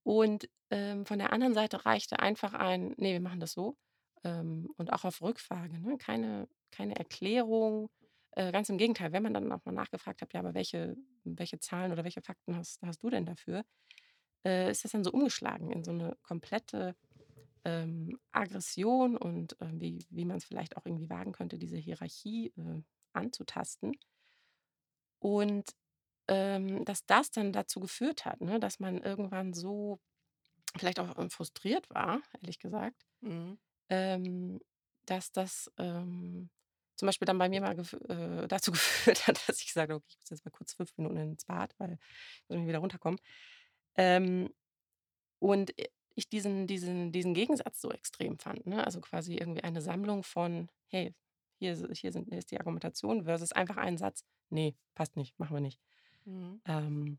Und, 0.04 0.48
ähm, 0.70 1.06
von 1.06 1.18
der 1.18 1.32
anderen 1.32 1.54
Seite 1.54 1.84
reichte 1.86 2.20
einfach 2.20 2.54
ein: 2.54 2.94
„Ne, 2.98 3.12
wir 3.12 3.20
machen 3.20 3.40
das 3.40 3.52
so.“ 3.52 3.76
Ähm, 4.24 4.68
und 4.76 4.92
auch 4.92 5.04
auf 5.04 5.22
Rückfrage, 5.22 5.78
ne? 5.80 5.98
Keine 5.98 6.48
keine 6.72 6.96
Erklärung. 6.96 7.90
Äh, 8.32 8.52
ganz 8.52 8.68
im 8.68 8.78
Gegenteil, 8.78 9.12
wenn 9.12 9.22
man 9.22 9.34
dann 9.34 9.50
auch 9.52 9.64
mal 9.64 9.72
nachgefragt 9.72 10.22
hat: 10.22 10.32
„Ja, 10.34 10.40
aber 10.40 10.54
welche 10.54 10.96
welche 11.24 11.58
Zahlen 11.60 11.92
oder 11.92 12.04
welche 12.04 12.22
Fakten 12.22 12.56
hast 12.56 12.80
hast 12.82 13.02
du 13.02 13.10
denn 13.10 13.26
dafür?“ 13.26 13.64
Äh, 14.46 14.70
ist 14.72 14.84
das 14.84 14.92
dann 14.92 15.04
so 15.04 15.12
umgeschlagen 15.12 15.72
in 15.72 15.84
so 15.84 15.92
eine 15.92 16.16
komplette, 16.22 16.96
ähm, 17.64 18.18
Aggression 18.32 19.16
und, 19.18 19.56
ähm, 19.60 19.80
wie 19.80 20.06
wie 20.10 20.24
man 20.26 20.38
es 20.38 20.44
vielleicht 20.46 20.76
auch 20.78 20.86
irgendwie 20.86 21.10
wagen 21.10 21.32
könnte, 21.32 21.58
diese 21.58 21.78
Hierarchie, 21.78 22.48
äh, 22.58 22.82
anzutasten. 23.14 23.94
Und, 25.18 25.70
ähm, 26.28 26.84
dass 26.84 27.06
das 27.06 27.30
dann 27.30 27.52
dazu 27.52 27.80
geführt 27.80 28.24
hat, 28.24 28.40
ne, 28.40 28.60
dass 28.60 28.80
man 28.80 28.98
irgendwann 29.02 29.54
so 29.54 30.00
vielleicht 30.78 31.00
auch, 31.00 31.18
ähm, 31.18 31.30
frustriert 31.30 31.90
war, 31.90 32.22
ehrlich 32.42 32.58
gesagt, 32.60 33.04
Mhm. 33.22 33.56
ähm, 33.90 34.60
dass 35.06 35.32
das, 35.32 35.70
ähm, 35.78 36.50
zum 36.96 37.06
Beispiel 37.06 37.26
dann 37.26 37.38
bei 37.38 37.48
mir 37.48 37.60
mal 37.62 37.76
gef 37.76 37.94
äh, 38.08 38.48
dazu 38.48 38.72
geführt 39.18 39.26
hat, 39.28 39.48
dass 39.48 39.60
ich 39.60 39.66
gesagt 39.68 39.90
habe: 39.90 39.96
„Okay, 39.98 40.06
ich 40.10 40.18
muss 40.20 40.30
jetzt 40.30 40.44
mal 40.46 40.50
kurz 40.52 40.74
5 40.74 40.92
Minuten 40.98 41.16
ins 41.18 41.44
Bad, 41.46 41.74
weil 41.78 41.98
ich 42.48 42.56
muss 42.58 42.68
wieder 42.68 42.78
runterkommen.“ 42.80 43.20
Ähm, 43.96 44.50
und, 45.40 45.78
äh, 45.80 45.88
ich 46.16 46.28
diesen 46.30 46.66
diesen 46.66 47.12
diesen 47.12 47.34
Gegensatz 47.34 47.80
so 47.80 47.90
extrem 47.92 48.38
fand, 48.38 48.66
ne? 48.66 48.84
Also, 48.86 49.00
quasi 49.02 49.36
irgendwie 49.36 49.64
eine 49.64 49.82
Sammlung 49.82 50.24
von: 50.24 50.70
„Hey, 50.88 51.14
hier 51.58 51.76
hier 51.92 52.12
sind 52.12 52.28
hier 52.30 52.38
ist 52.38 52.50
die 52.52 52.58
Argumentation“, 52.60 53.24
versus 53.24 53.52
einfach 53.52 53.76
einen 53.78 53.98
Satz: 53.98 54.24
„Ne, 54.50 54.76
passt 54.94 55.16
nicht, 55.16 55.38
machen 55.38 55.56
wir 55.56 55.60
nicht.“ 55.60 55.80
Mhm. 56.26 56.60
Ähm, 56.66 57.18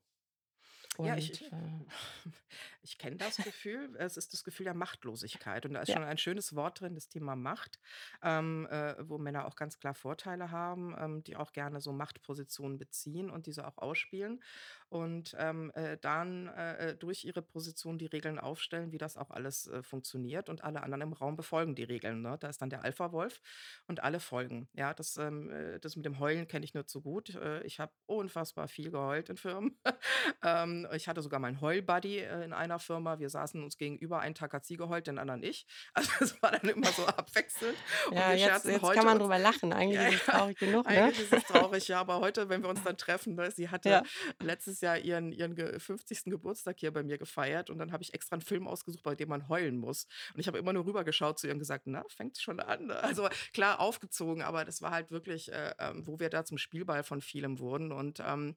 Ja, 1.04 1.16
ich 1.18 1.30
und, 1.30 1.42
ich 1.42 1.52
äh 1.52 1.80
ich 2.82 2.98
kenne 2.98 3.18
das 3.18 3.42
Gefühl. 3.42 3.96
Es 3.98 4.18
ist 4.18 4.34
das 4.34 4.44
Gefühl 4.44 4.64
der 4.66 4.74
Machtlosigkeit 4.74 5.66
und 5.66 5.74
da 5.74 5.82
ist 5.82 5.90
ja, 5.90 5.92
schon 5.92 6.04
ein 6.04 6.18
schönes 6.18 6.56
Wort 6.56 6.82
drin, 6.82 6.96
das 6.96 7.08
Thema 7.10 7.36
Macht, 7.36 7.80
ähm, 8.24 8.68
äh, 8.72 8.96
wo 9.08 9.18
Männer 9.18 9.46
auch 9.46 9.56
ganz 9.56 9.78
klar 9.78 9.94
Vorteile 9.94 10.50
haben, 10.52 10.96
ähm, 10.98 11.24
die 11.24 11.36
auch 11.38 11.52
gerne 11.52 11.82
so 11.82 11.94
Machtpositionen 11.94 12.78
beziehen 12.80 13.30
und 13.30 13.46
diese 13.46 13.68
auch 13.68 13.78
ausspielen 13.78 14.42
und, 14.90 15.36
ähm, 15.38 15.72
äh, 15.76 15.98
dann, 15.98 16.48
äh, 16.48 16.90
äh, 16.90 16.96
durch 16.96 17.26
ihre 17.26 17.42
Position 17.42 17.98
die 17.98 18.06
Regeln 18.06 18.40
aufstellen, 18.40 18.92
wie 18.92 18.98
das 18.98 19.18
auch 19.18 19.32
alles, 19.32 19.68
äh, 19.68 19.84
funktioniert 19.84 20.50
und 20.50 20.64
alle 20.64 20.84
anderen 20.84 21.02
im 21.02 21.14
Raum 21.14 21.36
befolgen 21.36 21.76
die 21.76 21.84
Regeln, 21.84 22.22
ne? 22.22 22.38
Da 22.40 22.50
ist 22.50 22.62
dann 22.62 22.70
der 22.70 22.84
Alpha-Wolf 22.84 23.42
und 23.88 24.04
alle 24.04 24.20
folgen. 24.20 24.70
Ja, 24.74 24.94
das, 24.94 25.18
ähm, 25.18 25.52
äh 25.52 25.80
das 25.80 25.96
mit 25.96 26.06
dem 26.06 26.20
Heulen 26.20 26.48
kenne 26.48 26.66
ich 26.66 26.74
nur 26.74 26.88
zu 26.88 27.02
gut. 27.02 27.36
Äh, 27.36 27.64
ich 27.64 27.80
habe 27.80 27.92
unfassbar 28.06 28.68
viel 28.68 28.92
geheult 28.92 29.30
in 29.30 29.38
Firmen. 29.38 29.78
Ähm, 30.44 30.88
ich 30.94 31.08
hatte 31.08 31.22
sogar 31.22 31.40
meinen 31.40 31.62
Heul-Buddy, 31.62 32.20
in 32.20 32.54
einer 32.54 32.80
Firma. 32.80 33.20
Wir 33.20 33.30
saßen 33.30 33.64
uns 33.64 33.78
gegenüber. 33.78 34.20
Einen 34.20 34.36
Tag 34.36 34.54
hat 34.54 34.66
sie 34.66 34.78
geheult, 34.78 35.08
den 35.08 35.18
anderen 35.18 35.44
ich. 35.44 35.66
Also, 35.94 36.12
es 36.20 36.42
war 36.42 36.52
dann 36.52 36.70
immer 36.70 36.88
so 36.88 37.06
abwechselnd 37.06 37.78
ja, 38.12 38.34
jetzt 38.34 38.66
jetzt 38.66 38.82
kann 38.82 39.06
man 39.06 39.20
drüber 39.20 39.40
lachen. 39.40 39.72
ja, 39.72 39.78
Eigentlich 39.78 40.14
ist 40.14 40.20
es 40.20 40.26
traurig 40.26 40.58
genug, 40.58 40.90
ne? 40.90 40.92
eigentlich 40.92 41.20
ist 41.20 41.34
es 41.34 41.44
traurig, 41.44 41.88
ja, 41.88 42.00
aber 42.00 42.20
heute, 42.20 42.50
wenn 42.50 42.62
wir 42.62 42.70
uns 42.70 42.84
dann 42.84 42.98
treffen, 42.98 43.36
ne 43.36 43.52
sie 43.52 43.70
hatte 43.70 43.90
Ja, 43.90 44.04
letztes 44.42 44.77
Jahr 44.82 44.98
ihren 44.98 45.32
ihren 45.32 45.56
ge 45.56 45.80
50. 45.80 46.32
Geburtstag 46.32 46.80
hier 46.80 46.92
bei 46.92 47.04
mir 47.04 47.18
gefeiert 47.18 47.70
und 47.70 47.78
dann 47.80 47.92
habe 47.92 48.04
ich 48.04 48.14
extra 48.14 48.36
einen 48.36 48.42
Film 48.42 48.68
ausgesucht, 48.68 49.04
bei 49.04 49.16
dem 49.16 49.30
man 49.30 49.48
heulen 49.50 49.78
muss. 49.78 50.08
Und 50.34 50.40
ich 50.40 50.48
habe 50.48 50.58
immer 50.58 50.74
nur 50.74 50.86
rübergeschaut 50.86 51.40
zu 51.40 51.48
ihr 51.48 51.54
und 51.54 51.60
gesagt: 51.60 51.88
„Na, 51.88 52.04
fängt's 52.10 52.42
schon 52.42 52.60
an“? 52.60 52.92
Also, 53.18 53.30
klar 53.54 53.80
aufgezogen, 53.80 54.42
aber 54.44 54.66
das 54.66 54.82
war 54.82 54.92
halt 54.92 55.12
wirklich, 55.12 55.52
äh, 55.52 55.74
ähm, 55.80 56.06
wo 56.06 56.20
wir 56.20 56.30
da 56.30 56.44
zum 56.46 56.58
Spielball 56.58 57.04
von 57.04 57.22
vielem 57.22 57.60
wurden 57.60 57.92
und, 57.92 58.22
ähm, 58.26 58.56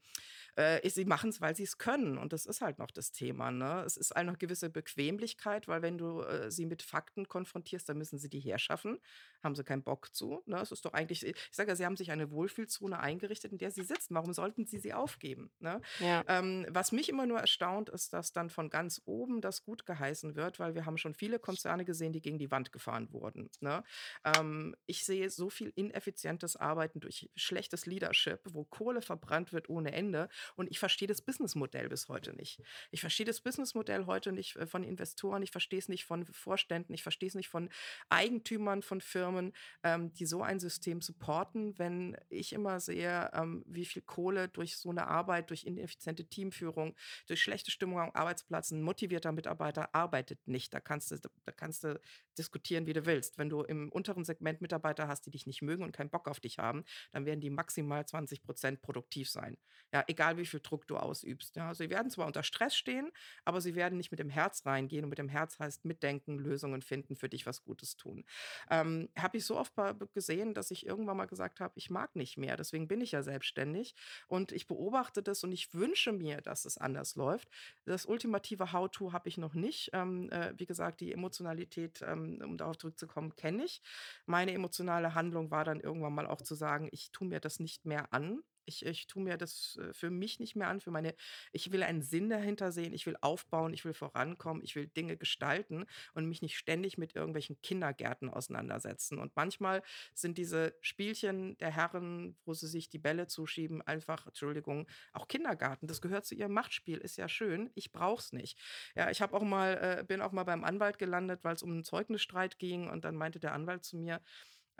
äh, 0.60 0.88
sie 0.90 1.04
machen 1.04 1.30
es, 1.30 1.40
weil 1.40 1.54
sie 1.56 1.62
es 1.64 1.78
können 1.78 2.18
und 2.18 2.32
das 2.32 2.46
ist 2.46 2.60
halt 2.60 2.78
noch 2.78 2.90
das 2.90 3.12
Thema, 3.12 3.50
ne? 3.50 3.82
Es 3.86 3.96
ist 3.96 4.12
eine 4.16 4.36
gewisse 4.36 4.70
Bequemlichkeit, 4.70 5.68
weil 5.68 5.82
wenn 5.82 5.98
du, 5.98 6.22
äh, 6.22 6.50
sie 6.50 6.66
mit 6.66 6.82
Fakten 6.82 7.28
konfrontierst, 7.28 7.88
dann 7.88 7.98
müssen 7.98 8.18
sie 8.18 8.28
die 8.28 8.40
herschaffen. 8.40 8.98
Haben 9.42 9.54
sie 9.54 9.64
keinen 9.64 9.82
Bock 9.82 10.14
zu, 10.14 10.42
ne? 10.46 10.60
Es 10.60 10.72
ist 10.72 10.84
doch 10.84 10.92
eigentlich 10.92 11.24
ich 11.24 11.34
sage 11.52 11.70
ja, 11.70 11.76
sie 11.76 11.86
haben 11.86 11.96
sich 11.96 12.10
eine 12.10 12.30
Wohlfühlzone 12.30 12.98
eingerichtet, 12.98 13.52
in 13.52 13.58
der 13.58 13.70
sie 13.70 13.82
sitzen. 13.84 14.14
Warum 14.14 14.32
sollten 14.32 14.66
sie 14.66 14.78
sie 14.78 14.92
aufgeben, 14.94 15.50
ne? 15.58 15.80
ja, 15.98 16.24
Ähm, 16.26 16.66
was 16.70 16.92
mich 16.92 17.08
immer 17.08 17.26
nur 17.26 17.38
erstaunt, 17.38 17.88
ist, 17.88 18.12
dass 18.12 18.32
dann 18.32 18.50
von 18.50 18.70
ganz 18.70 19.00
oben 19.04 19.40
das 19.40 19.62
gut 19.64 19.86
geheißen 19.86 20.34
wird, 20.36 20.58
weil 20.58 20.74
wir 20.74 20.86
haben 20.86 20.98
schon 20.98 21.14
viele 21.14 21.38
Konzerne 21.38 21.84
gesehen, 21.84 22.12
die 22.12 22.20
gegen 22.20 22.38
die 22.38 22.50
Wand 22.50 22.72
gefahren 22.72 23.12
wurden, 23.12 23.50
ne? 23.60 23.82
Ähm, 24.24 24.74
ich 24.86 25.04
sehe 25.04 25.30
so 25.30 25.50
viel 25.50 25.72
ineffizientes 25.74 26.56
Arbeiten 26.56 27.00
durch 27.00 27.30
schlechtes 27.36 27.86
Leadership, 27.86 28.40
wo 28.52 28.64
Kohle 28.64 29.02
verbrannt 29.02 29.52
wird 29.52 29.68
ohne 29.68 29.92
Ende 29.92 30.28
und 30.56 30.70
ich 30.70 30.78
verstehe 30.78 31.08
das 31.08 31.22
Businessmodell 31.22 31.88
bis 31.88 32.08
heute 32.08 32.34
nicht. 32.34 32.60
Ich 32.90 33.00
verstehe 33.00 33.26
das 33.26 33.40
Businessmodell 33.40 34.06
heute 34.06 34.32
nicht 34.32 34.56
äh, 34.56 34.66
von 34.66 34.82
Investoren, 34.82 35.42
ich 35.42 35.50
verstehe 35.50 35.78
es 35.78 35.88
nicht 35.88 36.04
von 36.04 36.24
Vorständen, 36.26 36.92
ich 36.94 37.02
verstehe 37.02 37.28
es 37.28 37.34
nicht 37.34 37.48
von 37.48 37.70
Eigentümern 38.08 38.82
von 38.82 39.00
Firmen, 39.00 39.52
ähm, 39.82 40.12
die 40.14 40.26
so 40.26 40.42
ein 40.42 40.60
System 40.60 41.00
supporten, 41.00 41.78
wenn 41.78 42.16
ich 42.28 42.52
immer 42.52 42.80
sehe, 42.80 43.30
ähm, 43.34 43.64
wie 43.66 43.84
viel 43.84 44.02
Kohle 44.02 44.48
durch 44.48 44.76
so 44.76 44.90
eine 44.90 45.06
Arbeit, 45.06 45.50
durch 45.50 45.64
ineffiziente 45.64 46.24
Teamführung, 46.24 46.96
durch 47.26 47.42
schlechte 47.42 47.70
Stimmung 47.70 48.00
am 48.00 48.10
Arbeitsplatz, 48.12 48.70
ein 48.70 48.82
motivierter 48.82 49.32
Mitarbeiter 49.32 49.94
arbeitet 49.94 50.46
nicht. 50.46 50.72
Da 50.74 50.80
kannst 50.80 51.10
du, 51.10 51.16
da 51.44 51.52
kannst 51.52 51.84
du 51.84 52.00
diskutieren, 52.38 52.86
wie 52.86 52.92
du 52.92 53.06
willst. 53.06 53.38
Wenn 53.38 53.48
du 53.48 53.62
im 53.62 53.90
unteren 53.90 54.24
Segment 54.24 54.60
Mitarbeiter 54.60 55.08
hast, 55.08 55.26
die 55.26 55.30
dich 55.30 55.46
nicht 55.46 55.62
mögen 55.62 55.82
und 55.82 55.92
keinen 55.92 56.10
Bock 56.10 56.28
auf 56.28 56.40
dich 56.40 56.58
haben, 56.58 56.84
dann 57.12 57.26
werden 57.26 57.40
die 57.40 57.50
maximal 57.50 58.06
20 58.06 58.42
Prozent 58.42 58.82
produktiv 58.82 59.30
sein. 59.30 59.56
Ja, 59.92 60.04
egal 60.06 60.29
wie 60.36 60.46
viel 60.46 60.60
Druck 60.60 60.86
du 60.86 60.96
ausübst. 60.96 61.56
Ja, 61.56 61.74
sie 61.74 61.90
werden 61.90 62.10
zwar 62.10 62.26
unter 62.26 62.42
Stress 62.42 62.74
stehen, 62.74 63.10
aber 63.44 63.60
sie 63.60 63.74
werden 63.74 63.96
nicht 63.96 64.10
mit 64.10 64.20
dem 64.20 64.30
Herz 64.30 64.66
reingehen. 64.66 65.04
Und 65.04 65.10
mit 65.10 65.18
dem 65.18 65.28
Herz 65.28 65.58
heißt 65.58 65.84
mitdenken, 65.84 66.38
Lösungen 66.38 66.82
finden, 66.82 67.16
für 67.16 67.28
dich 67.28 67.46
was 67.46 67.62
Gutes 67.62 67.96
tun. 67.96 68.24
Ähm, 68.70 69.08
habe 69.16 69.38
ich 69.38 69.44
so 69.44 69.56
oft 69.56 69.72
gesehen, 70.14 70.54
dass 70.54 70.70
ich 70.70 70.86
irgendwann 70.86 71.16
mal 71.16 71.26
gesagt 71.26 71.60
habe, 71.60 71.72
ich 71.76 71.90
mag 71.90 72.16
nicht 72.16 72.36
mehr. 72.36 72.56
Deswegen 72.56 72.88
bin 72.88 73.00
ich 73.00 73.12
ja 73.12 73.22
selbstständig. 73.22 73.94
Und 74.28 74.52
ich 74.52 74.66
beobachte 74.66 75.22
das 75.22 75.44
und 75.44 75.52
ich 75.52 75.74
wünsche 75.74 76.12
mir, 76.12 76.40
dass 76.40 76.64
es 76.64 76.78
anders 76.78 77.16
läuft. 77.16 77.48
Das 77.84 78.06
ultimative 78.06 78.72
How-To 78.72 79.12
habe 79.12 79.28
ich 79.28 79.38
noch 79.38 79.54
nicht. 79.54 79.90
Ähm, 79.92 80.30
äh, 80.30 80.52
wie 80.56 80.66
gesagt, 80.66 81.00
die 81.00 81.12
Emotionalität, 81.12 82.02
ähm, 82.02 82.40
um 82.42 82.56
darauf 82.56 82.78
zurückzukommen, 82.78 83.34
kenne 83.36 83.64
ich. 83.64 83.82
Meine 84.26 84.52
emotionale 84.52 85.14
Handlung 85.14 85.50
war 85.50 85.64
dann 85.64 85.80
irgendwann 85.80 86.14
mal 86.14 86.26
auch 86.26 86.42
zu 86.42 86.54
sagen, 86.54 86.88
ich 86.92 87.10
tue 87.12 87.28
mir 87.28 87.40
das 87.40 87.60
nicht 87.60 87.84
mehr 87.84 88.12
an. 88.12 88.42
Ich, 88.70 88.86
ich 88.86 89.08
tue 89.08 89.22
mir 89.22 89.36
das 89.36 89.78
äh, 89.82 89.92
für 89.92 90.10
mich 90.10 90.38
nicht 90.38 90.54
mehr 90.54 90.68
an, 90.68 90.80
für 90.80 90.92
meine, 90.92 91.14
ich 91.52 91.72
will 91.72 91.82
einen 91.82 92.02
Sinn 92.02 92.30
dahinter 92.30 92.70
sehen, 92.70 92.94
ich 92.94 93.04
will 93.04 93.16
aufbauen, 93.20 93.74
ich 93.74 93.84
will 93.84 93.94
vorankommen, 93.94 94.62
ich 94.62 94.76
will 94.76 94.86
Dinge 94.86 95.16
gestalten 95.16 95.86
und 96.14 96.26
mich 96.26 96.40
nicht 96.40 96.56
ständig 96.56 96.98
mit 96.98 97.16
irgendwelchen 97.16 97.60
Kindergärten 97.62 98.30
auseinandersetzen. 98.30 99.18
Und 99.18 99.34
manchmal 99.34 99.82
sind 100.14 100.38
diese 100.38 100.74
Spielchen 100.80 101.58
der 101.58 101.70
Herren, 101.70 102.36
wo 102.44 102.54
sie 102.54 102.68
sich 102.68 102.88
die 102.88 102.98
Bälle 102.98 103.26
zuschieben, 103.26 103.82
einfach, 103.82 104.26
Entschuldigung, 104.26 104.86
auch 105.12 105.26
Kindergarten. 105.26 105.88
Das 105.88 106.00
gehört 106.00 106.24
zu 106.24 106.36
ihrem 106.36 106.52
Machtspiel, 106.52 106.98
ist 106.98 107.16
ja 107.16 107.28
schön. 107.28 107.70
Ich 107.74 107.90
brauch's 107.90 108.32
nicht. 108.32 108.56
Ja, 108.94 109.10
ich 109.10 109.20
habe 109.20 109.36
auch 109.36 109.42
mal, 109.42 109.98
äh, 110.00 110.04
bin 110.04 110.20
auch 110.20 110.32
mal 110.32 110.44
beim 110.44 110.62
Anwalt 110.62 110.98
gelandet, 110.98 111.40
weil 111.42 111.54
es 111.54 111.62
um 111.62 111.72
einen 111.72 111.84
Zeugnisstreit 111.84 112.58
ging 112.58 112.88
und 112.88 113.04
dann 113.04 113.16
meinte 113.16 113.40
der 113.40 113.52
Anwalt 113.52 113.84
zu 113.84 113.96
mir, 113.96 114.20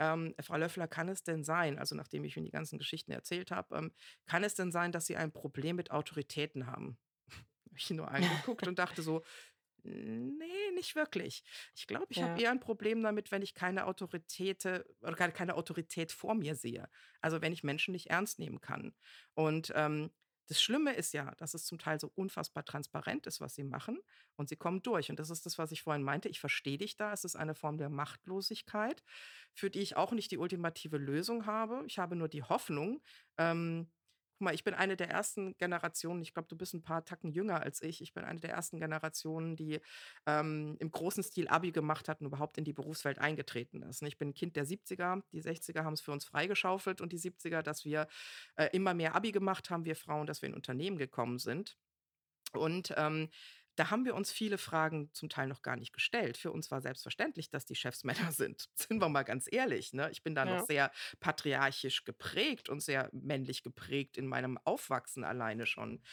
ähm, 0.01 0.33
Frau 0.41 0.57
Löffler, 0.57 0.87
kann 0.87 1.07
es 1.09 1.23
denn 1.23 1.43
sein, 1.43 1.77
also 1.77 1.95
nachdem 1.95 2.23
ich 2.23 2.35
ihm 2.35 2.43
die 2.43 2.51
ganzen 2.51 2.79
Geschichten 2.79 3.11
erzählt 3.11 3.51
habe, 3.51 3.75
ähm, 3.77 3.93
kann 4.25 4.43
es 4.43 4.55
denn 4.55 4.71
sein, 4.71 4.91
dass 4.91 5.05
Sie 5.05 5.15
ein 5.15 5.31
Problem 5.31 5.75
mit 5.75 5.91
Autoritäten 5.91 6.65
haben? 6.65 6.97
Habe 7.29 7.77
ich 7.77 7.89
nur 7.91 8.09
angeguckt 8.09 8.67
und 8.67 8.79
dachte 8.79 9.03
so, 9.03 9.23
nee, 9.83 10.71
nicht 10.73 10.95
wirklich. 10.95 11.43
Ich 11.75 11.85
glaube, 11.85 12.07
ich 12.09 12.21
habe 12.21 12.39
ja, 12.39 12.45
eher 12.45 12.51
ein 12.51 12.59
Problem 12.59 13.03
damit, 13.03 13.31
wenn 13.31 13.43
ich 13.43 13.53
keine 13.53 13.85
Autorität 13.85 14.65
oder 14.65 15.15
keine 15.15 15.33
keine 15.33 15.55
Autorität 15.55 16.11
vor 16.11 16.33
mir 16.33 16.55
sehe. 16.55 16.89
Also 17.21 17.41
wenn 17.41 17.53
ich 17.53 17.63
Menschen 17.63 17.91
nicht 17.91 18.09
ernst 18.09 18.39
nehmen 18.39 18.59
kann. 18.59 18.93
Und 19.35 19.71
ähm, 19.75 20.11
das 20.47 20.61
Schlimme 20.61 20.93
ist 20.93 21.13
ja, 21.13 21.33
dass 21.35 21.53
es 21.53 21.65
zum 21.65 21.77
Teil 21.77 21.99
so 21.99 22.11
unfassbar 22.15 22.65
transparent 22.65 23.27
ist, 23.27 23.41
was 23.41 23.55
sie 23.55 23.63
machen, 23.63 23.99
und 24.35 24.49
sie 24.49 24.55
kommen 24.55 24.81
durch. 24.81 25.09
Und 25.09 25.19
das 25.19 25.29
ist 25.29 25.45
das, 25.45 25.57
was 25.57 25.71
ich 25.71 25.83
vorhin 25.83 26.03
meinte. 26.03 26.29
Ich 26.29 26.39
verstehe 26.39 26.77
dich 26.77 26.95
da. 26.97 27.13
Es 27.13 27.23
ist 27.23 27.35
eine 27.35 27.55
Form 27.55 27.77
der 27.77 27.89
Machtlosigkeit, 27.89 29.03
für 29.53 29.69
die 29.69 29.79
ich 29.79 29.95
auch 29.95 30.11
nicht 30.11 30.31
die 30.31 30.37
ultimative 30.37 30.97
Lösung 30.97 31.45
habe. 31.45 31.83
Ich 31.87 31.99
habe 31.99 32.15
nur 32.15 32.27
die 32.27 32.43
Hoffnung, 32.43 33.01
ähm, 33.37 33.89
Guck 34.41 34.45
mal, 34.45 34.55
ich 34.55 34.63
bin 34.63 34.73
eine 34.73 34.97
der 34.97 35.07
ersten 35.07 35.55
Generationen, 35.59 36.23
ich 36.23 36.33
glaube, 36.33 36.47
du 36.47 36.57
bist 36.57 36.73
ein 36.73 36.81
paar 36.81 37.05
Tacken 37.05 37.31
jünger 37.31 37.61
als 37.61 37.79
ich. 37.83 38.01
Ich 38.01 38.11
bin 38.15 38.23
eine 38.23 38.39
der 38.39 38.49
ersten 38.49 38.79
Generationen, 38.79 39.55
die, 39.55 39.79
ähm, 40.25 40.77
im 40.79 40.89
großen 40.89 41.21
Stil 41.21 41.47
Abi 41.47 41.71
gemacht 41.71 42.09
hat 42.09 42.21
und 42.21 42.25
überhaupt 42.25 42.57
in 42.57 42.63
die 42.63 42.73
Berufswelt 42.73 43.19
eingetreten 43.19 43.83
ist, 43.83 44.01
ne? 44.01 44.07
Ich 44.07 44.17
bin 44.17 44.29
'n 44.29 44.33
Kind 44.33 44.55
der 44.55 44.65
70er. 44.65 45.21
Die 45.31 45.41
60er 45.41 45.83
haben 45.85 45.93
es 45.93 46.01
für 46.01 46.11
uns 46.11 46.25
freigeschaufelt 46.25 47.01
und 47.01 47.11
die 47.13 47.19
70er, 47.19 47.61
dass 47.61 47.85
wir, 47.85 48.07
äh, 48.55 48.69
immer 48.73 48.95
mehr 48.95 49.13
Abi 49.13 49.31
gemacht 49.31 49.69
haben, 49.69 49.85
wir 49.85 49.95
Frauen, 49.95 50.25
dass 50.25 50.41
wir 50.41 50.49
in 50.49 50.55
Unternehmen 50.55 50.97
gekommen 50.97 51.37
sind. 51.37 51.77
Und, 52.53 52.93
ähm, 52.97 53.29
da 53.81 53.89
haben 53.89 54.05
wir 54.05 54.13
uns 54.13 54.31
viele 54.31 54.59
Fragen 54.59 55.09
zum 55.11 55.27
Teil 55.27 55.47
noch 55.47 55.63
gar 55.63 55.75
nicht 55.75 55.91
gestellt. 55.91 56.37
Für 56.37 56.51
uns 56.51 56.69
war 56.69 56.81
selbstverständlich, 56.81 57.49
dass 57.49 57.65
die 57.65 57.73
Chefs 57.73 58.03
Männer 58.29 58.31
sind. 58.31 58.69
Sind 58.75 59.01
wir 59.01 59.09
mal 59.09 59.23
ganz 59.23 59.47
ehrlich, 59.51 59.91
ne? 59.91 60.11
Ich 60.11 60.21
bin 60.21 60.35
da 60.35 60.45
noch 60.45 60.59
ja, 60.59 60.65
sehr 60.65 60.91
patriarchisch 61.19 62.03
geprägt 62.05 62.69
und 62.69 62.81
sehr 62.81 63.09
männlich 63.11 63.63
geprägt 63.63 64.17
in 64.17 64.27
meinem 64.27 64.59
Aufwachsen 64.65 65.23
alleine 65.23 65.65
schon. 65.65 66.03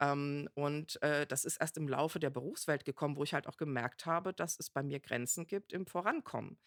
Ähm, 0.00 0.48
und, 0.54 1.02
äh, 1.02 1.26
das 1.26 1.44
ist 1.44 1.58
erst 1.58 1.76
im 1.76 1.86
Laufe 1.86 2.18
der 2.18 2.30
Berufswelt 2.30 2.86
gekommen, 2.86 3.16
wo 3.16 3.24
ich 3.24 3.34
halt 3.34 3.46
auch 3.46 3.58
gemerkt 3.58 4.06
habe, 4.06 4.32
dass 4.32 4.58
es 4.58 4.70
bei 4.70 4.82
mir 4.82 4.98
Grenzen 4.98 5.46
gibt 5.46 5.74
im 5.74 5.86
Vorankommen, 5.86 6.58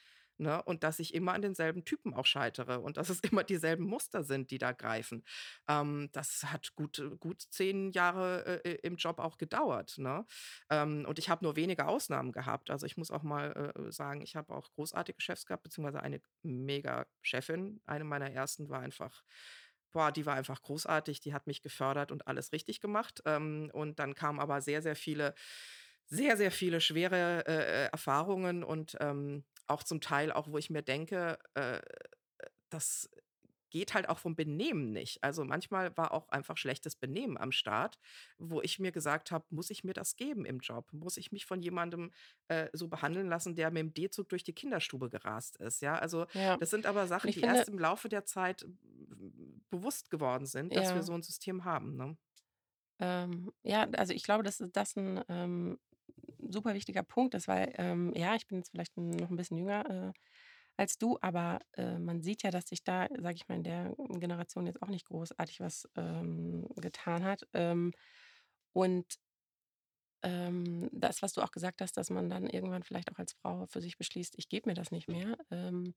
ne? 0.41 0.61
Und 0.63 0.83
dass 0.83 0.99
ich 0.99 1.13
immer 1.13 1.33
an 1.33 1.41
denselben 1.41 1.85
Typen 1.85 2.13
auch 2.13 2.25
scheitere 2.25 2.79
und 2.79 2.97
dass 2.97 3.09
es 3.09 3.19
immer 3.31 3.43
dieselben 3.43 3.85
Muster 3.85 4.23
sind, 4.23 4.51
die 4.51 4.57
da 4.57 4.71
greifen. 4.71 5.23
Ähm, 5.67 6.09
das 6.11 6.43
hat 6.45 6.75
gut 6.75 6.99
äh, 6.99 7.09
gut 7.19 7.41
10 7.49 7.91
Jahre, 7.91 8.63
äh, 8.65 8.75
im 8.83 8.95
Job 8.97 9.19
auch 9.19 9.37
gedauert, 9.37 9.97
ne? 9.97 10.25
Ähm, 10.69 11.05
und 11.07 11.19
ich 11.19 11.29
habe 11.29 11.45
nur 11.45 11.55
wenige 11.55 11.87
Ausnahmen 11.87 12.31
gehabt. 12.31 12.69
Also, 12.71 12.85
ich 12.85 12.97
muss 12.97 13.11
auch 13.11 13.23
mal, 13.23 13.73
äh, 13.75 13.91
sagen, 13.91 14.21
ich 14.21 14.35
habe 14.35 14.53
auch 14.53 14.71
großartige 14.73 15.21
Chefs 15.21 15.45
gehabt, 15.45 15.63
beziehungsweise 15.63 16.01
eine 16.01 16.21
Mega-Chefin. 16.43 17.81
Eine 17.85 18.03
meiner 18.03 18.31
ersten 18.31 18.69
war 18.69 18.81
einfach 18.81 19.23
boah, 19.93 20.11
die 20.11 20.25
war 20.25 20.35
einfach 20.35 20.61
großartig. 20.61 21.19
Die 21.19 21.33
hat 21.33 21.47
mich 21.47 21.61
gefördert 21.61 22.11
und 22.13 22.27
alles 22.27 22.53
richtig 22.53 22.79
gemacht. 22.79 23.21
Ähm, 23.25 23.69
und 23.73 23.99
dann 23.99 24.15
kamen 24.15 24.39
aber 24.39 24.61
sehr, 24.61 24.81
sehr 24.81 24.95
viele 24.95 25.33
sehr, 26.11 26.35
sehr 26.35 26.51
viele 26.51 26.81
schwere, 26.81 27.45
äh, 27.47 27.85
äh, 27.85 27.89
Erfahrungen 27.91 28.63
und, 28.65 28.97
ähm, 28.99 29.45
auch 29.67 29.83
zum 29.83 30.01
Teil 30.01 30.31
auch, 30.31 30.47
wo 30.49 30.57
ich 30.57 30.69
mir 30.69 30.81
denke, 30.83 31.39
äh, 31.55 31.81
das 32.69 33.09
geht 33.71 33.93
halt 33.93 34.09
auch 34.09 34.19
vom 34.19 34.35
Benehmen 34.35 34.91
nicht. 34.91 35.23
Also, 35.23 35.45
manchmal 35.45 35.95
war 35.97 36.13
auch 36.13 36.29
einfach 36.29 36.57
schlechtes 36.57 36.95
Benehmen 36.97 37.37
am 37.37 37.51
Start, 37.53 37.99
wo 38.37 38.61
ich 38.61 38.79
mir 38.79 38.91
gesagt 38.91 39.31
habe: 39.31 39.45
„Muss 39.49 39.69
ich 39.69 39.83
mir 39.85 39.93
das 39.93 40.15
geben 40.17 40.45
im 40.45 40.59
Job? 40.59 40.91
Muss 40.93 41.17
ich 41.17 41.31
mich 41.31 41.45
von 41.45 41.61
jemandem, 41.61 42.11
äh, 42.49 42.69
so 42.73 42.87
behandeln 42.89 43.27
lassen, 43.29 43.55
der 43.55 43.71
mit 43.71 43.79
dem 43.81 43.93
D-Zug 43.93 44.29
durch 44.29 44.43
die 44.43 44.53
Kinderstube 44.53 45.09
gerast 45.09 45.57
ist?“ 45.57 45.81
Ja, 45.81 45.95
also, 45.97 46.25
Ja. 46.33 46.59
das 46.59 46.69
sind 46.71 46.85
aber 46.85 47.07
Sachen, 47.07 47.33
die 47.33 47.41
finde 47.41 47.65
erst 47.65 47.69
im 47.69 47.79
Laufe 47.79 48.09
der 48.09 48.25
Zeit 48.25 48.65
bewusst 49.69 50.09
geworden 50.09 50.45
sind, 50.45 50.75
dass 50.77 50.93
wir 50.93 51.01
ja, 51.01 51.03
so 51.03 51.13
'n 51.13 51.23
System 51.23 51.65
haben, 51.65 51.95
ne? 51.97 52.17
ähm, 52.99 53.51
ja, 53.63 53.83
also 53.91 54.13
ich 54.13 54.23
glaube, 54.23 54.43
dass 54.43 54.63
das 54.73 54.95
ein 54.95 55.23
ähm, 55.29 55.79
super 56.51 56.73
wichtiger 56.73 57.03
Punkt 57.03 57.33
ist, 57.35 57.47
weil, 57.47 57.73
ähm, 57.77 58.13
ja, 58.15 58.35
ich 58.35 58.47
bin 58.47 58.57
jetzt 58.59 58.71
vielleicht 58.71 58.97
noch 58.97 59.29
ein 59.29 59.35
bisschen 59.37 59.57
jünger, 59.57 60.09
äh, 60.09 60.13
als 60.77 60.97
du, 60.97 61.17
aber, 61.21 61.59
äh, 61.77 61.99
man 61.99 62.21
sieht 62.23 62.43
ja, 62.43 62.51
dass 62.51 62.67
sich 62.69 62.83
da, 62.83 63.07
sage 63.19 63.35
ich 63.35 63.47
mal, 63.49 63.55
in 63.55 63.63
der 63.63 63.95
Generation 64.19 64.65
jetzt 64.67 64.81
auch 64.81 64.89
nicht 64.89 65.05
großartig 65.07 65.59
was, 65.61 65.89
ähm, 65.97 66.67
getan 66.77 67.23
hat. 67.25 67.47
Ähm, 67.53 67.93
und 68.73 69.17
Ähm, 70.23 70.89
das, 70.93 71.21
was 71.23 71.33
du 71.33 71.41
auch 71.41 71.51
gesagt 71.51 71.81
hast, 71.81 71.97
dass 71.97 72.09
man 72.11 72.29
dann 72.29 72.45
irgendwann 72.47 72.83
vielleicht 72.83 73.11
auch 73.11 73.17
als 73.19 73.33
Frau 73.33 73.65
für 73.67 73.81
sich 73.81 73.97
beschließt: 73.97 74.35
„Ich 74.37 74.49
gebe 74.49 74.69
mir 74.69 74.75
das 74.75 74.91
nicht 74.91 75.07
mehr“, 75.07 75.37
ähm, 75.51 75.95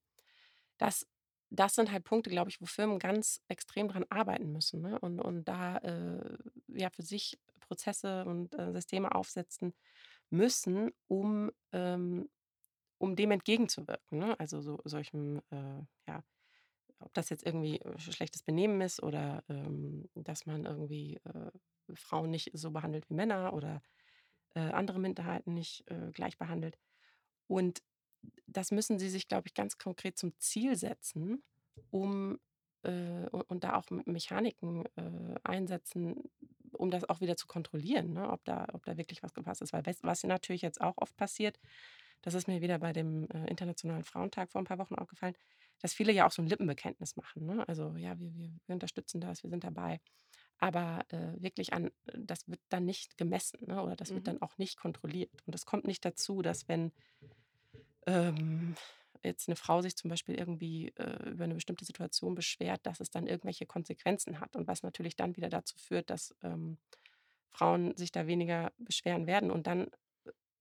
das 0.78 1.06
das 1.50 1.74
sind 1.76 1.92
halt 1.92 2.04
Punkte, 2.04 2.30
glaube 2.30 2.50
ich, 2.50 2.60
wo 2.60 2.66
Firmen 2.66 2.98
ganz 2.98 3.40
extrem 3.48 3.88
dran 3.88 4.04
arbeiten 4.10 4.52
müssen, 4.52 4.82
ne? 4.82 4.98
Und 5.00 5.20
und 5.20 5.44
da, 5.46 5.78
äh, 5.78 6.38
ja, 6.68 6.90
für 6.90 7.02
sich 7.02 7.38
Prozesse 7.60 8.24
und, 8.26 8.54
äh, 8.58 8.72
Systeme 8.72 9.14
aufsetzen 9.14 9.74
müssen, 10.34 10.92
um, 11.08 11.50
ähm 11.72 12.28
um 12.98 13.16
dem 13.16 13.32
entgegenzuwirken, 13.32 14.18
ne? 14.18 14.38
Also, 14.40 14.60
so 14.62 14.80
solchem, 14.84 15.40
äh, 15.50 15.82
ja 16.08 16.24
ob 17.00 17.12
das 17.14 17.28
jetzt 17.30 17.44
irgendwie, 17.46 17.80
äh, 17.80 17.98
schlechtes 17.98 18.42
Benehmen 18.42 18.80
ist 18.80 19.02
oder, 19.02 19.44
ähm, 19.48 20.08
dass 20.14 20.46
man 20.46 20.64
irgendwie, 20.66 21.16
äh, 21.24 21.50
Frauen 21.94 22.30
nicht 22.30 22.50
so 22.54 22.70
behandelt 22.70 23.08
wie 23.10 23.14
Männer 23.14 23.52
oder 23.52 23.82
äh, 24.54 24.60
andere 24.60 24.98
Minderheiten 25.00 25.54
nicht 25.54 25.88
äh, 25.90 26.10
gleich 26.12 26.38
behandelt. 26.38 26.78
Und 27.48 27.82
das 28.46 28.70
müssen 28.72 28.98
sie 28.98 29.10
sich, 29.10 29.28
glaube 29.28 29.48
ich, 29.48 29.54
ganz 29.54 29.78
konkret 29.78 30.18
zum 30.18 30.38
Ziel 30.38 30.76
setzen, 30.76 31.42
um 31.90 32.40
äh, 32.82 33.26
und, 33.30 33.64
da 33.64 33.76
auch 33.76 33.90
Me- 33.90 34.02
Mechaniken 34.06 34.84
einsetzen, 35.44 36.30
um 36.84 36.90
das 36.90 37.08
auch 37.08 37.20
wieder 37.20 37.36
zu 37.36 37.46
kontrollieren, 37.46 38.12
ne? 38.12 38.30
ob, 38.30 38.44
da, 38.44 38.66
ob 38.72 38.84
da 38.84 38.96
wirklich 38.96 39.22
was 39.22 39.34
gepasst 39.34 39.62
ist. 39.62 39.72
Weil 39.72 39.82
was 40.02 40.22
natürlich 40.22 40.62
jetzt 40.62 40.80
auch 40.80 40.96
oft 40.98 41.16
passiert, 41.16 41.58
das 42.22 42.34
ist 42.34 42.46
mir 42.48 42.60
wieder 42.62 42.78
bei 42.78 42.92
dem 42.92 43.28
äh, 43.30 43.46
Internationalen 43.48 44.04
Frauentag 44.04 44.50
vor 44.50 44.60
ein 44.60 44.64
paar 44.66 44.78
Wochen 44.78 44.94
aufgefallen, 44.94 45.34
dass 45.80 45.92
viele 45.92 46.12
ja 46.12 46.26
auch 46.26 46.30
so 46.30 46.40
ein 46.40 46.46
Lippenbekenntnis 46.46 47.16
machen. 47.16 47.44
Ne? 47.46 47.68
Also 47.68 47.96
ja, 47.96 48.18
wir, 48.18 48.32
wir, 48.34 48.50
unterstützen 48.68 49.20
das, 49.20 49.42
wir 49.42 49.50
sind 49.50 49.64
dabei. 49.64 50.00
Aber, 50.58 51.04
äh, 51.08 51.42
wirklich 51.42 51.72
an 51.74 51.90
das 52.06 52.48
wird 52.48 52.60
dann 52.68 52.84
nicht 52.84 53.18
gemessen, 53.18 53.58
ne, 53.66 53.82
oder 53.82 53.96
das 53.96 54.10
wird 54.10 54.20
Mhm. 54.20 54.24
dann 54.24 54.42
auch 54.42 54.56
nicht 54.56 54.78
kontrolliert. 54.78 55.30
Und 55.46 55.54
es 55.54 55.66
kommt 55.66 55.84
nicht 55.84 56.04
dazu, 56.04 56.42
dass 56.42 56.68
wenn, 56.68 56.92
ähm, 58.06 58.74
jetzt 59.24 59.48
eine 59.48 59.56
Frau 59.56 59.82
sich 59.82 59.96
zum 59.96 60.10
Beispiel 60.10 60.36
irgendwie, 60.36 60.88
äh, 60.96 61.30
über 61.30 61.44
eine 61.44 61.54
bestimmte 61.54 61.84
Situation 61.84 62.34
beschwert, 62.34 62.80
dass 62.86 63.00
es 63.00 63.10
dann 63.10 63.26
irgendwelche 63.26 63.66
Konsequenzen 63.66 64.40
hat 64.40 64.56
und 64.56 64.66
was 64.66 64.82
natürlich 64.82 65.16
dann 65.16 65.36
wieder 65.36 65.48
dazu 65.48 65.76
führt, 65.78 66.10
dass, 66.10 66.34
ähm, 66.42 66.78
Frauen 67.50 67.96
sich 67.96 68.12
da 68.12 68.26
weniger 68.26 68.72
beschweren 68.78 69.26
werden 69.26 69.50
und 69.50 69.66
dann 69.66 69.88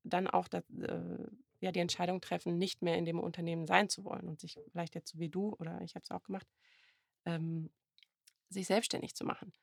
dann 0.03 0.27
auch 0.27 0.47
da 0.47 0.59
äh, 0.59 1.27
ja, 1.61 1.71
die 1.71 1.79
Entscheidung 1.79 2.19
treffen, 2.21 2.57
nicht 2.57 2.81
mehr 2.81 2.97
in 2.97 3.05
dem 3.05 3.19
Unternehmen 3.19 3.65
sein 3.65 3.89
zu 3.89 4.03
wollen 4.03 4.27
und 4.27 4.41
sich 4.41 4.59
vielleicht 4.71 4.95
jetzt 4.95 5.11
so 5.11 5.19
wie 5.19 5.29
du 5.29 5.55
oder 5.59 5.81
ich 5.81 5.95
habe 5.95 6.03
es 6.03 6.11
auch 6.11 6.23
gemacht, 6.23 6.47
ähm, 7.25 7.71
sich 8.49 8.67
selbstständig 8.67 9.15
zu 9.15 9.25
machen. 9.25 9.53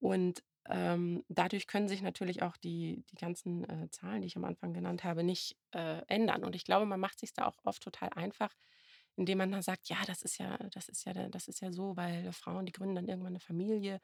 Und, 0.00 0.42
ähm, 0.70 1.24
dadurch 1.28 1.66
können 1.66 1.88
sich 1.88 2.02
natürlich 2.02 2.42
auch 2.42 2.56
die 2.56 3.04
die 3.10 3.16
ganzen, 3.16 3.64
äh, 3.68 3.90
Zahlen, 3.90 4.22
die 4.22 4.28
ich 4.28 4.36
am 4.36 4.44
Anfang 4.44 4.72
genannt 4.74 5.04
habe, 5.04 5.24
nicht, 5.24 5.56
äh, 5.72 6.02
ändern. 6.08 6.44
Und 6.44 6.56
ich 6.56 6.64
glaube, 6.64 6.86
man 6.86 7.00
macht 7.00 7.18
sich's 7.20 7.34
da 7.34 7.46
auch 7.46 7.56
oft 7.64 7.82
total 7.82 8.10
einfach, 8.10 8.54
indem 9.16 9.38
man 9.38 9.52
dann 9.52 9.62
sagt: 9.62 9.88
„Ja, 9.88 9.98
das 10.06 10.22
ist 10.22 10.38
ja 10.38 10.56
das 10.72 10.88
ist 10.88 11.04
ja 11.06 11.12
da 11.14 11.28
das 11.28 11.48
ist 11.48 11.60
ja 11.60 11.72
so, 11.72 11.96
weil 11.96 12.32
Frauen, 12.32 12.66
die 12.66 12.72
gründen 12.72 12.96
dann 12.96 13.08
irgendwann 13.08 13.32
eine 13.34 13.40
Familie 13.40 14.00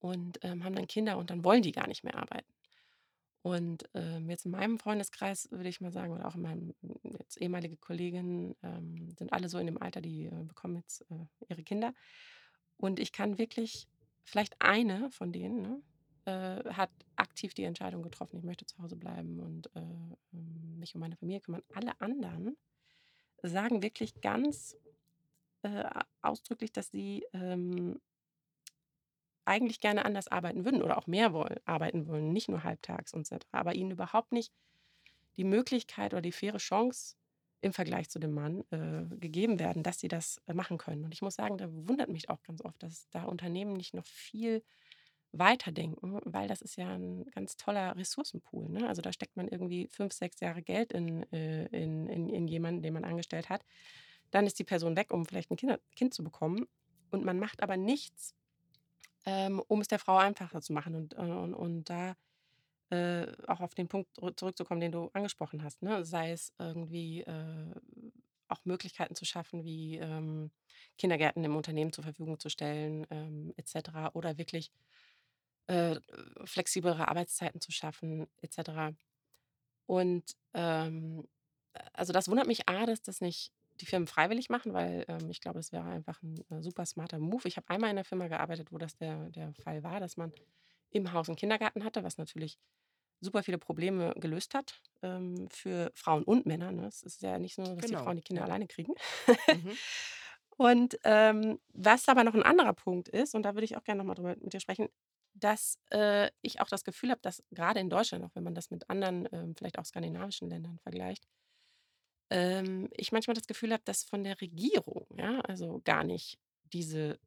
und, 0.00 0.38
ähm, 0.44 0.64
haben 0.64 0.74
dann 0.76 0.86
Kinder 0.88 1.18
und 1.18 1.30
dann 1.30 1.44
wollen 1.44 1.62
die 1.62 1.72
gar 1.72 1.88
nicht 1.88 2.04
mehr 2.04 2.16
arbeiten.“ 2.16 2.52
Und, 3.42 3.88
ähm, 3.94 4.30
jetzt 4.30 4.44
in 4.46 4.52
meinem 4.52 4.78
Freundeskreis 4.78 5.48
würde 5.50 5.68
ich 5.68 5.80
mal 5.80 5.90
sagen 5.92 6.12
oder 6.12 6.26
auch 6.28 6.36
in 6.36 6.42
meinem 6.42 6.74
jetzt 7.18 7.40
ehemalige 7.40 7.76
Kolleginnen, 7.76 8.54
ähm, 8.62 9.10
sind 9.18 9.32
alle 9.32 9.48
so 9.48 9.58
in 9.58 9.66
dem 9.66 9.82
Alter, 9.82 10.00
die, 10.00 10.26
äh, 10.26 10.44
bekommen 10.44 10.76
jetzt, 10.76 11.02
äh, 11.10 11.26
ihre 11.48 11.64
Kinder. 11.64 11.92
Und 12.76 13.00
ich 13.00 13.12
kann 13.12 13.38
wirklich 13.38 13.88
vielleicht 14.24 14.60
eine 14.62 15.10
von 15.10 15.32
denen, 15.32 15.62
ne, 15.62 15.82
äh, 16.26 16.64
hat 16.72 16.90
aktiv 17.16 17.54
die 17.54 17.64
Entscheidung 17.64 18.02
getroffen: 18.02 18.38
„Ich 18.38 18.44
möchte 18.44 18.66
zu 18.66 18.78
Hause 18.78 18.96
bleiben 18.96 19.40
und, 19.40 19.68
äh, 19.76 19.80
ähm, 20.34 20.78
mich 20.78 20.94
um 20.94 21.00
meine 21.00 21.16
Familie 21.16 21.40
kümmern.“ 21.40 21.62
Alle 21.74 22.00
anderen 22.00 22.56
sagen 23.42 23.82
wirklich 23.82 24.20
ganz, 24.22 24.76
äh, 25.62 25.84
ausdrücklich, 26.22 26.72
dass 26.72 26.90
sie, 26.90 27.26
ähm, 27.32 28.00
eigentlich 29.44 29.80
gerne 29.80 30.04
anders 30.04 30.28
arbeiten 30.28 30.64
würden 30.64 30.82
oder 30.82 30.98
auch 30.98 31.06
mehr 31.06 31.32
woll 31.32 31.60
arbeiten 31.64 32.06
wollen, 32.06 32.32
nicht 32.32 32.48
nur 32.48 32.62
halbtags 32.64 33.12
und 33.12 33.26
cetera, 33.26 33.58
aber 33.58 33.74
ihnen 33.74 33.90
überhaupt 33.90 34.32
nicht 34.32 34.52
die 35.36 35.44
Möglichkeit 35.44 36.14
oder 36.14 36.22
die 36.22 36.32
faire 36.32 36.58
Chance 36.58 37.16
im 37.62 37.72
Vergleich 37.72 38.10
zu 38.10 38.18
dem 38.20 38.32
Mann, 38.32 38.64
äh, 38.70 39.04
gegeben 39.16 39.58
werden, 39.60 39.82
dass 39.82 40.00
sie 40.00 40.08
das, 40.08 40.40
äh, 40.46 40.54
machen 40.54 40.78
können. 40.78 41.04
Und 41.04 41.14
ich 41.14 41.22
muss 41.22 41.36
sagen, 41.36 41.58
da 41.58 41.68
wundert 41.70 42.08
mich 42.10 42.30
auch 42.30 42.42
ganz 42.42 42.62
oft, 42.62 42.82
dass 42.82 43.08
da 43.10 43.24
Unternehmen 43.24 43.72
nicht 43.74 43.94
noch 43.94 44.06
viel 44.06 44.64
weiterdenken, 45.32 46.20
weil 46.24 46.48
das 46.48 46.62
ist 46.62 46.76
ja 46.76 46.88
ein 46.94 47.26
ganz 47.32 47.56
toller 47.56 47.96
Ressourcenpool, 47.96 48.68
ne? 48.70 48.88
Also, 48.88 49.02
da 49.02 49.12
steckt 49.12 49.36
man 49.36 49.48
irgendwie 49.48 49.88
5, 49.88 50.12
6 50.12 50.40
Jahre 50.40 50.62
Geld 50.62 50.92
in 50.92 51.24
äh, 51.32 51.66
in 51.68 52.08
in 52.08 52.28
in 52.28 52.48
jemanden, 52.48 52.82
den 52.82 52.94
man 52.94 53.04
angestellt 53.04 53.48
hat. 53.50 53.64
Dann 54.30 54.46
ist 54.46 54.58
die 54.58 54.64
Person 54.64 54.96
weg, 54.96 55.12
um 55.12 55.26
vielleicht 55.26 55.50
ein 55.50 55.56
Kinder 55.56 55.80
Kind 55.96 56.14
zu 56.14 56.24
bekommen 56.24 56.66
und 57.10 57.24
man 57.24 57.38
macht 57.38 57.62
aber 57.62 57.76
nichts, 57.76 58.34
ähm, 59.26 59.60
um 59.68 59.80
es 59.80 59.88
der 59.88 59.98
Frau 60.00 60.16
einfacher 60.18 60.60
zu 60.62 60.72
machen. 60.72 60.94
Und, 60.96 61.14
äh 61.14 61.18
und 61.18 61.54
und 61.54 61.84
da 61.90 62.16
äh, 62.90 63.26
auch 63.48 63.60
auf 63.60 63.74
den 63.74 63.88
Punkt 63.88 64.14
zurück 64.16 64.38
zurückzukommen, 64.38 64.80
den 64.80 64.92
du 64.92 65.10
angesprochen 65.14 65.62
hast, 65.64 65.82
ne? 65.82 66.04
Sei 66.04 66.32
es 66.32 66.52
irgendwie, 66.58 67.22
äh, 67.22 67.74
auch 68.48 68.64
Möglichkeiten 68.66 69.14
zu 69.16 69.24
schaffen, 69.24 69.64
wie, 69.64 69.96
ähm, 69.98 70.50
Kindergärten 70.98 71.44
im 71.44 71.56
Unternehmen 71.56 71.92
zur 71.92 72.04
Verfügung 72.04 72.38
zu 72.40 72.50
stellen, 72.50 73.06
ähm, 73.10 73.52
et 73.56 73.68
cetera, 73.68 74.10
oder 74.14 74.38
wirklich, 74.38 74.72
äh, 75.72 76.00
flexiblere 76.46 77.08
Arbeitszeiten 77.08 77.60
zu 77.60 77.72
schaffen, 77.72 78.26
et 78.42 78.52
cetera. 78.52 78.92
Und, 79.86 80.24
ähm, 80.54 81.28
also, 81.92 82.12
das 82.12 82.28
wundert 82.28 82.46
mich 82.46 82.68
A, 82.68 82.86
dass 82.86 83.02
das 83.02 83.20
nicht 83.20 83.52
die 83.80 83.86
Firmen 83.86 84.06
freiwillig 84.08 84.50
machen, 84.50 84.74
weil, 84.74 85.04
ähm, 85.08 85.30
ich 85.30 85.40
glaube, 85.40 85.58
das 85.58 85.72
wäre 85.72 85.84
einfach 85.84 86.22
ein 86.22 86.36
äh, 86.50 86.62
super 86.62 86.86
smarter 86.86 87.18
Move. 87.18 87.48
Ich 87.48 87.56
habe 87.56 87.68
einmal 87.70 87.90
in 87.90 87.96
'ner 87.96 88.04
Firma 88.04 88.28
gearbeitet, 88.28 88.72
wo 88.72 88.78
das 88.78 88.96
der 88.96 89.30
der 89.30 89.54
Fall 89.54 89.82
war, 89.82 90.00
dass 90.00 90.16
man 90.16 90.32
im 90.90 91.12
Haus 91.12 91.28
einen 91.28 91.36
Kindergarten 91.36 91.84
hatte, 91.84 92.04
was 92.04 92.18
natürlich 92.18 92.58
super 93.20 93.42
viele 93.44 93.58
Probleme 93.58 94.14
gelöst 94.18 94.54
hat, 94.54 94.82
ähm, 95.02 95.48
für 95.50 95.92
Frauen 95.94 96.24
und 96.24 96.46
Männer, 96.46 96.72
ne? 96.72 96.86
Es 96.88 97.02
ist 97.02 97.22
ja 97.22 97.38
nicht 97.38 97.54
so, 97.56 97.74
dass 97.76 97.86
die 97.86 97.96
Genau, 97.96 97.98
Frauen 97.98 98.16
die 98.16 98.22
Kinder 98.22 98.42
alleine 98.44 98.66
kriegen. 98.68 98.94
Mhm. 99.50 99.78
Und, 100.56 100.98
ähm, 101.04 101.58
was 101.72 102.08
aber 102.08 102.24
noch 102.24 102.34
ein 102.34 102.42
anderer 102.42 102.74
Punkt 102.74 103.08
ist, 103.08 103.34
und 103.34 103.42
da 103.42 103.54
würde 103.54 103.64
ich 103.64 103.76
auch 103.76 103.84
gerne 103.84 103.98
noch 103.98 104.06
mal 104.06 104.14
drüber 104.14 104.36
mit 104.40 104.52
dir 104.52 104.60
sprechen, 104.60 104.88
dass, 105.34 105.78
äh, 105.90 106.30
ich 106.42 106.60
auch 106.60 106.68
das 106.68 106.84
Gefühl 106.84 107.10
habe, 107.10 107.20
dass 107.22 107.42
gerade 107.50 107.80
in 107.80 107.90
Deutschland, 107.90 108.24
auch 108.24 108.34
wenn 108.34 108.44
man 108.44 108.54
das 108.54 108.70
mit 108.70 108.88
anderen, 108.90 109.28
ähm, 109.32 109.54
vielleicht 109.56 109.78
auch 109.78 109.84
skandinavischen 109.86 110.48
Ländern 110.50 110.78
vergleicht, 110.80 111.26
ähm, 112.30 112.88
ich 112.92 113.12
manchmal 113.12 113.34
das 113.34 113.46
Gefühl 113.46 113.72
habe, 113.72 113.82
dass 113.84 114.04
von 114.04 114.24
der 114.24 114.40
Regierung, 114.40 115.06
ja, 115.16 115.40
also 115.40 115.80
gar 115.84 116.04
nicht 116.04 116.38
diese 116.72 117.18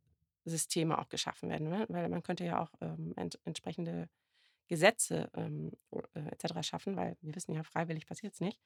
Systeme 0.46 0.98
auch 1.00 1.10
geschaffen 1.10 1.50
werden, 1.50 1.70
ne? 1.70 1.86
Weil 1.90 2.10
man 2.10 2.24
könnte 2.24 2.46
ja 2.46 2.62
auch, 2.62 2.72
ähm, 2.82 3.14
ent 3.18 3.40
entsprechende 3.46 4.10
Gesetze, 4.68 5.30
ähm, 5.36 5.72
äh, 6.16 6.30
et 6.32 6.42
cetera 6.42 6.64
schaffen, 6.64 6.96
weil 6.98 7.18
wir 7.22 7.36
wissen 7.36 7.54
ja, 7.56 7.64
freiwillig 7.64 8.08
passiert 8.08 8.34
es 8.36 8.42
nicht. 8.42 8.60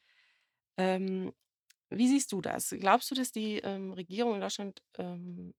Ähm, 0.78 1.34
wie 1.92 2.08
siehst 2.10 2.32
du 2.34 2.42
das? 2.42 2.72
Glaubst 2.80 3.12
du, 3.12 3.16
dass 3.16 3.32
die, 3.34 3.58
ähm, 3.60 3.94
Regierung 3.94 4.36
in 4.36 4.42
Deutschland, 4.42 4.82
ähm, 5.00 5.54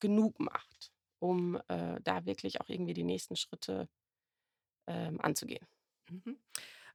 genug 0.00 0.40
macht, 0.40 0.92
um, 1.26 1.56
äh, 1.68 2.00
da 2.02 2.24
wirklich 2.26 2.60
auch 2.60 2.68
irgendwie 2.68 2.94
die 2.94 3.04
nächsten 3.04 3.36
Schritte, 3.36 3.88
ähm, 4.86 5.20
anzugehen? 5.20 5.66
Mhm. 6.10 6.38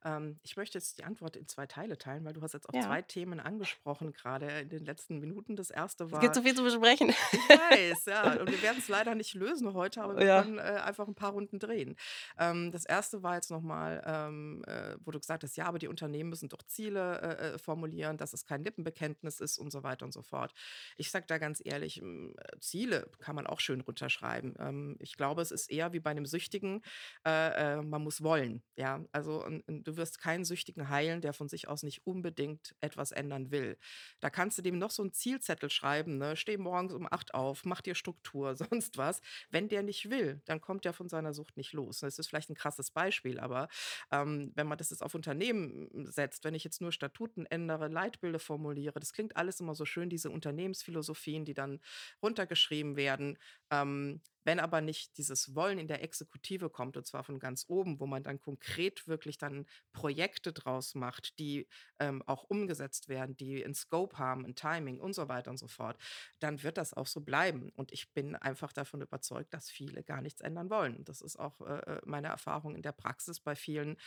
Ähm, 0.04 0.40
ich 0.44 0.58
möchte 0.58 0.78
jetzt 0.78 0.98
die 0.98 1.04
Antwort 1.04 1.36
in 1.36 1.48
2 1.48 1.68
Teile 1.68 1.98
teilen, 1.98 2.26
weil 2.26 2.34
du 2.34 2.42
hast 2.42 2.54
jetzt 2.54 2.70
auch 2.70 2.74
Ja. 2.74 2.78
2 2.78 3.02
Themen 3.02 3.40
angesprochen, 3.40 4.14
grade 4.14 4.62
in 4.62 4.70
den 4.70 4.86
letzten 4.86 5.20
Minuten. 5.20 5.56
Das 5.56 5.70
erste 5.72 6.12
Es 6.12 6.20
gibt 6.20 6.36
war 6.36 6.36
so 6.36 6.42
viel 6.42 6.56
zu 6.56 6.64
besprechen. 6.64 7.14
ich 7.32 7.50
weiß, 7.54 8.06
ja, 8.06 8.34
und 8.42 8.52
wir 8.52 8.62
werden's 8.62 8.88
leider 8.88 9.16
nicht 9.16 9.34
lösen 9.36 9.74
heute, 9.74 10.02
aber 10.04 10.20
wir 10.20 10.26
Ja. 10.26 10.46
können, 10.46 10.58
äh, 10.60 10.62
einfach 10.62 11.08
'n 11.08 11.16
paar 11.16 11.32
Runden 11.34 11.60
drehen. 11.60 11.96
Ähm, 12.38 12.72
das 12.72 12.86
erste 12.86 13.24
war 13.24 13.36
jetzt 13.36 13.52
noch 13.52 13.62
mal, 13.62 14.02
ähm, 14.06 14.64
äh, 14.68 14.98
wo 15.06 15.12
du 15.12 15.20
gesagt 15.20 15.44
hast: 15.44 15.56
„Ja, 15.58 15.66
aber 15.68 15.80
die 15.80 15.88
Unternehmen 15.88 16.30
müssen 16.30 16.50
doch 16.50 16.64
Ziele, 16.64 17.22
äh, 17.22 17.54
äh, 17.56 17.60
formulieren, 17.60 18.18
dass 18.18 18.34
es 18.34 18.46
kein 18.46 18.64
Lippenbekenntnis 18.64 19.40
ist“ 19.40 19.58
und 19.60 19.72
so 19.72 19.84
weiter 19.84 20.06
und 20.06 20.14
so 20.14 20.22
fort. 20.24 20.54
Ich 20.98 21.12
sage 21.12 21.26
da 21.28 21.38
ganz 21.38 21.62
ehrlich, 21.64 21.96
hm, 21.98 22.34
Ziele 22.60 23.10
kann 23.20 23.36
man 23.36 23.48
auch 23.48 23.60
schön 23.60 23.82
runterschreiben. 23.82 24.56
Ähm, 24.60 24.98
ich 25.00 25.16
glaube, 25.18 25.42
es 25.42 25.52
ist 25.52 25.70
eher 25.72 25.94
wie 25.94 26.00
bei 26.00 26.14
'nem 26.14 26.26
Süchtigen, 26.26 26.82
äh, 27.26 27.78
äh, 27.80 27.82
man 27.82 28.04
muss 28.04 28.22
wollen, 28.24 28.64
ja? 28.76 29.04
Also, 29.12 29.44
und 29.46 29.62
und 29.68 29.84
du 29.92 29.98
wirst 29.98 30.20
keinen 30.20 30.46
Süchtigen 30.46 30.90
heilen, 30.90 31.22
der 31.22 31.34
von 31.34 31.50
sich 31.50 31.68
aus 31.68 31.84
nicht 31.84 32.06
unbedingt 32.06 32.76
etwas 32.82 33.12
ändern 33.12 33.52
will. 33.52 33.78
Da 34.20 34.30
kannst 34.30 34.58
du 34.58 34.62
dem 34.62 34.78
noch 34.78 34.92
so 34.92 35.04
'n 35.04 35.14
Zielzettel 35.14 35.70
schreiben, 35.70 36.18
ne? 36.18 36.36
„Steh 36.36 36.58
morgens 36.58 36.94
um 36.94 37.08
8 37.12 37.34
auf, 37.34 37.66
mach 37.66 37.82
dir 37.82 37.96
Struktur“, 37.96 38.56
sonst 38.72 38.98
was. 38.98 39.22
Wenn 39.50 39.68
der 39.70 39.84
nicht 39.84 40.10
will, 40.10 40.42
dann 40.46 40.62
kommt 40.62 40.86
der 40.86 40.94
von 40.94 41.10
seiner 41.10 41.34
Sucht 41.34 41.58
nicht 41.58 41.74
los. 41.74 42.00
Das 42.00 42.18
ist 42.20 42.28
vielleicht 42.30 42.50
'n 42.50 42.56
krasses 42.56 42.92
Beispiel, 42.92 43.40
aber, 43.40 43.68
ähm, 44.12 44.52
wenn 44.56 44.68
man 44.68 44.78
das 44.78 44.90
jetzt 44.90 45.04
auf 45.04 45.16
Unternehmen, 45.16 45.90
hm, 45.92 46.06
setzt, 46.12 46.44
wenn 46.44 46.54
ich 46.56 46.64
jetzt 46.64 46.82
nur 46.82 46.92
Statuten 46.92 47.46
ändere, 47.46 47.88
Leitbilder 47.88 48.40
formuliere, 48.40 49.00
das 49.00 49.14
klingt 49.14 49.38
alles 49.38 49.60
immer 49.60 49.76
so 49.76 49.86
schön, 49.86 50.10
diese 50.10 50.30
Unternehmensphilosophien, 50.30 51.46
die 51.46 51.54
dann 51.54 51.80
runtergeschrieben 52.22 52.96
werden. 52.96 53.38
Ähm, 53.72 54.22
wenn 54.44 54.60
aber 54.60 54.82
nicht 54.82 55.18
dieses 55.18 55.56
Wollen 55.56 55.80
in 55.80 55.88
der 55.88 56.04
Exekutive 56.04 56.70
kommt, 56.70 56.98
und 56.98 57.06
zwar 57.06 57.24
von 57.24 57.40
ganz 57.40 57.66
oben, 57.68 58.00
wo 58.00 58.08
man 58.08 58.24
dann 58.24 58.40
konkret 58.40 59.08
wirklich 59.08 59.38
dann 59.38 59.66
Projekte 59.94 60.54
draus 60.54 60.96
macht, 60.96 61.38
die, 61.40 61.68
ähm, 62.00 62.22
auch 62.26 62.44
umgesetzt 62.44 63.08
werden, 63.10 63.36
die 63.38 63.64
'n 63.64 63.74
Scope 63.76 64.18
haben, 64.18 64.46
'n 64.46 64.56
Timing 64.56 65.00
und 65.00 65.14
so 65.14 65.28
weiter 65.30 65.52
und 65.52 65.58
so 65.58 65.68
fort, 65.68 65.98
dann 66.40 66.64
wird 66.64 66.78
das 66.78 66.94
auch 66.94 67.08
so 67.08 67.22
bleiben. 67.22 67.72
Und 67.76 67.92
ich 67.92 68.12
bin 68.14 68.36
einfach 68.36 68.74
davon 68.74 69.02
überzeugt, 69.02 69.54
dass 69.54 69.70
viele 69.70 70.04
gar 70.04 70.22
nichts 70.22 70.42
ändern 70.42 70.70
wollen. 70.70 71.04
Das 71.06 71.22
ist 71.22 71.38
auch, 71.40 71.62
äh, 71.62 71.80
äh, 71.98 72.02
meine 72.06 72.28
Erfahrung 72.30 72.76
in 72.76 72.82
der 72.82 72.92
Praxis 72.94 73.40
bei 73.40 73.56
vielen, 73.56 73.98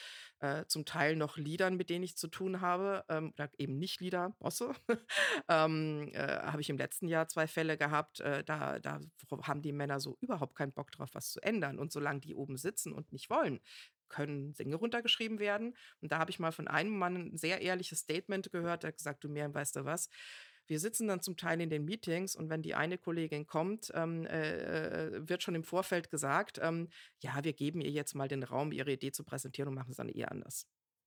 äh, 0.41 0.65
zum 0.67 0.85
Teil 0.85 1.17
noch 1.17 1.37
Leadern, 1.37 1.77
mit 1.77 1.91
denen 1.91 2.05
ich 2.05 2.17
zu 2.17 2.29
tun 2.29 2.61
habe, 2.61 3.05
ähm, 3.09 3.33
oder 3.35 3.51
eben 3.59 3.79
nicht 3.79 4.01
Leader, 4.01 4.31
Bosse. 4.39 4.73
Ähm, 5.49 6.11
äh, 6.15 6.39
habe 6.43 6.61
ich 6.63 6.71
im 6.71 6.79
letzten 6.79 7.09
Jahr 7.09 7.29
2 7.29 7.47
Fälle 7.47 7.77
gehabt, 7.77 8.21
äh, 8.21 8.43
da 8.45 8.79
da 8.79 9.01
haben 9.43 9.63
die 9.63 9.73
Männer 9.73 10.01
so 10.01 10.17
überhaupt 10.25 10.57
keinen 10.57 10.73
Bock 10.73 10.91
drauf, 10.93 11.11
was 11.15 11.31
zu 11.31 11.41
ändern. 11.43 11.79
Und 11.79 11.93
solange 11.93 12.21
die 12.21 12.35
oben 12.35 12.57
sitzen 12.59 12.93
und 12.93 13.13
nicht 13.13 13.31
wollen, 13.31 13.61
können 14.09 14.53
Dinge 14.55 14.77
runtergeschrieben 14.77 15.39
werden. 15.39 15.77
Und 16.01 16.13
da 16.13 16.19
habe 16.19 16.31
ich 16.31 16.39
mal 16.39 16.53
von 16.53 16.69
einem 16.69 16.97
Mann 16.99 17.17
'n 17.35 17.37
sehr 17.39 17.61
ehrliches 17.63 18.01
Statement 18.01 18.53
gehört, 18.53 18.83
der 18.85 18.89
hat 18.89 18.99
gesagt: 18.99 19.25
„Du 19.25 19.29
Miriam, 19.29 19.55
weißt 19.55 19.77
du 19.77 19.85
was? 19.85 20.09
Wir 20.67 20.81
sitzen 20.81 21.09
dann 21.09 21.21
zum 21.23 21.37
Teil 21.37 21.61
in 21.61 21.71
den 21.71 21.85
Meetings 21.85 22.37
und 22.37 22.49
wenn 22.51 22.63
die 22.63 22.75
eine 22.75 22.99
Kollegin 22.99 23.47
kommt, 23.47 23.91
ähm, 23.95 24.25
äh, 24.27 25.07
äh, 25.17 25.29
wird 25.29 25.43
schon 25.43 25.55
im 25.55 25.65
Vorfeld 25.65 26.11
gesagt, 26.11 26.59
ähm: 26.63 26.89
‚Ja, 27.21 27.45
wir 27.45 27.53
geben 27.55 27.81
ihr 27.83 27.91
jetzt 27.91 28.15
mal 28.15 28.29
den 28.29 28.43
Raum, 28.43 28.73
ihre 28.73 28.93
Idee 28.93 29.13
zu 29.13 29.25
präsentieren 29.25 29.69
und 29.69 29.75
machen's 29.75 29.97
dann 29.97 30.09
eh 30.09 30.25
anders.'“ 30.25 30.65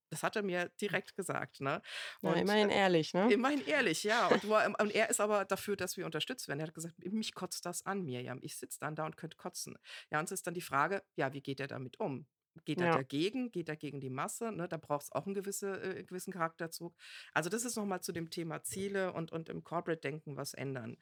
Das 0.10 0.24
hat 0.24 0.36
er 0.36 0.44
mir 0.44 0.70
direkt 0.82 1.16
gesagt, 1.16 1.62
ne? 1.62 1.82
Ja, 2.22 2.36
Und, 2.36 2.40
immerhin 2.40 2.70
äh 2.70 2.70
ehrlich, 2.70 3.14
ne? 3.14 3.34
immerhin 3.34 3.62
ehrlich, 3.62 4.04
ja. 4.04 4.30
Und 4.30 4.44
er 4.46 4.74
und 4.80 4.92
er 4.94 5.10
ist 5.10 5.20
aber 5.20 5.44
dafür, 5.46 5.76
dass 5.76 5.98
wir 5.98 6.06
unterstützt 6.06 6.48
werden. 6.48 6.60
Er 6.62 6.68
hat 6.68 6.74
gesagt: 6.74 6.96
„M 7.04 7.14
mich 7.14 7.34
kotzt 7.36 7.66
das 7.66 7.86
an, 7.86 8.04
Miriam. 8.04 8.40
Ich 8.42 8.58
sitze 8.58 8.80
dann 8.80 8.96
da 8.96 9.06
und 9.06 9.18
könnte 9.18 9.38
kotzen.“ 9.38 9.78
Ja, 10.12 10.20
und 10.20 10.26
es 10.26 10.32
ist 10.32 10.48
dann 10.48 10.54
die 10.54 10.62
Frage, 10.62 11.04
ja, 11.16 11.34
wie 11.34 11.42
geht 11.42 11.60
er 11.60 11.68
damit 11.68 12.00
um? 12.00 12.28
Geht 12.66 12.82
er 12.82 12.88
Ja. 12.88 12.90
dagegen? 12.90 13.52
Geht 13.52 13.70
er 13.70 13.76
gegen 13.78 14.00
die 14.00 14.10
Masse, 14.10 14.52
ne? 14.52 14.68
Da 14.68 14.78
braucht's 14.78 15.12
auch 15.12 15.28
'n 15.28 15.34
gewisse 15.36 15.80
äh, 15.82 16.04
gewissen 16.04 16.32
Charakterzug. 16.34 16.96
Also, 17.34 17.50
das 17.50 17.66
ist 17.66 17.76
noch 17.78 17.86
mal 17.86 18.02
zu 18.02 18.14
dem 18.14 18.30
Thema 18.32 18.64
Ziele 18.64 19.14
und 19.14 19.32
und 19.32 19.50
im 19.50 19.64
Corporate-Denken 19.64 20.38
was 20.38 20.54
ändern. 20.54 20.98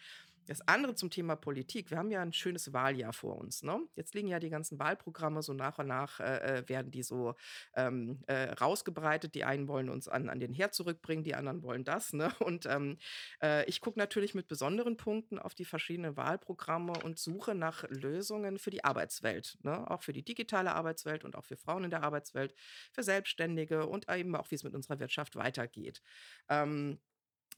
Das 0.47 0.61
andere 0.67 0.93
zum 0.93 1.09
Thema 1.09 1.35
Politik. 1.35 1.89
Wir 1.89 1.97
haben 1.97 2.11
ja 2.11 2.21
'n 2.21 2.31
schönes 2.31 2.71
Wahljahr 2.71 3.13
vor 3.13 3.37
uns, 3.37 3.63
ne? 3.63 3.79
Jetzt 3.95 4.13
liegen 4.13 4.27
ja 4.27 4.39
die 4.39 4.49
ganzen 4.49 4.77
Wahlprogramme 4.77 5.41
so 5.41 5.53
nach 5.53 5.79
und 5.79 5.87
nach, 5.87 6.19
äh, 6.19 6.59
äh, 6.59 6.69
werden 6.69 6.91
die 6.91 7.01
so, 7.01 7.33
ähm, 7.75 8.21
äh, 8.27 8.51
rausgebreitet. 8.53 9.33
Die 9.33 9.43
einen 9.43 9.67
wollen 9.67 9.89
uns 9.89 10.07
an 10.07 10.29
an 10.29 10.39
den 10.39 10.53
Herd 10.53 10.75
zurückbringen, 10.75 11.23
die 11.23 11.33
anderen 11.35 11.63
wollen 11.63 11.83
das, 11.83 12.13
ne? 12.13 12.31
Und, 12.39 12.65
ähm, 12.67 12.97
äh, 13.41 13.65
ich 13.65 13.81
gucke 13.81 13.97
natürlich 13.97 14.35
mit 14.35 14.47
besonderen 14.47 14.97
Punkten 14.97 15.39
auf 15.39 15.55
die 15.55 15.65
verschiedenen 15.65 16.15
Wahlprogramme 16.15 16.93
und 17.03 17.17
suche 17.17 17.55
nach 17.55 17.83
Lösungen 17.89 18.59
für 18.59 18.69
die 18.69 18.83
Arbeitswelt, 18.83 19.57
ne? 19.63 19.89
Auch 19.89 20.03
für 20.03 20.13
die 20.13 20.23
digitale 20.23 20.73
Arbeitswelt 20.75 21.23
und 21.23 21.35
auch 21.35 21.45
für 21.45 21.57
Frauen 21.57 21.85
in 21.85 21.89
der 21.89 22.03
Arbeitswelt, 22.03 22.53
für 22.91 23.01
Selbstständige 23.03 23.87
und 23.87 24.09
eben 24.11 24.35
auch, 24.35 24.51
wie's 24.51 24.63
mit 24.63 24.75
unserer 24.75 24.99
Wirtschaft 24.99 25.35
weitergeht. 25.35 26.01
Ähm, 26.49 26.99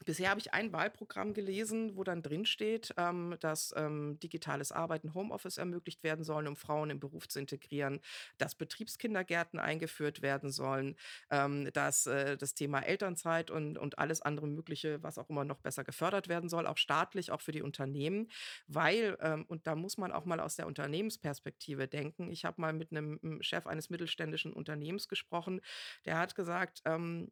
bisher 0.05 0.29
habe 0.29 0.39
ich 0.39 0.53
ein 0.53 0.71
Wahlprogramm 0.73 1.33
gelesen, 1.33 1.95
wo 1.97 2.03
dann 2.03 2.21
drinsteht, 2.21 2.93
ähm, 2.97 3.35
dass, 3.39 3.73
ähm, 3.77 4.19
digitales 4.19 4.71
Arbeiten, 4.71 5.13
Homeoffice 5.13 5.57
ermöglicht 5.57 6.03
werden 6.03 6.23
sollen, 6.23 6.47
um 6.47 6.55
Frauen 6.55 6.89
im 6.89 6.99
Beruf 6.99 7.27
zu 7.27 7.39
integrieren, 7.39 7.99
dass 8.37 8.55
Betriebskindergärten 8.55 9.59
eingeführt 9.59 10.21
werden 10.21 10.51
sollen, 10.51 10.95
ähm, 11.31 11.69
dass, 11.73 12.05
äh, 12.07 12.37
das 12.37 12.53
Thema 12.53 12.79
Elternzeit 12.81 13.51
und 13.51 13.77
und 13.77 13.97
alles 13.99 14.21
andere 14.21 14.47
Mögliche, 14.47 15.01
was 15.03 15.17
auch 15.17 15.29
immer 15.29 15.43
noch 15.45 15.59
besser 15.59 15.83
gefördert 15.83 16.27
werden 16.27 16.49
soll, 16.49 16.67
auch 16.67 16.77
staatlich, 16.77 17.31
auch 17.31 17.41
für 17.41 17.51
die 17.51 17.61
Unternehmen. 17.61 18.29
Weil, 18.67 19.17
ähm 19.21 19.45
und 19.47 19.67
da 19.67 19.75
muss 19.75 19.97
man 19.97 20.11
auch 20.11 20.25
mal 20.25 20.39
aus 20.39 20.55
der 20.55 20.67
Unternehmensperspektive 20.67 21.87
denken. 21.87 22.31
Ich 22.31 22.45
habe 22.45 22.59
mal 22.61 22.73
mit 22.73 22.91
'nem, 22.91 23.19
hm, 23.21 23.41
Chef 23.43 23.65
eines 23.67 23.89
mittelständischen 23.89 24.53
Unternehmens 24.53 25.07
gesprochen, 25.07 25.61
der 26.05 26.17
hat 26.19 26.35
gesagt, 26.35 26.81
ähm: 26.85 27.31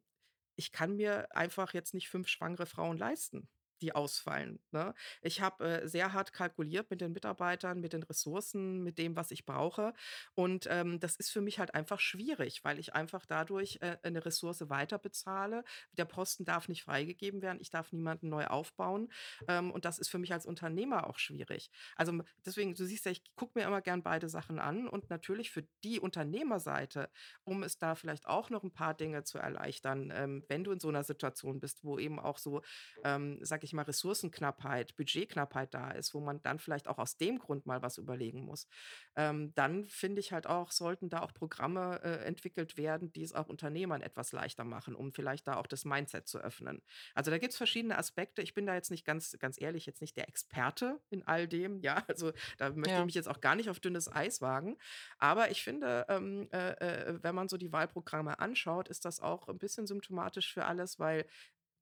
„Ich 0.56 0.72
kann 0.72 0.96
mir 0.96 1.34
einfach 1.36 1.74
jetzt 1.74 1.94
nicht 1.94 2.08
5 2.08 2.28
schwangere 2.28 2.66
Frauen 2.66 2.98
leisten, 2.98 3.48
die 3.82 3.94
ausfallen, 3.94 4.60
ne? 4.70 4.94
Ich 5.22 5.40
habe, 5.40 5.82
äh, 5.82 5.88
sehr 5.88 6.12
hart 6.12 6.32
kalkuliert 6.32 6.90
mit 6.90 7.00
den 7.00 7.12
Mitarbeitern, 7.12 7.80
mit 7.80 7.92
den 7.92 8.02
Ressourcen, 8.02 8.82
mit 8.82 8.98
dem, 8.98 9.16
was 9.16 9.30
ich 9.30 9.44
brauche. 9.46 9.92
Und, 10.34 10.66
ähm, 10.70 11.00
das 11.00 11.16
ist 11.16 11.30
für 11.30 11.40
mich 11.40 11.58
halt 11.58 11.74
einfach 11.74 12.00
schwierig, 12.00 12.64
weil 12.64 12.78
ich 12.78 12.94
einfach 12.94 13.26
dadurch, 13.26 13.78
äh, 13.82 13.96
'ne 14.10 14.24
Ressource 14.24 14.68
weiterbezahle. 14.68 15.64
Der 15.92 16.04
Posten 16.06 16.44
darf 16.44 16.68
nicht 16.68 16.82
freigegeben 16.84 17.42
werden. 17.42 17.58
Ich 17.60 17.70
darf 17.70 17.92
niemanden 17.92 18.28
neu 18.28 18.46
aufbauen. 18.46 19.08
Ähm, 19.48 19.70
und 19.72 19.84
das 19.84 19.98
ist 19.98 20.08
für 20.08 20.18
mich 20.18 20.32
als 20.32 20.46
Unternehmer 20.46 21.06
auch 21.08 21.18
schwierig. 21.18 21.70
Also, 21.96 22.12
deswegen, 22.44 22.74
du 22.74 22.84
siehst 22.84 23.04
ja, 23.06 23.12
ich 23.12 23.22
gucke 23.36 23.58
mir 23.58 23.66
immer 23.66 23.82
gern 23.82 24.02
beide 24.02 24.28
Sachen 24.28 24.58
an 24.58 24.88
und 24.88 25.10
natürlich 25.10 25.50
für 25.50 25.68
die 25.84 26.00
Unternehmerseite, 26.00 27.10
um 27.44 27.62
es 27.62 27.78
da 27.78 27.94
vielleicht 27.94 28.26
auch 28.26 28.50
noch 28.50 28.64
'n 28.64 28.72
paar 28.72 28.94
Dinge 28.94 29.24
zu 29.24 29.38
erleichtern, 29.38 30.10
ähm, 30.14 30.44
wenn 30.48 30.64
du 30.64 30.72
in 30.72 30.80
so 30.80 30.90
'ner 30.90 31.04
Situation 31.04 31.60
bist, 31.60 31.84
wo 31.84 31.98
eben 31.98 32.18
auch 32.20 32.38
so, 32.38 32.62
ähm, 33.04 33.38
sage 33.42 33.64
ich 33.64 33.65
mal, 33.72 33.82
Ressourcenknappheit, 33.82 34.96
Budgetknappheit 34.96 35.74
da 35.74 35.90
ist, 35.92 36.14
wo 36.14 36.20
man 36.20 36.42
dann 36.42 36.58
vielleicht 36.58 36.88
auch 36.88 36.98
aus 36.98 37.16
dem 37.16 37.38
Grund 37.38 37.66
mal 37.66 37.82
was 37.82 37.98
überlegen 37.98 38.44
muss. 38.44 38.68
Ähm, 39.16 39.52
dann 39.54 39.86
finde 39.86 40.20
ich 40.20 40.32
halt 40.32 40.46
auch, 40.46 40.70
sollten 40.72 41.08
da 41.08 41.20
auch 41.20 41.32
Programme, 41.34 42.00
äh, 42.02 42.24
entwickelt 42.24 42.76
werden, 42.76 43.12
die 43.12 43.22
es 43.22 43.32
auch 43.32 43.48
Unternehmern 43.48 44.02
etwas 44.02 44.32
leichter 44.32 44.64
machen, 44.64 44.94
um 44.94 45.12
vielleicht 45.12 45.46
da 45.48 45.56
auch 45.56 45.66
das 45.66 45.84
Mindset 45.84 46.28
zu 46.28 46.38
öffnen. 46.38 46.82
Also, 47.14 47.30
da 47.30 47.38
gibt's 47.38 47.56
verschiedene 47.56 47.98
Aspekte. 47.98 48.42
Ich 48.42 48.54
bin 48.54 48.66
da 48.66 48.74
jetzt 48.74 48.90
nicht 48.90 49.04
ganz 49.04 49.36
ganz 49.38 49.60
ehrlich 49.60 49.86
jetzt 49.86 50.00
nicht 50.00 50.16
der 50.16 50.28
Experte 50.28 51.00
in 51.10 51.22
all 51.26 51.48
dem, 51.48 51.80
ja? 51.80 51.96
Also, 52.16 52.32
da 52.58 52.70
möchte 52.72 53.00
ich 53.00 53.04
Ja. 53.04 53.06
mich 53.06 53.14
jetzt 53.14 53.28
auch 53.28 53.40
gar 53.40 53.56
nicht 53.56 53.68
auf 53.70 53.80
dünnes 53.80 54.10
Eis 54.10 54.40
wagen. 54.40 54.76
Aber 55.18 55.50
ich 55.50 55.62
finde, 55.62 56.06
ähm, 56.08 56.48
äh, 56.52 56.70
äh, 57.12 57.18
wenn 57.22 57.34
man 57.34 57.48
so 57.48 57.56
die 57.56 57.72
Wahlprogramme 57.72 58.38
anschaut, 58.38 58.88
ist 58.88 59.04
das 59.04 59.20
auch 59.20 59.48
'n 59.48 59.58
bisschen 59.58 59.86
symptomatisch 59.86 60.52
für 60.52 60.64
alles, 60.66 60.98
weil 60.98 61.26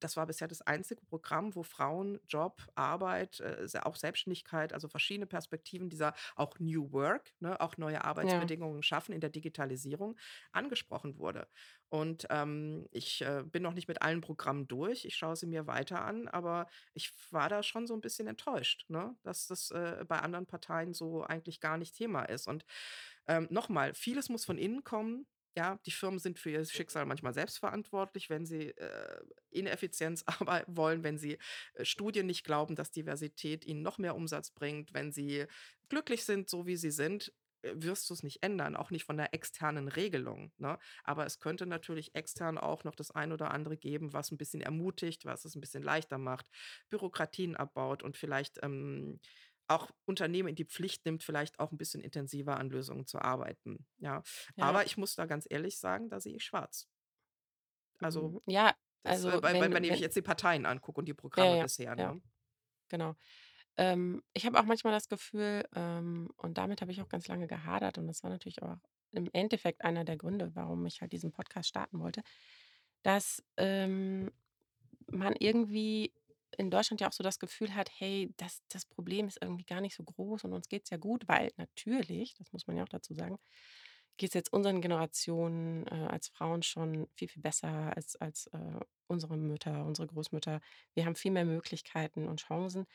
das 0.05 0.17
war 0.17 0.27
bisher 0.27 0.49
das 0.49 0.63
einzige 0.63 1.05
Programm, 1.07 1.55
wo 1.57 1.63
Frauen, 1.65 2.21
Job, 2.29 2.63
Arbeit, 2.77 3.41
äh, 3.41 3.67
auch 3.83 3.97
Selbstständigkeit, 3.97 4.73
also 4.73 4.89
verschiedene 4.89 5.27
Perspektiven 5.27 5.91
dieser 5.91 6.15
auch 6.37 6.59
New 6.61 6.93
Work, 6.93 7.33
ne, 7.41 7.61
auch 7.61 7.77
neue 7.79 8.05
Ja. 8.21 8.55
Arbeitsbedingungen 8.55 8.83
schaffen 8.83 9.13
in 9.15 9.21
der 9.21 9.31
Digitalisierung, 9.31 10.17
angesprochen 10.53 11.19
wurde. 11.19 11.49
Und, 11.89 12.27
ähm, 12.31 12.87
ich, 12.91 13.23
äh, 13.23 13.45
bin 13.45 13.63
noch 13.63 13.75
nicht 13.75 13.89
mit 13.89 14.03
allen 14.03 14.21
Programmen 14.21 14.67
durch. 14.69 15.05
Ich 15.05 15.17
schaue 15.17 15.37
sie 15.37 15.47
mir 15.47 15.67
weiter 15.67 16.05
an, 16.05 16.29
aber 16.29 16.67
ich 16.95 17.13
war 17.31 17.49
da 17.49 17.63
schon 17.63 17.87
so 17.87 17.95
'n 17.95 18.01
bisschen 18.01 18.27
enttäuscht, 18.29 18.85
ne, 18.89 19.17
dass 19.23 19.47
das, 19.47 19.71
äh, 19.71 20.05
bei 20.09 20.19
anderen 20.21 20.47
Parteien 20.47 20.93
so 20.95 21.23
eigentlich 21.25 21.61
gar 21.61 21.79
nicht 21.79 21.95
Thema 21.97 22.25
ist. 22.25 22.47
Und, 22.49 22.65
ähm, 23.27 23.47
noch 23.51 23.69
mal, 23.69 23.95
vieles 23.95 24.29
muss 24.29 24.45
von 24.45 24.59
innen 24.59 24.85
kommen. 24.85 25.27
Ja, 25.57 25.79
die 25.87 25.93
Firmen 25.93 26.19
sind 26.19 26.39
für 26.41 26.51
ihr 26.51 26.65
Schicksal 26.65 27.07
manchmal 27.07 27.33
selbst 27.33 27.59
verantwortlich, 27.59 28.29
wenn 28.29 28.45
sie, 28.45 28.71
äh, 28.77 29.21
Ineffizienz 29.51 30.25
arbeiten 30.27 30.77
wollen, 30.77 31.05
wenn 31.05 31.17
sie, 31.19 31.39
äh, 31.75 31.85
Studien 31.85 32.27
nicht 32.27 32.45
glauben, 32.45 32.75
dass 32.75 32.91
Diversität 32.91 33.65
ihnen 33.65 33.83
noch 33.83 33.99
mehr 33.99 34.17
Umsatz 34.17 34.51
bringt, 34.51 34.95
wenn 34.95 35.13
sie 35.13 35.47
glücklich 35.89 36.25
sind, 36.25 36.51
so 36.51 36.67
wie 36.67 36.77
sie 36.77 36.91
sind, 36.91 37.33
äh, 37.63 37.73
wirst 37.77 38.11
du's 38.11 38.25
nicht 38.25 38.43
ändern, 38.43 38.75
auch 38.75 38.91
nicht 38.91 39.05
von 39.05 39.17
der 39.17 39.33
externen 39.33 39.87
Regelung, 39.87 40.53
ne? 40.59 40.77
Aber 41.05 41.25
es 41.25 41.39
könnte 41.39 41.67
natürlich 41.67 42.17
extern 42.17 42.59
auch 42.59 42.83
noch 42.83 42.97
das 42.97 43.13
ein 43.13 43.31
oder 43.33 43.53
andere 43.53 43.77
geben, 43.77 44.13
was 44.13 44.33
'n 44.33 44.37
bisschen 44.39 44.61
ermutigt, 44.61 45.25
was 45.25 45.45
es 45.45 45.55
'n 45.55 45.61
bisschen 45.61 45.85
leichter 45.85 46.19
macht, 46.19 46.47
Bürokratien 46.91 47.55
abbaut 47.57 48.03
und 48.03 48.17
vielleicht, 48.17 48.59
ähm, 48.65 49.21
auch 49.69 49.91
Unternehmen 50.07 50.51
in 50.51 50.55
die 50.57 50.65
Pflicht 50.67 51.05
nimmt, 51.07 51.23
vielleicht 51.25 51.59
auch 51.61 51.73
'n 51.73 51.79
bisschen 51.79 52.03
intensiver 52.03 52.59
an 52.59 52.71
Lösungen 52.71 53.07
zu 53.07 53.19
arbeiten, 53.21 53.87
ja? 53.99 54.23
Ja. 54.57 54.61
Aber 54.61 54.87
ich 54.87 54.97
muss 54.97 55.15
da 55.17 55.27
ganz 55.27 55.47
ehrlich 55.51 55.79
sagen, 55.79 56.11
da 56.11 56.21
sehe 56.21 56.37
ich 56.37 56.45
schwarz. 56.45 56.89
Also, 58.01 58.35
Mhm. 58.35 58.41
Ja, 58.47 58.75
das, 59.03 59.25
äh, 59.25 59.39
also 59.39 59.41
bei 59.41 59.59
bei 59.59 59.71
wenn 59.71 59.75
wenn 59.75 59.85
ich 59.85 59.99
wenn 59.99 60.01
jetzt 60.01 60.17
die 60.17 60.23
Parteien 60.23 60.67
angucke 60.67 61.01
und 61.01 61.07
die 61.07 61.15
ja, 61.37 61.45
Programme 61.45 61.57
ja, 61.57 61.67
bisher, 61.67 61.97
ja, 61.97 62.15
ne? 62.15 62.21
genau. 62.91 63.17
Ähm, 63.79 64.23
ich 64.35 64.47
habe 64.47 64.61
auch 64.61 64.65
manchmal 64.65 64.93
das 64.93 65.09
Gefühl, 65.09 65.65
ähm, 65.77 66.31
und 66.39 66.59
damit 66.59 66.83
habe 66.83 66.93
ich 66.93 67.03
auch 67.03 67.09
ganz 67.09 67.29
lange 67.29 67.49
gehadert 67.49 67.99
und 67.99 68.07
das 68.09 68.23
war 68.25 68.31
natürlich 68.31 68.63
auch 68.63 68.77
im 69.13 69.31
Endeffekt 69.33 69.85
einer 69.85 70.05
der 70.05 70.17
Gründe, 70.19 70.55
warum 70.57 70.87
ich 70.87 71.01
halt 71.03 71.13
diesen 71.13 71.33
Podcast 71.33 71.69
starten 71.71 72.01
wollte, 72.01 72.23
dass, 73.05 73.45
ähm, 73.59 74.33
man 75.11 75.35
irgendwie 75.39 76.15
in 76.55 76.71
Deutschland 76.71 77.01
ja 77.01 77.09
auch 77.09 77.13
so 77.13 77.23
das 77.25 77.39
Gefühl 77.39 77.75
hat: 77.75 77.91
„Hey, 77.99 78.33
das 78.39 78.63
das 78.69 78.87
Problem 78.87 79.27
ist 79.29 79.39
irgendwie 79.43 79.65
gar 79.65 79.81
nicht 79.81 79.97
so 79.97 80.05
groß 80.05 80.45
und 80.45 80.53
uns 80.53 80.69
geht's 80.69 80.91
ja 80.91 80.97
gut“, 80.99 81.29
weil 81.29 81.53
natürlich, 81.57 82.35
das 82.37 82.53
muss 82.53 82.67
man 82.67 82.77
ja 82.77 82.85
auch 82.85 82.89
dazu 82.89 83.15
sagen, 83.15 83.39
geht's 84.17 84.35
jetzt 84.35 84.53
unseren 84.53 84.81
Generationen, 84.81 85.87
äh, 85.89 86.09
als 86.11 86.29
Frauen 86.29 86.63
schon 86.63 87.09
viel, 87.17 87.29
viel 87.29 87.43
besser 87.43 87.97
als 87.97 88.17
als, 88.17 88.47
äh, 88.49 88.81
unsere 89.09 89.37
Mütter, 89.37 89.85
unsere 89.85 90.07
Großmütter. 90.09 90.61
Wir 90.95 91.07
haben 91.07 91.17
viel 91.17 91.33
mehr 91.33 91.45
Möglichkeiten 91.45 92.29
und 92.29 92.41
Chancen. 92.41 92.87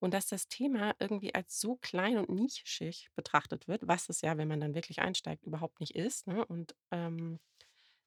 Und 0.00 0.14
dass 0.14 0.26
das 0.28 0.48
Thema 0.48 0.94
irgendwie 1.00 1.34
als 1.34 1.60
so 1.60 1.76
klein 1.76 2.18
und 2.18 2.28
nischig 2.30 3.08
betrachtet 3.16 3.66
wird, 3.68 3.88
was 3.88 4.08
es 4.08 4.20
ja, 4.22 4.36
wenn 4.38 4.46
man 4.48 4.60
dann 4.60 4.74
wirklich 4.74 5.00
einsteigt, 5.00 5.44
überhaupt 5.46 5.80
nicht 5.80 5.96
ist, 5.96 6.26
ne? 6.28 6.44
Und, 6.46 6.74
ähm, 6.92 7.40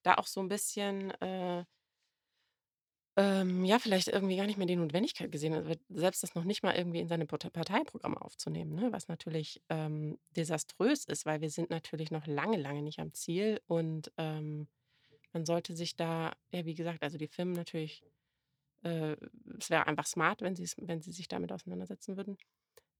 da 0.03 0.15
auch 0.15 0.27
so 0.27 0.41
ein 0.41 0.49
bisschen, 0.49 1.11
äh 1.21 1.65
ähm, 3.17 3.65
ja, 3.65 3.79
vielleicht 3.79 4.07
irgendwie 4.07 4.37
gar 4.37 4.45
nicht 4.47 4.57
mehr 4.57 4.67
die 4.67 4.75
Notwendigkeit 4.77 5.31
gesehen 5.31 5.65
wird, 5.67 5.81
selbst 5.89 6.23
das 6.23 6.35
noch 6.35 6.45
nicht 6.45 6.63
mal 6.63 6.75
irgendwie 6.75 6.99
in 7.01 7.07
seine 7.09 7.25
Parteiprogramme 7.27 8.21
aufzunehmen, 8.21 8.73
ne? 8.75 8.91
Was 8.91 9.07
natürlich, 9.09 9.61
ähm, 9.69 10.17
desaströs 10.37 11.05
ist, 11.05 11.25
weil 11.25 11.41
wir 11.41 11.49
sind 11.49 11.69
natürlich 11.69 12.11
noch 12.11 12.25
lange, 12.27 12.57
lange 12.57 12.81
nicht 12.83 12.99
am 12.99 13.13
Ziel 13.13 13.61
und, 13.67 14.11
ähm, 14.17 14.67
man 15.33 15.45
sollte 15.45 15.75
sich 15.75 15.95
da 15.97 16.33
ja, 16.53 16.65
wie 16.65 16.75
gesagt, 16.75 17.03
also 17.03 17.17
die 17.17 17.27
Firmen 17.29 17.53
natürlich 17.55 18.03
äh, 18.83 19.15
es 19.59 19.69
wäre 19.69 19.87
einfach 19.87 20.05
smart, 20.07 20.41
wenn 20.41 20.55
sie's 20.55 20.75
wenn 20.79 21.01
sie 21.01 21.11
sich 21.11 21.27
damit 21.27 21.51
auseinandersetzen 21.51 22.17
würden. 22.17 22.37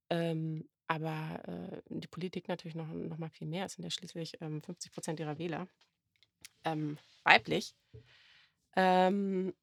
Ähm, 0.10 0.70
aber, 0.88 1.42
äh, 1.48 1.82
die 1.90 2.08
Politik 2.08 2.48
natürlich 2.50 2.76
noch 2.76 2.88
noch 2.90 3.18
mal 3.20 3.30
viel 3.32 3.48
mehr. 3.48 3.66
Es 3.66 3.74
sind 3.74 3.84
ja 3.86 3.92
schließlich, 3.92 4.38
ähm, 4.42 4.62
50% 4.64 5.20
ihrer 5.22 5.38
Wähler, 5.40 5.68
ähm, 6.66 6.98
weiblich. 7.24 7.74
Ähm 8.76 9.54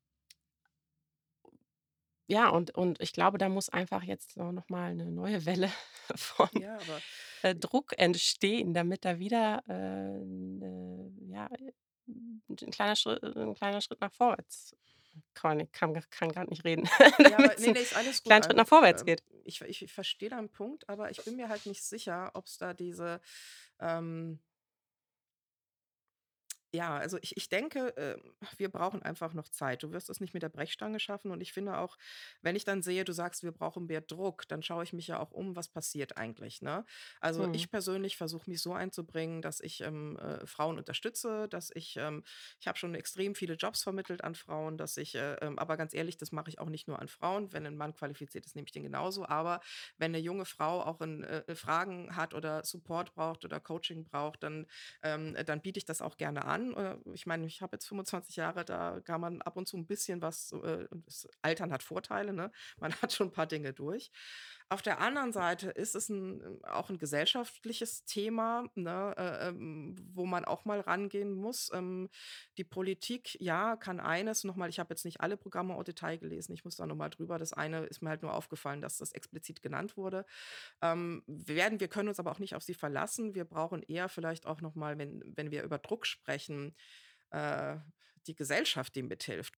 Ja, 2.30 2.50
und 2.50 2.72
und 2.76 3.00
ich 3.00 3.12
glaube, 3.14 3.38
da 3.38 3.48
muss 3.48 3.70
einfach 3.70 4.02
jetzt 4.02 4.32
so 4.34 4.52
noch 4.52 4.68
mal 4.68 4.94
'ne 4.94 5.06
neue 5.10 5.46
Welle 5.46 5.70
von, 6.14 6.50
Ja, 6.50 7.02
äh, 7.42 7.54
Druck 7.54 7.94
entstehen, 7.98 8.74
damit 8.74 9.04
da 9.04 9.18
wieder, 9.18 9.62
äh, 9.68 9.72
'ne 10.24 11.12
ja, 11.28 11.46
äh, 11.48 11.72
'n 12.08 12.70
kleiner 12.70 12.96
Schri 12.96 13.16
'n 13.22 13.54
kleiner 13.54 13.80
Schritt 13.80 14.00
nach 14.02 14.12
vorwärts 14.12 14.76
kann 15.34 15.70
kann 15.72 15.94
kann 16.10 16.30
grad 16.32 16.50
nicht 16.50 16.64
reden, 16.64 16.88
Ja, 17.24 17.38
aber 17.40 17.56
damit's 17.56 17.58
ne, 17.58 17.70
'n 17.70 17.74
ne, 17.74 17.80
ist 17.80 17.92
alles 17.94 18.22
gut. 18.22 18.36
kleinen 18.36 18.44
Schritt 18.44 18.56
nach 18.58 18.68
vorwärts 18.68 19.04
ähm, 19.04 19.06
geht. 19.06 19.22
ich 19.44 19.60
ich 19.62 19.82
ich 19.82 19.92
verstehe 19.92 20.28
deinen 20.30 20.50
Punkt, 20.50 20.88
aber 20.88 21.10
ich 21.10 21.24
bin 21.24 21.36
mir 21.36 21.48
halt 21.48 21.66
nicht 21.66 21.82
sicher, 21.82 22.30
ob's 22.34 22.58
da 22.58 22.74
diese, 22.74 23.20
ähm 23.80 24.40
Ja, 26.74 26.98
also 26.98 27.16
ich 27.22 27.34
ich 27.38 27.48
denke, 27.48 27.94
ähm, 27.96 28.34
wir 28.58 28.68
brauchen 28.70 29.02
einfach 29.02 29.32
noch 29.32 29.48
Zeit. 29.48 29.82
Du 29.82 29.90
wirst 29.92 30.10
es 30.10 30.20
nicht 30.20 30.34
mit 30.34 30.42
der 30.42 30.50
Brechstange 30.50 31.00
schaffen 31.00 31.30
und 31.30 31.40
ich 31.40 31.52
finde 31.54 31.78
auch, 31.78 31.96
wenn 32.42 32.56
ich 32.56 32.64
dann 32.64 32.82
sehe, 32.82 33.04
du 33.04 33.12
sagst: 33.14 33.42
„Wir 33.42 33.52
brauchen 33.52 33.86
mehr 33.86 34.02
Druck“, 34.02 34.46
dann 34.48 34.62
schaue 34.62 34.84
ich 34.84 34.92
mich 34.92 35.06
ja 35.06 35.18
auch 35.18 35.30
um, 35.30 35.56
was 35.56 35.68
passiert 35.68 36.18
eigentlich, 36.18 36.60
ne? 36.60 36.84
Also, 37.20 37.46
Mhm. 37.46 37.52
ich 37.52 37.70
persönlich 37.70 38.18
versuche 38.18 38.50
mich 38.50 38.60
so 38.60 38.74
einzubringen, 38.74 39.40
dass 39.40 39.60
ich, 39.60 39.80
ähm, 39.80 40.18
äh, 40.18 40.46
Frauen 40.46 40.76
unterstütze, 40.78 41.48
dass 41.48 41.70
ich 41.74 41.96
ähm, 41.96 42.22
ich 42.60 42.66
habe 42.68 42.76
schon 42.78 42.94
extrem 42.94 43.34
viele 43.34 43.54
Jobs 43.54 43.82
vermittelt 43.82 44.22
an 44.22 44.34
Frauen, 44.34 44.76
dass 44.76 44.96
ich, 44.98 45.14
äh, 45.14 45.34
ähm 45.40 45.58
aber 45.58 45.76
ganz 45.78 45.94
ehrlich, 45.94 46.18
das 46.18 46.32
mache 46.32 46.50
ich 46.50 46.58
auch 46.58 46.68
nicht 46.68 46.86
nur 46.86 46.98
an 47.00 47.08
Frauen. 47.08 47.50
Wenn 47.52 47.64
ein 47.66 47.76
Mann 47.78 47.94
qualifiziert 47.94 48.44
ist, 48.44 48.54
nehme 48.56 48.66
ich 48.66 48.72
den 48.72 48.82
genauso. 48.82 49.26
Aber 49.26 49.60
wenn 49.96 50.10
eine 50.14 50.18
junge 50.22 50.44
Frau 50.44 50.82
auch 50.82 51.00
in, 51.00 51.22
äh, 51.24 51.54
Fragen 51.54 52.14
hat 52.16 52.34
oder 52.34 52.62
Support 52.64 53.14
braucht 53.14 53.44
oder 53.46 53.58
Coaching 53.60 54.04
braucht, 54.04 54.42
dann 54.42 54.66
ähm, 55.02 55.36
dann 55.46 55.60
biete 55.62 55.78
ich 55.78 55.84
das 55.84 56.00
auch 56.02 56.16
gerne 56.16 56.44
an. 56.44 56.57
Äh, 56.58 56.96
ich 57.14 57.26
meine, 57.26 57.46
ich 57.46 57.62
habe 57.62 57.76
jetzt 57.76 57.86
25 57.86 58.36
Jahre, 58.36 58.64
da 58.64 59.00
kann 59.00 59.20
man 59.20 59.42
ab 59.42 59.56
und 59.56 59.66
zu 59.68 59.76
ein 59.76 59.86
bisschen 59.86 60.22
was 60.22 60.52
äh, 60.52 60.86
das 61.06 61.28
Altern 61.42 61.72
hat 61.72 61.82
Vorteile, 61.82 62.32
ne? 62.32 62.50
Man 62.78 62.92
hat 63.02 63.12
schon 63.12 63.28
ein 63.28 63.32
paar 63.32 63.46
Dinge 63.46 63.72
durch. 63.72 64.10
Auf 64.70 64.82
der 64.82 65.00
anderen 65.00 65.32
Seite 65.32 65.70
ist 65.70 65.94
es 65.94 66.10
'n 66.10 66.42
ähm, 66.44 66.64
auch 66.64 66.90
ein 66.90 66.98
gesellschaftliches 66.98 68.04
Thema, 68.04 68.68
ne, 68.74 69.14
äh, 69.16 69.48
ähm, 69.48 69.96
wo 70.12 70.26
man 70.26 70.44
auch 70.44 70.66
mal 70.66 70.80
rangehen 70.80 71.32
muss. 71.32 71.70
Ähm, 71.72 72.10
die 72.58 72.64
Politik, 72.64 73.34
ja, 73.40 73.76
kann 73.76 73.98
eines 73.98 74.44
noch 74.44 74.56
mal 74.56 74.68
ich 74.68 74.78
habe 74.78 74.92
jetzt 74.92 75.06
nicht 75.06 75.22
alle 75.22 75.38
Programme 75.38 75.74
au 75.74 75.82
Detail 75.82 76.18
gelesen, 76.18 76.52
ich 76.52 76.64
muss 76.64 76.76
da 76.76 76.86
noch 76.86 76.96
mal 76.96 77.08
drüber. 77.08 77.38
Das 77.38 77.54
eine 77.54 77.86
ist 77.86 78.02
mir 78.02 78.10
halt 78.10 78.20
nur 78.22 78.34
aufgefallen, 78.34 78.82
dass 78.82 78.98
das 78.98 79.12
explizit 79.12 79.62
genannt 79.62 79.96
wurde. 79.96 80.26
Ähm, 80.82 81.22
werden 81.26 81.80
wir 81.80 81.88
können 81.88 82.08
uns 82.10 82.20
aber 82.20 82.30
auch 82.32 82.38
nicht 82.40 82.54
auf 82.54 82.62
sie 82.62 82.74
verlassen. 82.74 83.34
Wir 83.34 83.44
brauchen 83.46 83.82
eher 83.82 84.08
vielleicht 84.10 84.46
auch 84.46 84.60
noch 84.60 84.74
mal, 84.74 84.98
wenn 84.98 85.22
wenn 85.36 85.50
wir 85.50 85.62
über 85.64 85.78
Druck 85.78 86.06
sprechen, 86.06 86.74
äh, 87.30 87.76
die 88.26 88.34
Gesellschaft, 88.36 88.94
die 88.96 89.02
mithilft. 89.04 89.54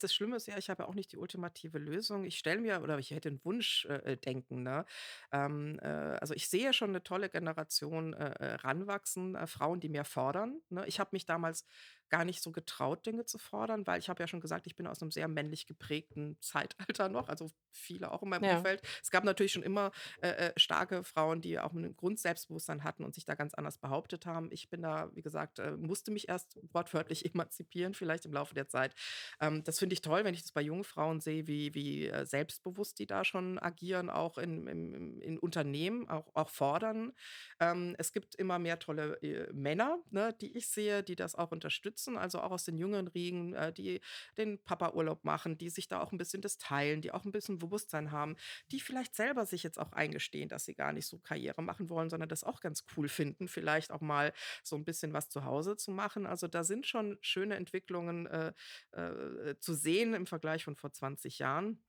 Das 0.00 0.14
Schlimme 0.14 0.36
ist 0.36 0.46
ja, 0.46 0.56
ich 0.56 0.70
habe 0.70 0.86
auch 0.86 0.94
nicht 0.94 1.10
die 1.12 1.16
ultimative 1.18 1.78
Lösung. 1.78 2.24
Ich 2.24 2.38
stelle 2.38 2.60
mir 2.60 2.82
oder 2.82 2.98
ich 2.98 3.10
hätte 3.10 3.28
'n 3.30 3.40
Wunsch 3.44 3.84
äh, 3.86 4.12
äh, 4.12 4.16
denken, 4.16 4.62
ne? 4.62 4.84
Ähm, 5.32 5.78
äh, 5.82 5.86
also, 5.88 6.34
ich 6.34 6.48
sehe 6.48 6.72
schon 6.72 6.90
eine 6.90 7.02
tolle 7.02 7.28
Generation, 7.28 8.12
äh, 8.14 8.30
äh, 8.38 8.54
ranwachsen, 8.54 9.34
äh, 9.34 9.46
Frauen, 9.48 9.80
die 9.80 9.88
mehr 9.88 10.04
fordern, 10.04 10.60
ne? 10.68 10.84
Ich 10.86 11.00
habe 11.00 11.10
mich 11.12 11.26
damals 11.26 11.64
gar 12.10 12.24
nicht 12.24 12.42
so 12.42 12.52
getraut, 12.52 13.06
Dinge 13.06 13.24
zu 13.24 13.38
fordern, 13.38 13.86
weil 13.86 13.98
ich 14.00 14.08
habe 14.08 14.22
ja 14.22 14.26
schon 14.28 14.40
gesagt, 14.40 14.66
ich 14.66 14.76
bin 14.76 14.86
aus 14.86 15.02
einem 15.02 15.10
sehr 15.10 15.28
männlich 15.28 15.66
geprägten 15.66 16.36
Zeitalter 16.40 17.08
noch, 17.08 17.28
also, 17.28 17.50
viele 17.70 18.10
auch 18.10 18.22
in 18.22 18.28
meinem 18.30 18.42
Ja. 18.42 18.48
Umfeld. 18.48 18.82
Es 19.02 19.10
gab 19.10 19.22
natürlich 19.24 19.52
schon 19.52 19.62
immer, 19.62 19.92
äh, 20.20 20.28
äh, 20.48 20.52
starke 20.56 21.04
Frauen, 21.04 21.40
die 21.40 21.58
auch 21.60 21.72
ein 21.72 21.94
Grundselbstbewusstsein 21.96 22.82
hatten 22.82 23.04
und 23.04 23.14
sich 23.14 23.24
da 23.24 23.34
ganz 23.34 23.54
anders 23.54 23.78
behauptet 23.78 24.26
haben. 24.26 24.48
Ich 24.50 24.68
bin 24.68 24.82
da, 24.82 25.10
wie 25.14 25.22
gesagt 25.22 25.58
äh, 25.58 25.76
musste 25.76 26.10
mich 26.10 26.28
erst 26.28 26.58
wortwörtlich 26.72 27.24
emanzipieren, 27.34 27.94
vielleicht 27.94 28.24
im 28.26 28.32
Laufe 28.32 28.54
der 28.54 28.68
Zeit. 28.68 28.94
Ähm, 29.40 29.62
das 29.64 29.78
finde 29.78 29.92
ich 29.94 30.00
toll, 30.00 30.24
wenn 30.24 30.34
ich 30.34 30.42
das 30.42 30.52
bei 30.52 30.62
jungen 30.62 30.84
Frauen 30.84 31.20
sehe, 31.20 31.46
wie 31.46 31.74
wie, 31.74 32.06
äh, 32.08 32.24
selbstbewusst 32.26 32.98
die 32.98 33.06
da 33.06 33.24
schon 33.24 33.58
agieren, 33.58 34.10
auch 34.10 34.38
in 34.38 34.66
im 34.66 35.20
in 35.20 35.38
Unternehmen, 35.38 36.08
auch 36.08 36.34
auch 36.34 36.50
fordern. 36.50 37.12
Ähm, 37.60 37.94
es 37.98 38.12
gibt 38.12 38.34
immer 38.34 38.58
mehr 38.58 38.78
tolle, 38.78 39.14
äh, 39.22 39.52
Männer, 39.52 39.98
ne, 40.10 40.34
die 40.40 40.56
ich 40.56 40.68
sehe, 40.68 41.02
die 41.02 41.16
das 41.16 41.34
auch 41.34 41.52
unterstützen, 41.52 41.97
also 42.06 42.40
auch 42.40 42.50
aus 42.50 42.64
den 42.64 42.78
jüngeren 42.78 43.08
Riegen, 43.08 43.54
äh, 43.54 43.72
die 43.72 44.00
den 44.36 44.62
Papaurlaub 44.62 45.24
machen, 45.24 45.58
die 45.58 45.70
sich 45.70 45.88
da 45.88 46.00
auch 46.00 46.12
ein 46.12 46.18
bisschen 46.18 46.42
das 46.42 46.58
teilen, 46.58 47.00
die 47.00 47.12
auch 47.12 47.24
ein 47.24 47.32
bisschen 47.32 47.58
Bewusstsein 47.58 48.10
haben, 48.12 48.36
die 48.70 48.80
vielleicht 48.80 49.14
selber 49.16 49.46
sich 49.46 49.62
jetzt 49.62 49.78
auch 49.78 49.92
eingestehen, 49.92 50.48
dass 50.48 50.64
sie 50.64 50.74
gar 50.74 50.92
nicht 50.92 51.06
so 51.06 51.18
Karriere 51.18 51.62
machen 51.62 51.88
wollen, 51.88 52.10
sondern 52.10 52.28
das 52.28 52.44
auch 52.44 52.60
ganz 52.60 52.84
cool 52.96 53.08
finden, 53.08 53.48
vielleicht 53.48 53.90
auch 53.90 54.00
mal 54.00 54.32
so 54.62 54.76
ein 54.76 54.84
bisschen 54.84 55.12
was 55.12 55.28
zu 55.28 55.44
Hause 55.44 55.76
zu 55.76 55.90
machen. 55.90 56.26
Also, 56.26 56.46
da 56.48 56.64
sind 56.64 56.86
schon 56.86 57.18
schöne 57.20 57.56
Entwicklungen, 57.56 58.26
äh, 58.26 58.52
äh, 58.92 59.58
zu 59.60 59.74
sehen 59.74 60.14
im 60.14 60.26
Vergleich 60.26 60.64
von 60.64 60.76
vor 60.76 60.92
20 60.92 61.38
Jahren. 61.38 61.82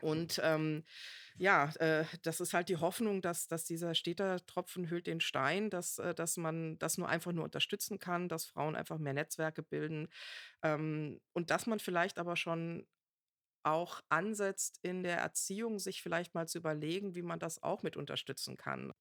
Und, 0.00 0.40
ähm, 0.42 0.84
ja, 1.36 1.70
äh, 1.78 2.04
das 2.22 2.40
ist 2.40 2.54
halt 2.54 2.68
die 2.68 2.76
Hoffnung, 2.78 3.22
dass 3.22 3.48
dass 3.48 3.64
dieser 3.64 3.94
steter 3.94 4.44
Tropfen 4.46 4.88
höhlt 4.90 5.06
den 5.06 5.20
Stein, 5.20 5.70
dass 5.70 5.98
äh, 5.98 6.14
dass 6.14 6.36
man 6.36 6.78
das 6.78 6.98
nur 6.98 7.08
einfach 7.08 7.32
nur 7.32 7.44
unterstützen 7.44 7.98
kann, 7.98 8.28
dass 8.28 8.46
Frauen 8.46 8.76
einfach 8.76 8.98
mehr 8.98 9.14
Netzwerke 9.14 9.62
bilden, 9.62 10.08
ähm, 10.62 11.20
und 11.34 11.50
dass 11.50 11.66
man 11.66 11.80
vielleicht 11.80 12.18
aber 12.18 12.36
schon 12.36 12.86
auch 13.64 14.00
ansetzt, 14.10 14.78
in 14.82 15.02
der 15.04 15.18
Erziehung 15.18 15.78
sich 15.78 16.02
vielleicht 16.02 16.34
mal 16.34 16.48
zu 16.48 16.58
überlegen, 16.58 17.14
wie 17.14 17.22
man 17.22 17.38
das 17.40 17.62
auch 17.62 17.82
mit 17.82 17.96
unterstützen 17.96 18.56
kann. 18.56 18.92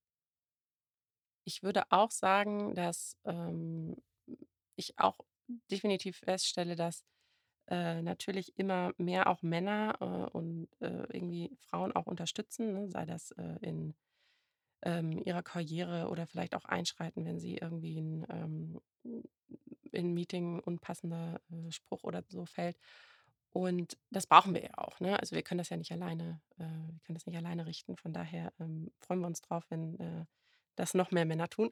Ich 1.46 1.64
würde 1.64 1.84
auch 1.92 2.12
sagen, 2.12 2.74
dass, 2.76 3.18
ähm, 3.26 3.96
ich 4.76 4.98
auch 5.00 5.20
definitiv 5.72 6.18
feststelle, 6.20 6.76
dass, 6.76 7.04
äh, 7.68 8.02
natürlich 8.02 8.58
immer 8.58 8.94
mehr 8.98 9.28
auch 9.28 9.42
Männer, 9.44 9.96
äh, 10.02 10.38
und, 10.38 10.68
äh, 10.82 11.04
irgendwie 11.14 11.52
Frauen 11.60 11.92
auch 11.94 12.08
unterstützen, 12.08 12.74
ne, 12.74 12.90
sei 12.90 13.06
das, 13.06 13.32
äh, 13.34 13.58
in, 13.62 13.96
ähm, 14.84 15.22
ihrer 15.26 15.44
Karriere 15.44 16.10
oder 16.10 16.28
vielleicht 16.28 16.56
auch 16.56 16.66
einschreiten, 16.66 17.26
wenn 17.26 17.40
sie 17.40 17.58
irgendwie 17.58 17.98
'n, 18.00 18.26
ähm, 18.30 18.82
in 19.92 20.08
'n 20.12 20.14
Meeting 20.14 20.60
unpassender, 20.62 21.42
äh, 21.52 21.72
Spruch 21.72 22.04
oder 22.04 22.24
so 22.30 22.46
fällt. 22.46 22.78
Und 23.54 23.98
das 24.12 24.28
brauchen 24.28 24.54
wir 24.56 24.64
ja 24.64 24.72
auch, 24.78 25.00
ne? 25.02 25.20
Also, 25.20 25.36
wir 25.36 25.44
können 25.44 25.60
das 25.60 25.70
ja 25.70 25.78
nicht 25.78 25.92
alleine 25.94 26.42
äh, 26.60 26.64
wir 26.64 27.00
können 27.06 27.16
das 27.16 27.26
nicht 27.28 27.38
alleine 27.38 27.66
richten. 27.68 27.98
Von 27.98 28.14
daher, 28.14 28.54
ähm, 28.60 28.92
freuen 29.02 29.22
wir 29.22 29.28
uns 29.28 29.42
drauf, 29.42 29.66
wenn, 29.72 30.00
äh 30.00 30.26
das 30.76 30.94
noch 30.94 31.12
mehr 31.12 31.26
Männer 31.26 31.50
tun. 31.50 31.70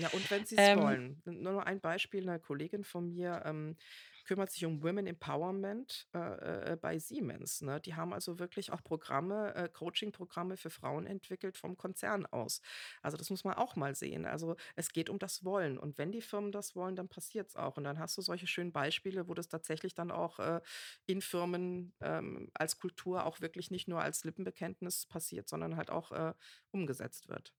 Ja, 0.00 0.08
und 0.10 0.30
wenn 0.30 0.44
sie's 0.46 0.72
Ähm 0.72 0.74
wollen. 0.74 1.20
Nur 1.24 1.52
noch 1.54 1.64
ein 1.64 1.80
Beispiel, 1.80 2.24
'ne 2.24 2.38
Kollegin 2.38 2.84
von 2.84 3.08
mir, 3.08 3.42
ähm, 3.44 3.76
kümmert 4.24 4.52
sich 4.52 4.64
um 4.64 4.82
Women 4.84 5.06
Empowerment, 5.08 6.06
äh, 6.14 6.72
äh, 6.74 6.76
bei 6.80 6.98
Siemens, 7.00 7.62
ne? 7.62 7.80
Die 7.80 7.94
haben 7.94 8.12
also 8.12 8.38
wirklich 8.38 8.70
auch 8.72 8.84
Programme, 8.84 9.54
äh, 9.56 9.68
Coaching-Programme 9.68 10.56
für 10.56 10.70
Frauen 10.70 11.06
entwickelt 11.06 11.56
vom 11.58 11.76
Konzern 11.76 12.26
aus. 12.26 12.60
Also, 13.02 13.16
das 13.16 13.30
muss 13.30 13.42
man 13.42 13.54
auch 13.54 13.74
mal 13.74 13.94
sehen. 13.96 14.24
Also, 14.26 14.54
es 14.76 14.92
geht 14.92 15.10
um 15.10 15.18
das 15.18 15.44
Wollen 15.44 15.78
und 15.78 15.98
wenn 15.98 16.12
die 16.12 16.20
Firmen 16.22 16.52
das 16.52 16.76
wollen, 16.76 16.94
dann 16.94 17.08
passiert's 17.08 17.56
auch 17.56 17.76
und 17.76 17.82
dann 17.84 17.98
hast 17.98 18.16
du 18.18 18.22
solche 18.22 18.46
schönen 18.46 18.70
Beispiele, 18.72 19.26
wo 19.28 19.34
das 19.34 19.48
tatsächlich 19.48 19.94
dann 19.94 20.10
auch, 20.12 20.38
äh, 20.38 20.60
in 21.06 21.22
Firmen, 21.22 21.94
ähm, 22.00 22.50
als 22.54 22.78
Kultur 22.78 23.24
auch 23.26 23.40
wirklich 23.40 23.70
nicht 23.72 23.88
nur 23.88 24.00
als 24.02 24.22
Lippenbekenntnis 24.24 25.06
passiert, 25.06 25.48
sondern 25.48 25.76
halt 25.76 25.90
auch, 25.90 26.12
äh, 26.12 26.34
umgesetzt 26.70 27.28
wird. 27.28 27.52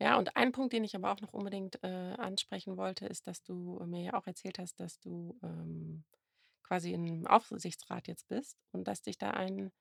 Ja, 0.00 0.18
und 0.18 0.36
ein 0.36 0.52
Punkt, 0.52 0.72
den 0.74 0.84
ich 0.84 0.94
aber 0.94 1.10
auch 1.12 1.20
noch 1.20 1.32
unbedingt, 1.32 1.82
äh, 1.82 2.14
ansprechen 2.18 2.76
wollte, 2.76 3.06
ist, 3.06 3.26
dass 3.26 3.42
du 3.42 3.80
mir 3.86 4.02
ja 4.02 4.14
auch 4.14 4.26
erzählt 4.26 4.58
hast, 4.58 4.78
dass 4.78 5.00
du, 5.00 5.38
ähm, 5.42 6.04
quasi 6.64 6.92
im 6.92 7.26
Aufsichtsrat 7.26 8.08
jetzt 8.08 8.28
bist 8.28 8.58
und 8.72 8.88
dass 8.88 9.02
dich 9.02 9.18
da 9.18 9.30
ein, 9.32 9.72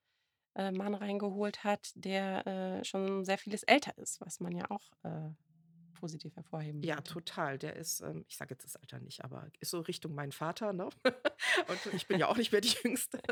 äh, 0.55 0.71
Mann 0.71 0.95
reingeholt 0.95 1.63
hat, 1.63 1.91
der, 1.95 2.47
äh, 2.47 2.85
schon 2.85 3.25
sehr 3.25 3.37
vieles 3.39 3.63
älter 3.63 3.97
ist, 3.97 4.21
was 4.21 4.39
man 4.41 4.55
ja 4.55 4.69
auch, 4.71 4.83
äh, 5.03 5.31
positiv 6.05 6.35
hervorheben 6.35 6.83
Ja, 6.83 7.01
total. 7.01 7.57
Der 7.57 7.75
ist, 7.75 8.01
ähm 8.01 8.25
ich 8.27 8.37
sage 8.37 8.53
jetzt 8.53 8.63
das 8.63 8.75
Alter 8.75 8.99
nicht, 8.99 9.23
aber 9.23 9.47
ist 9.59 9.71
so 9.71 9.79
Richtung 9.79 10.13
mein 10.13 10.31
Vater, 10.31 10.71
ne? 10.71 10.89
Und 11.67 11.93
ich 11.93 12.07
bin 12.07 12.19
ja 12.19 12.27
auch 12.27 12.37
nicht 12.37 12.51
mehr 12.51 12.61
die 12.61 12.75
Jüngste. 12.83 13.19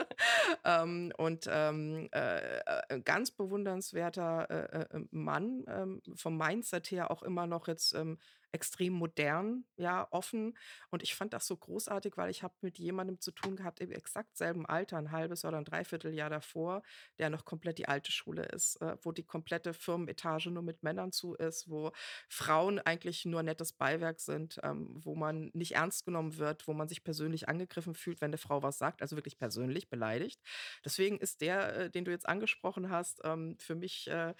Ähm, 0.66 1.12
und, 1.18 1.48
ähm, 1.52 2.10
äh, 2.14 2.60
äh, 2.60 3.02
ganz 3.02 3.32
bewundernswerter, 3.32 4.50
äh, 4.50 4.78
äh, 4.78 4.98
äh, 4.98 5.06
Mann, 5.12 5.66
ähm, 5.68 6.02
vom 6.16 6.38
Mindset 6.38 6.90
her 6.92 7.12
auch 7.12 7.22
immer 7.24 7.48
noch 7.48 7.68
jetzt, 7.68 7.94
ähm, 7.94 8.18
extrem 8.54 8.94
modern, 8.94 9.66
ja, 9.78 10.08
offen. 10.12 10.58
Und 10.92 11.04
ich 11.04 11.16
fand 11.16 11.34
das 11.34 11.48
so 11.48 11.58
großartig, 11.58 12.18
weil 12.18 12.30
ich 12.32 12.44
habe 12.44 12.56
mit 12.62 12.80
jemandem 12.80 13.20
zu 13.20 13.32
tun 13.32 13.56
gehabt 13.58 13.80
im 13.82 13.92
exakt 13.92 14.38
selben 14.38 14.66
Alter, 14.66 14.98
'n 15.00 15.12
halbes 15.12 15.46
oder 15.46 15.58
'n 15.60 15.66
3/4 15.66 16.12
Jahr 16.14 16.30
davor, 16.30 16.84
der 17.20 17.30
noch 17.32 17.46
komplett 17.46 17.80
die 17.80 17.88
alte 17.90 18.12
Schule 18.12 18.44
ist, 18.46 18.78
äh, 18.82 18.98
wo 19.02 19.12
die 19.12 19.24
komplette 19.24 19.74
Firmenetage 19.74 20.52
nur 20.52 20.64
mit 20.64 20.84
Männern 20.84 21.12
zu 21.12 21.36
ist, 21.36 21.70
wo 21.70 21.92
Frauen 22.30 22.80
eigentlich 22.80 23.26
nur 23.26 23.44
nettes 23.44 23.74
Beiwerk 23.74 24.20
sind, 24.20 24.60
ähm, 24.64 24.90
wo 25.04 25.16
man 25.16 25.52
nicht 25.54 25.74
ernst 25.76 26.06
genommen 26.06 26.38
wird, 26.38 26.68
wo 26.68 26.74
man 26.74 26.88
sich 26.88 27.04
persönlich 27.04 27.50
angegriffen 27.50 27.96
fühlt, 27.96 28.22
wenn 28.22 28.32
'ne 28.32 28.38
Frau 28.38 28.64
was 28.64 28.78
sagt, 28.78 29.02
also 29.02 29.18
wirklich 29.18 29.40
persönlich 29.40 29.90
beleidigt. 29.90 30.42
Deswegen 30.86 31.18
ist 31.20 31.42
der, 31.42 31.76
äh, 31.76 31.90
den 31.90 32.06
du 32.06 32.12
jetzt 32.12 32.28
angesprochen 32.30 32.90
hast, 32.92 33.22
ähm, 33.24 33.58
für 33.60 33.76
mich, 33.76 34.08
äh, 34.10 34.34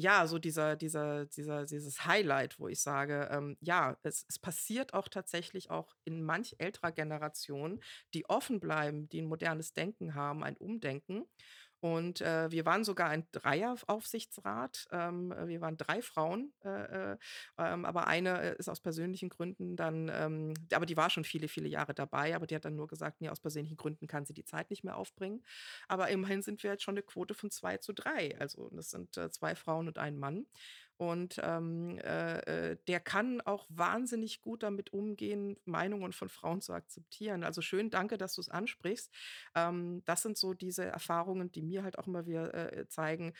ja, 0.00 0.26
so 0.28 0.38
dieser 0.38 0.76
dieser 0.76 1.26
dieser 1.26 1.66
dieses 1.66 2.06
Highlight, 2.06 2.58
wo 2.60 2.68
ich 2.68 2.80
sage, 2.80 3.28
ähm, 3.32 3.56
ja, 3.60 3.98
es 4.04 4.24
es 4.28 4.38
passiert 4.38 4.94
auch 4.94 5.08
tatsächlich 5.08 5.70
auch 5.70 5.94
in 6.04 6.22
manch 6.24 6.54
älterer 6.58 6.92
Generation, 6.92 7.80
die 8.14 8.28
offen 8.28 8.60
bleiben, 8.60 9.08
die 9.08 9.18
'n 9.20 9.26
modernes 9.28 9.72
Denken 9.74 10.14
haben, 10.14 10.44
ein 10.44 10.56
Umdenken. 10.56 11.24
Und, 11.80 12.20
äh, 12.20 12.50
wir 12.50 12.66
waren 12.66 12.82
sogar 12.84 13.08
ein 13.08 13.26
Dreier-Aufsichtsrat. 13.32 14.86
Ähm, 14.90 15.30
äh, 15.32 15.46
wir 15.48 15.60
waren 15.60 15.76
3 15.76 16.02
Frauen, 16.02 16.52
äh, 16.64 17.12
äh, 17.12 17.16
ähm, 17.58 17.84
aber 17.84 18.06
eine, 18.08 18.40
äh, 18.54 18.56
ist 18.58 18.68
aus 18.68 18.80
persönlichen 18.80 19.28
Gründen 19.28 19.76
dann, 19.76 20.10
ähm 20.12 20.54
aber 20.74 20.86
die 20.86 20.96
war 20.96 21.10
schon 21.10 21.24
viele, 21.24 21.48
viele 21.48 21.68
Jahre 21.68 21.94
dabei, 21.94 22.34
aber 22.34 22.46
die 22.46 22.54
hat 22.56 22.64
dann 22.64 22.74
nur 22.76 22.88
gesagt, 22.88 23.20
ne, 23.20 23.30
aus 23.30 23.40
persönlichen 23.40 23.76
Gründen 23.76 24.06
kann 24.08 24.24
sie 24.26 24.34
die 24.34 24.44
Zeit 24.44 24.70
nicht 24.70 24.84
mehr 24.84 24.96
aufbringen. 24.96 25.42
Aber 25.88 26.08
immerhin 26.08 26.42
sind 26.42 26.62
wir 26.62 26.70
jetzt 26.72 26.82
schon 26.82 26.94
'ne 26.96 27.02
Quote 27.02 27.34
von 27.34 27.50
2:3. 27.50 28.36
Also, 28.38 28.68
das 28.72 28.90
sind, 28.90 29.16
äh, 29.16 29.30
2 29.30 29.54
Frauen 29.54 29.86
und 29.88 29.98
1 29.98 30.18
Mann. 30.18 30.46
Und, 30.98 31.40
ähm, 31.44 31.98
äh, 32.00 32.72
äh, 32.72 32.76
der 32.88 33.00
kann 33.00 33.40
auch 33.42 33.66
wahnsinnig 33.70 34.40
gut 34.42 34.64
damit 34.64 34.92
umgehen, 34.92 35.56
Meinungen 35.64 36.12
von 36.12 36.28
Frauen 36.28 36.60
zu 36.60 36.72
akzeptieren. 36.74 37.44
Also, 37.44 37.62
schön, 37.62 37.90
danke, 37.90 38.18
dass 38.18 38.34
du's 38.34 38.48
ansprichst. 38.50 39.12
Ähm, 39.54 40.02
das 40.06 40.22
sind 40.22 40.36
so 40.38 40.54
diese 40.54 40.84
Erfahrungen, 40.86 41.52
die 41.52 41.62
mir 41.62 41.84
halt 41.84 41.98
auch 41.98 42.08
immer 42.08 42.26
wieder, 42.26 42.52
äh, 42.54 42.80
äh, 42.80 42.88
zeigen, 42.88 43.32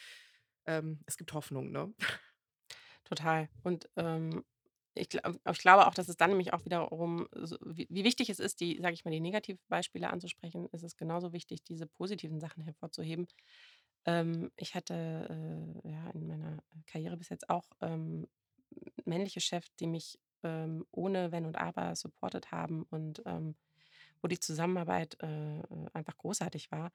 ähm, 0.67 1.01
es 1.07 1.17
gibt 1.19 1.33
Hoffnung, 1.35 1.71
ne? 1.73 1.95
Total. 3.05 3.49
Und, 3.63 3.89
ähm, 3.97 4.45
ich 4.95 5.09
gla 5.11 5.23
ich 5.53 5.59
glaube 5.59 5.87
auch, 5.87 5.95
dass 5.95 6.09
es 6.09 6.17
dann 6.17 6.31
nämlich 6.31 6.53
auch 6.53 6.65
wiederum 6.65 7.29
wie 7.65 7.87
wie 7.89 8.05
wichtig 8.05 8.31
es 8.31 8.41
ist, 8.41 8.61
die, 8.61 8.79
sage 8.83 8.95
ich 8.95 9.05
mal, 9.05 9.13
die 9.13 9.21
Negativbeispiele 9.21 10.11
anzusprechen, 10.11 10.69
ist 10.73 10.83
es 10.83 10.97
genauso 10.97 11.33
wichtig, 11.33 11.63
diese 11.65 11.87
positiven 11.87 12.41
Sachen 12.41 12.65
hervorzuheben. 12.65 13.29
Ähm, 14.09 14.53
ich 14.57 14.75
hatte, 14.75 14.95
äh, 15.85 15.91
ja, 15.91 16.11
in 16.13 16.27
meiner 16.29 16.63
Karriere 16.87 17.17
bis 17.19 17.29
jetzt 17.31 17.51
auch, 17.51 17.67
ähm, 17.83 18.29
männliche 19.07 19.41
Chefs, 19.41 19.75
die 19.77 19.87
mich, 19.89 20.21
ähm, 20.45 20.87
ohne 20.93 21.33
Wenn 21.33 21.47
und 21.47 21.57
Aber 21.59 21.97
supportet 21.97 22.53
haben 22.53 22.85
und, 22.85 23.23
ähm, 23.27 23.57
wo 24.23 24.29
die 24.29 24.41
Zusammenarbeit, 24.41 25.19
äh, 25.23 25.63
einfach 25.95 26.17
großartig 26.19 26.71
war. 26.73 26.93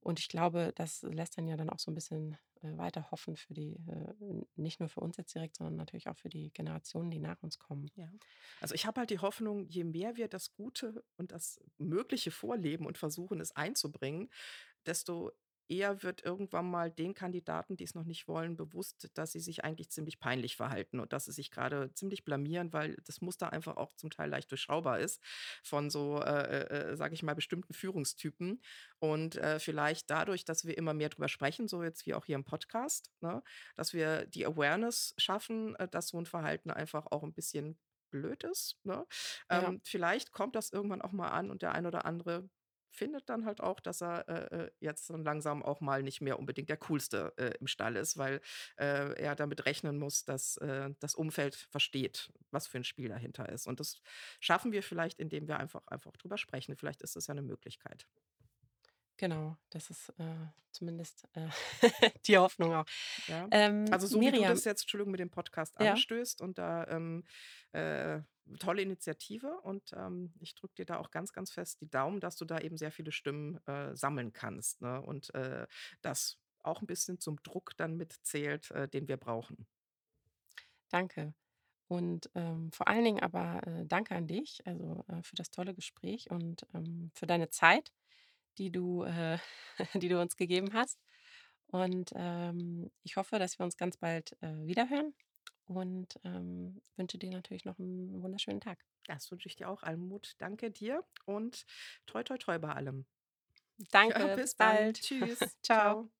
Und 0.00 0.20
ich 0.20 0.28
glaube, 0.28 0.72
das 0.76 1.02
lässt 1.02 1.38
dann 1.38 1.48
ja 1.48 1.56
dann 1.56 1.70
auch 1.70 1.78
so 1.80 1.90
'n 1.92 1.94
bisschen, 1.96 2.38
äh, 2.62 2.76
weiter 2.78 3.10
hoffen 3.12 3.36
für 3.36 3.54
die, 3.54 3.76
äh 3.88 4.14
nicht 4.56 4.80
nur 4.80 4.88
für 4.90 5.00
uns 5.00 5.16
jetzt 5.18 5.34
direkt, 5.34 5.56
sondern 5.56 5.76
natürlich 5.76 6.08
auch 6.08 6.18
für 6.18 6.30
die 6.30 6.52
Generationen, 6.52 7.10
die 7.12 7.20
nach 7.20 7.42
uns 7.42 7.58
kommen. 7.58 7.90
Ja. 7.96 8.10
Also, 8.60 8.74
ich 8.74 8.86
habe 8.86 9.00
halt 9.00 9.10
die 9.10 9.18
Hoffnung, 9.20 9.68
je 9.68 9.84
mehr 9.84 10.16
wir 10.16 10.28
das 10.28 10.52
Gute 10.54 11.04
und 11.16 11.32
das 11.32 11.60
Mögliche 11.78 12.30
vorleben 12.30 12.86
und 12.86 12.98
versuchen, 12.98 13.40
es 13.40 13.52
einzubringen, 13.56 14.30
desto 14.86 15.32
eher 15.68 16.02
wird 16.02 16.24
irgendwann 16.24 16.70
mal 16.70 16.90
den 16.90 17.14
Kandidaten, 17.14 17.76
die's 17.76 17.94
noch 17.94 18.04
nicht 18.04 18.28
wollen, 18.28 18.56
bewusst, 18.56 19.10
dass 19.14 19.32
sie 19.32 19.40
sich 19.40 19.64
eigentlich 19.64 19.90
ziemlich 19.90 20.18
peinlich 20.18 20.56
verhalten 20.56 21.00
und 21.00 21.12
dass 21.12 21.24
sie 21.26 21.32
sich 21.32 21.50
grade 21.50 21.92
ziemlich 21.94 22.24
blamieren, 22.24 22.72
weil 22.72 22.96
das 23.04 23.20
Muster 23.20 23.52
einfach 23.52 23.76
auch 23.76 23.92
zum 23.94 24.10
Teil 24.10 24.30
leicht 24.30 24.50
durchschaubar 24.50 25.00
ist 25.00 25.22
von 25.64 25.90
so, 25.90 26.20
äh, 26.22 26.62
äh, 26.66 26.92
äh, 26.92 26.96
sage 26.96 27.14
ich 27.14 27.22
mal, 27.22 27.34
bestimmten 27.34 27.74
Führungstypen. 27.74 28.60
Und, 28.98 29.36
äh, 29.36 29.58
vielleicht 29.60 30.10
dadurch, 30.10 30.44
dass 30.44 30.64
wir 30.64 30.76
immer 30.78 30.94
mehr 30.94 31.08
drüber 31.08 31.28
sprechen, 31.28 31.68
so 31.68 31.82
jetzt 31.82 32.06
wie 32.06 32.14
auch 32.14 32.24
hier 32.26 32.36
im 32.36 32.44
Podcast, 32.44 33.10
ne, 33.20 33.42
dass 33.76 33.92
wir 33.92 34.26
die 34.26 34.46
Awareness 34.46 35.14
schaffen, 35.18 35.74
äh, 35.76 35.88
dass 35.88 36.08
so 36.08 36.18
'n 36.18 36.26
Verhalten 36.26 36.70
einfach 36.70 37.06
auch 37.10 37.22
'n 37.22 37.34
bisschen 37.34 37.78
blöd 38.10 38.44
ist, 38.44 38.78
ne? 38.84 39.06
Ja. 39.50 39.70
Ähm, 39.70 39.80
vielleicht 39.84 40.32
kommt 40.32 40.54
das 40.56 40.70
irgendwann 40.72 41.02
auch 41.02 41.12
mal 41.12 41.28
an 41.28 41.50
und 41.50 41.62
der 41.62 41.72
ein 41.72 41.86
oder 41.86 42.04
andere 42.06 42.48
findet 42.96 43.28
dann 43.28 43.44
halt 43.46 43.60
auch, 43.60 43.80
dass 43.80 44.02
er, 44.02 44.28
äh, 44.28 44.64
äh, 44.66 44.70
jetzt 44.80 45.10
dann 45.10 45.24
langsam 45.24 45.62
auch 45.62 45.80
mal 45.80 46.02
nicht 46.02 46.20
mehr 46.22 46.38
unbedingt 46.38 46.68
der 46.70 46.76
Coolste, 46.78 47.32
äh, 47.36 47.52
im 47.60 47.66
Stall 47.68 47.96
ist, 47.96 48.16
weil, 48.18 48.40
äh, 48.78 49.12
er 49.20 49.36
damit 49.36 49.66
rechnen 49.66 49.98
muss, 49.98 50.24
dass, 50.24 50.56
äh, 50.58 50.90
das 51.00 51.14
Umfeld 51.14 51.54
versteht, 51.56 52.32
was 52.50 52.66
für 52.66 52.78
'n 52.78 52.84
Spiel 52.84 53.08
dahinter 53.08 53.48
ist. 53.50 53.66
Und 53.66 53.80
das 53.80 54.00
schaffen 54.40 54.72
wir 54.72 54.82
vielleicht, 54.82 55.18
indem 55.20 55.48
wir 55.48 55.58
einfach 55.58 55.86
einfach 55.88 56.16
drüber 56.16 56.38
sprechen. 56.38 56.76
Vielleicht 56.76 57.02
ist 57.02 57.16
das 57.16 57.26
ja 57.28 57.34
'ne 57.34 57.42
Möglichkeit. 57.42 58.06
Genau, 59.18 59.56
das 59.70 59.88
ist, 59.90 60.10
äh, 60.18 60.46
zumindest, 60.72 61.26
äh, 61.34 61.48
die 62.26 62.36
Hoffnung 62.38 62.74
auch. 62.74 62.84
Ja. 63.26 63.50
Ähm, 63.50 63.84
Also, 63.90 64.06
so 64.06 64.24
wie 64.24 64.32
du 64.32 64.44
Miriam 64.44 64.44
das 64.44 64.64
jetzt, 64.64 64.82
Entschuldigung, 64.82 65.12
mit 65.12 65.20
dem 65.20 65.30
Podcast 65.30 65.78
Ja. 65.78 66.02
anstößt 66.02 66.40
und 66.42 66.58
da, 66.58 66.86
ähm, 66.88 67.24
äh 67.72 68.20
tolle 68.60 68.82
Initiative 68.82 69.60
und, 69.62 69.92
ähm, 69.96 70.32
ich 70.38 70.54
drücke 70.54 70.74
dir 70.76 70.86
da 70.86 70.98
auch 70.98 71.10
ganz, 71.10 71.32
ganz 71.32 71.50
fest 71.50 71.80
die 71.80 71.90
Daumen, 71.90 72.20
dass 72.20 72.36
du 72.36 72.44
da 72.44 72.60
eben 72.60 72.76
sehr 72.76 72.92
viele 72.92 73.10
Stimmen, 73.10 73.58
äh, 73.66 73.96
sammeln 73.96 74.32
kannst, 74.32 74.82
ne? 74.82 75.02
Und, 75.02 75.34
äh, 75.34 75.66
das 76.00 76.38
auch 76.62 76.80
'n 76.82 76.86
bisschen 76.86 77.18
zum 77.18 77.42
Druck 77.42 77.76
dann 77.76 77.96
mitzählt, 77.96 78.70
äh, 78.70 78.88
den 78.88 79.08
wir 79.08 79.16
brauchen. 79.16 79.66
Danke. 80.90 81.34
Und, 81.88 82.30
ähm, 82.34 82.72
vor 82.72 82.88
allen 82.88 83.04
Dingen 83.04 83.20
aber, 83.22 83.66
äh, 83.66 83.86
danke 83.86 84.14
an 84.16 84.26
dich, 84.28 84.66
also, 84.66 85.04
äh, 85.08 85.22
für 85.22 85.36
das 85.36 85.50
tolle 85.50 85.74
Gespräch 85.74 86.30
und, 86.30 86.66
ähm, 86.74 87.10
für 87.14 87.26
deine 87.26 87.50
Zeit, 87.50 87.92
die 88.58 88.70
du, 88.72 89.04
äh 89.04 89.38
die 89.94 90.08
du 90.08 90.20
uns 90.20 90.36
gegeben 90.36 90.72
hast. 90.74 91.00
Und, 91.68 92.12
ähm, 92.16 92.90
ich 93.04 93.16
hoffe, 93.16 93.38
dass 93.38 93.58
wir 93.58 93.64
uns 93.66 93.76
ganz 93.76 93.96
bald, 93.98 94.36
äh, 94.42 94.66
wiederhören 94.66 95.14
und, 95.66 96.18
ähm, 96.24 96.82
wünsche 96.96 97.18
dir 97.18 97.30
natürlich 97.32 97.64
noch 97.66 97.78
'n 97.78 98.22
wunderschönen 98.22 98.60
Tag. 98.60 98.84
Das 99.06 99.30
wünsche 99.32 99.48
ich 99.48 99.56
dir 99.56 99.68
auch. 99.70 99.82
Almut, 99.84 100.34
danke 100.38 100.70
dir 100.72 101.04
und 101.26 101.64
toi 102.06 102.22
toi 102.24 102.38
toi 102.38 102.58
bei 102.58 102.72
allem. 102.74 103.06
Danke, 103.92 104.38
bis 104.38 104.54
bald. 104.54 105.00
Tschüss. 105.00 105.56
Tschau. 105.62 106.10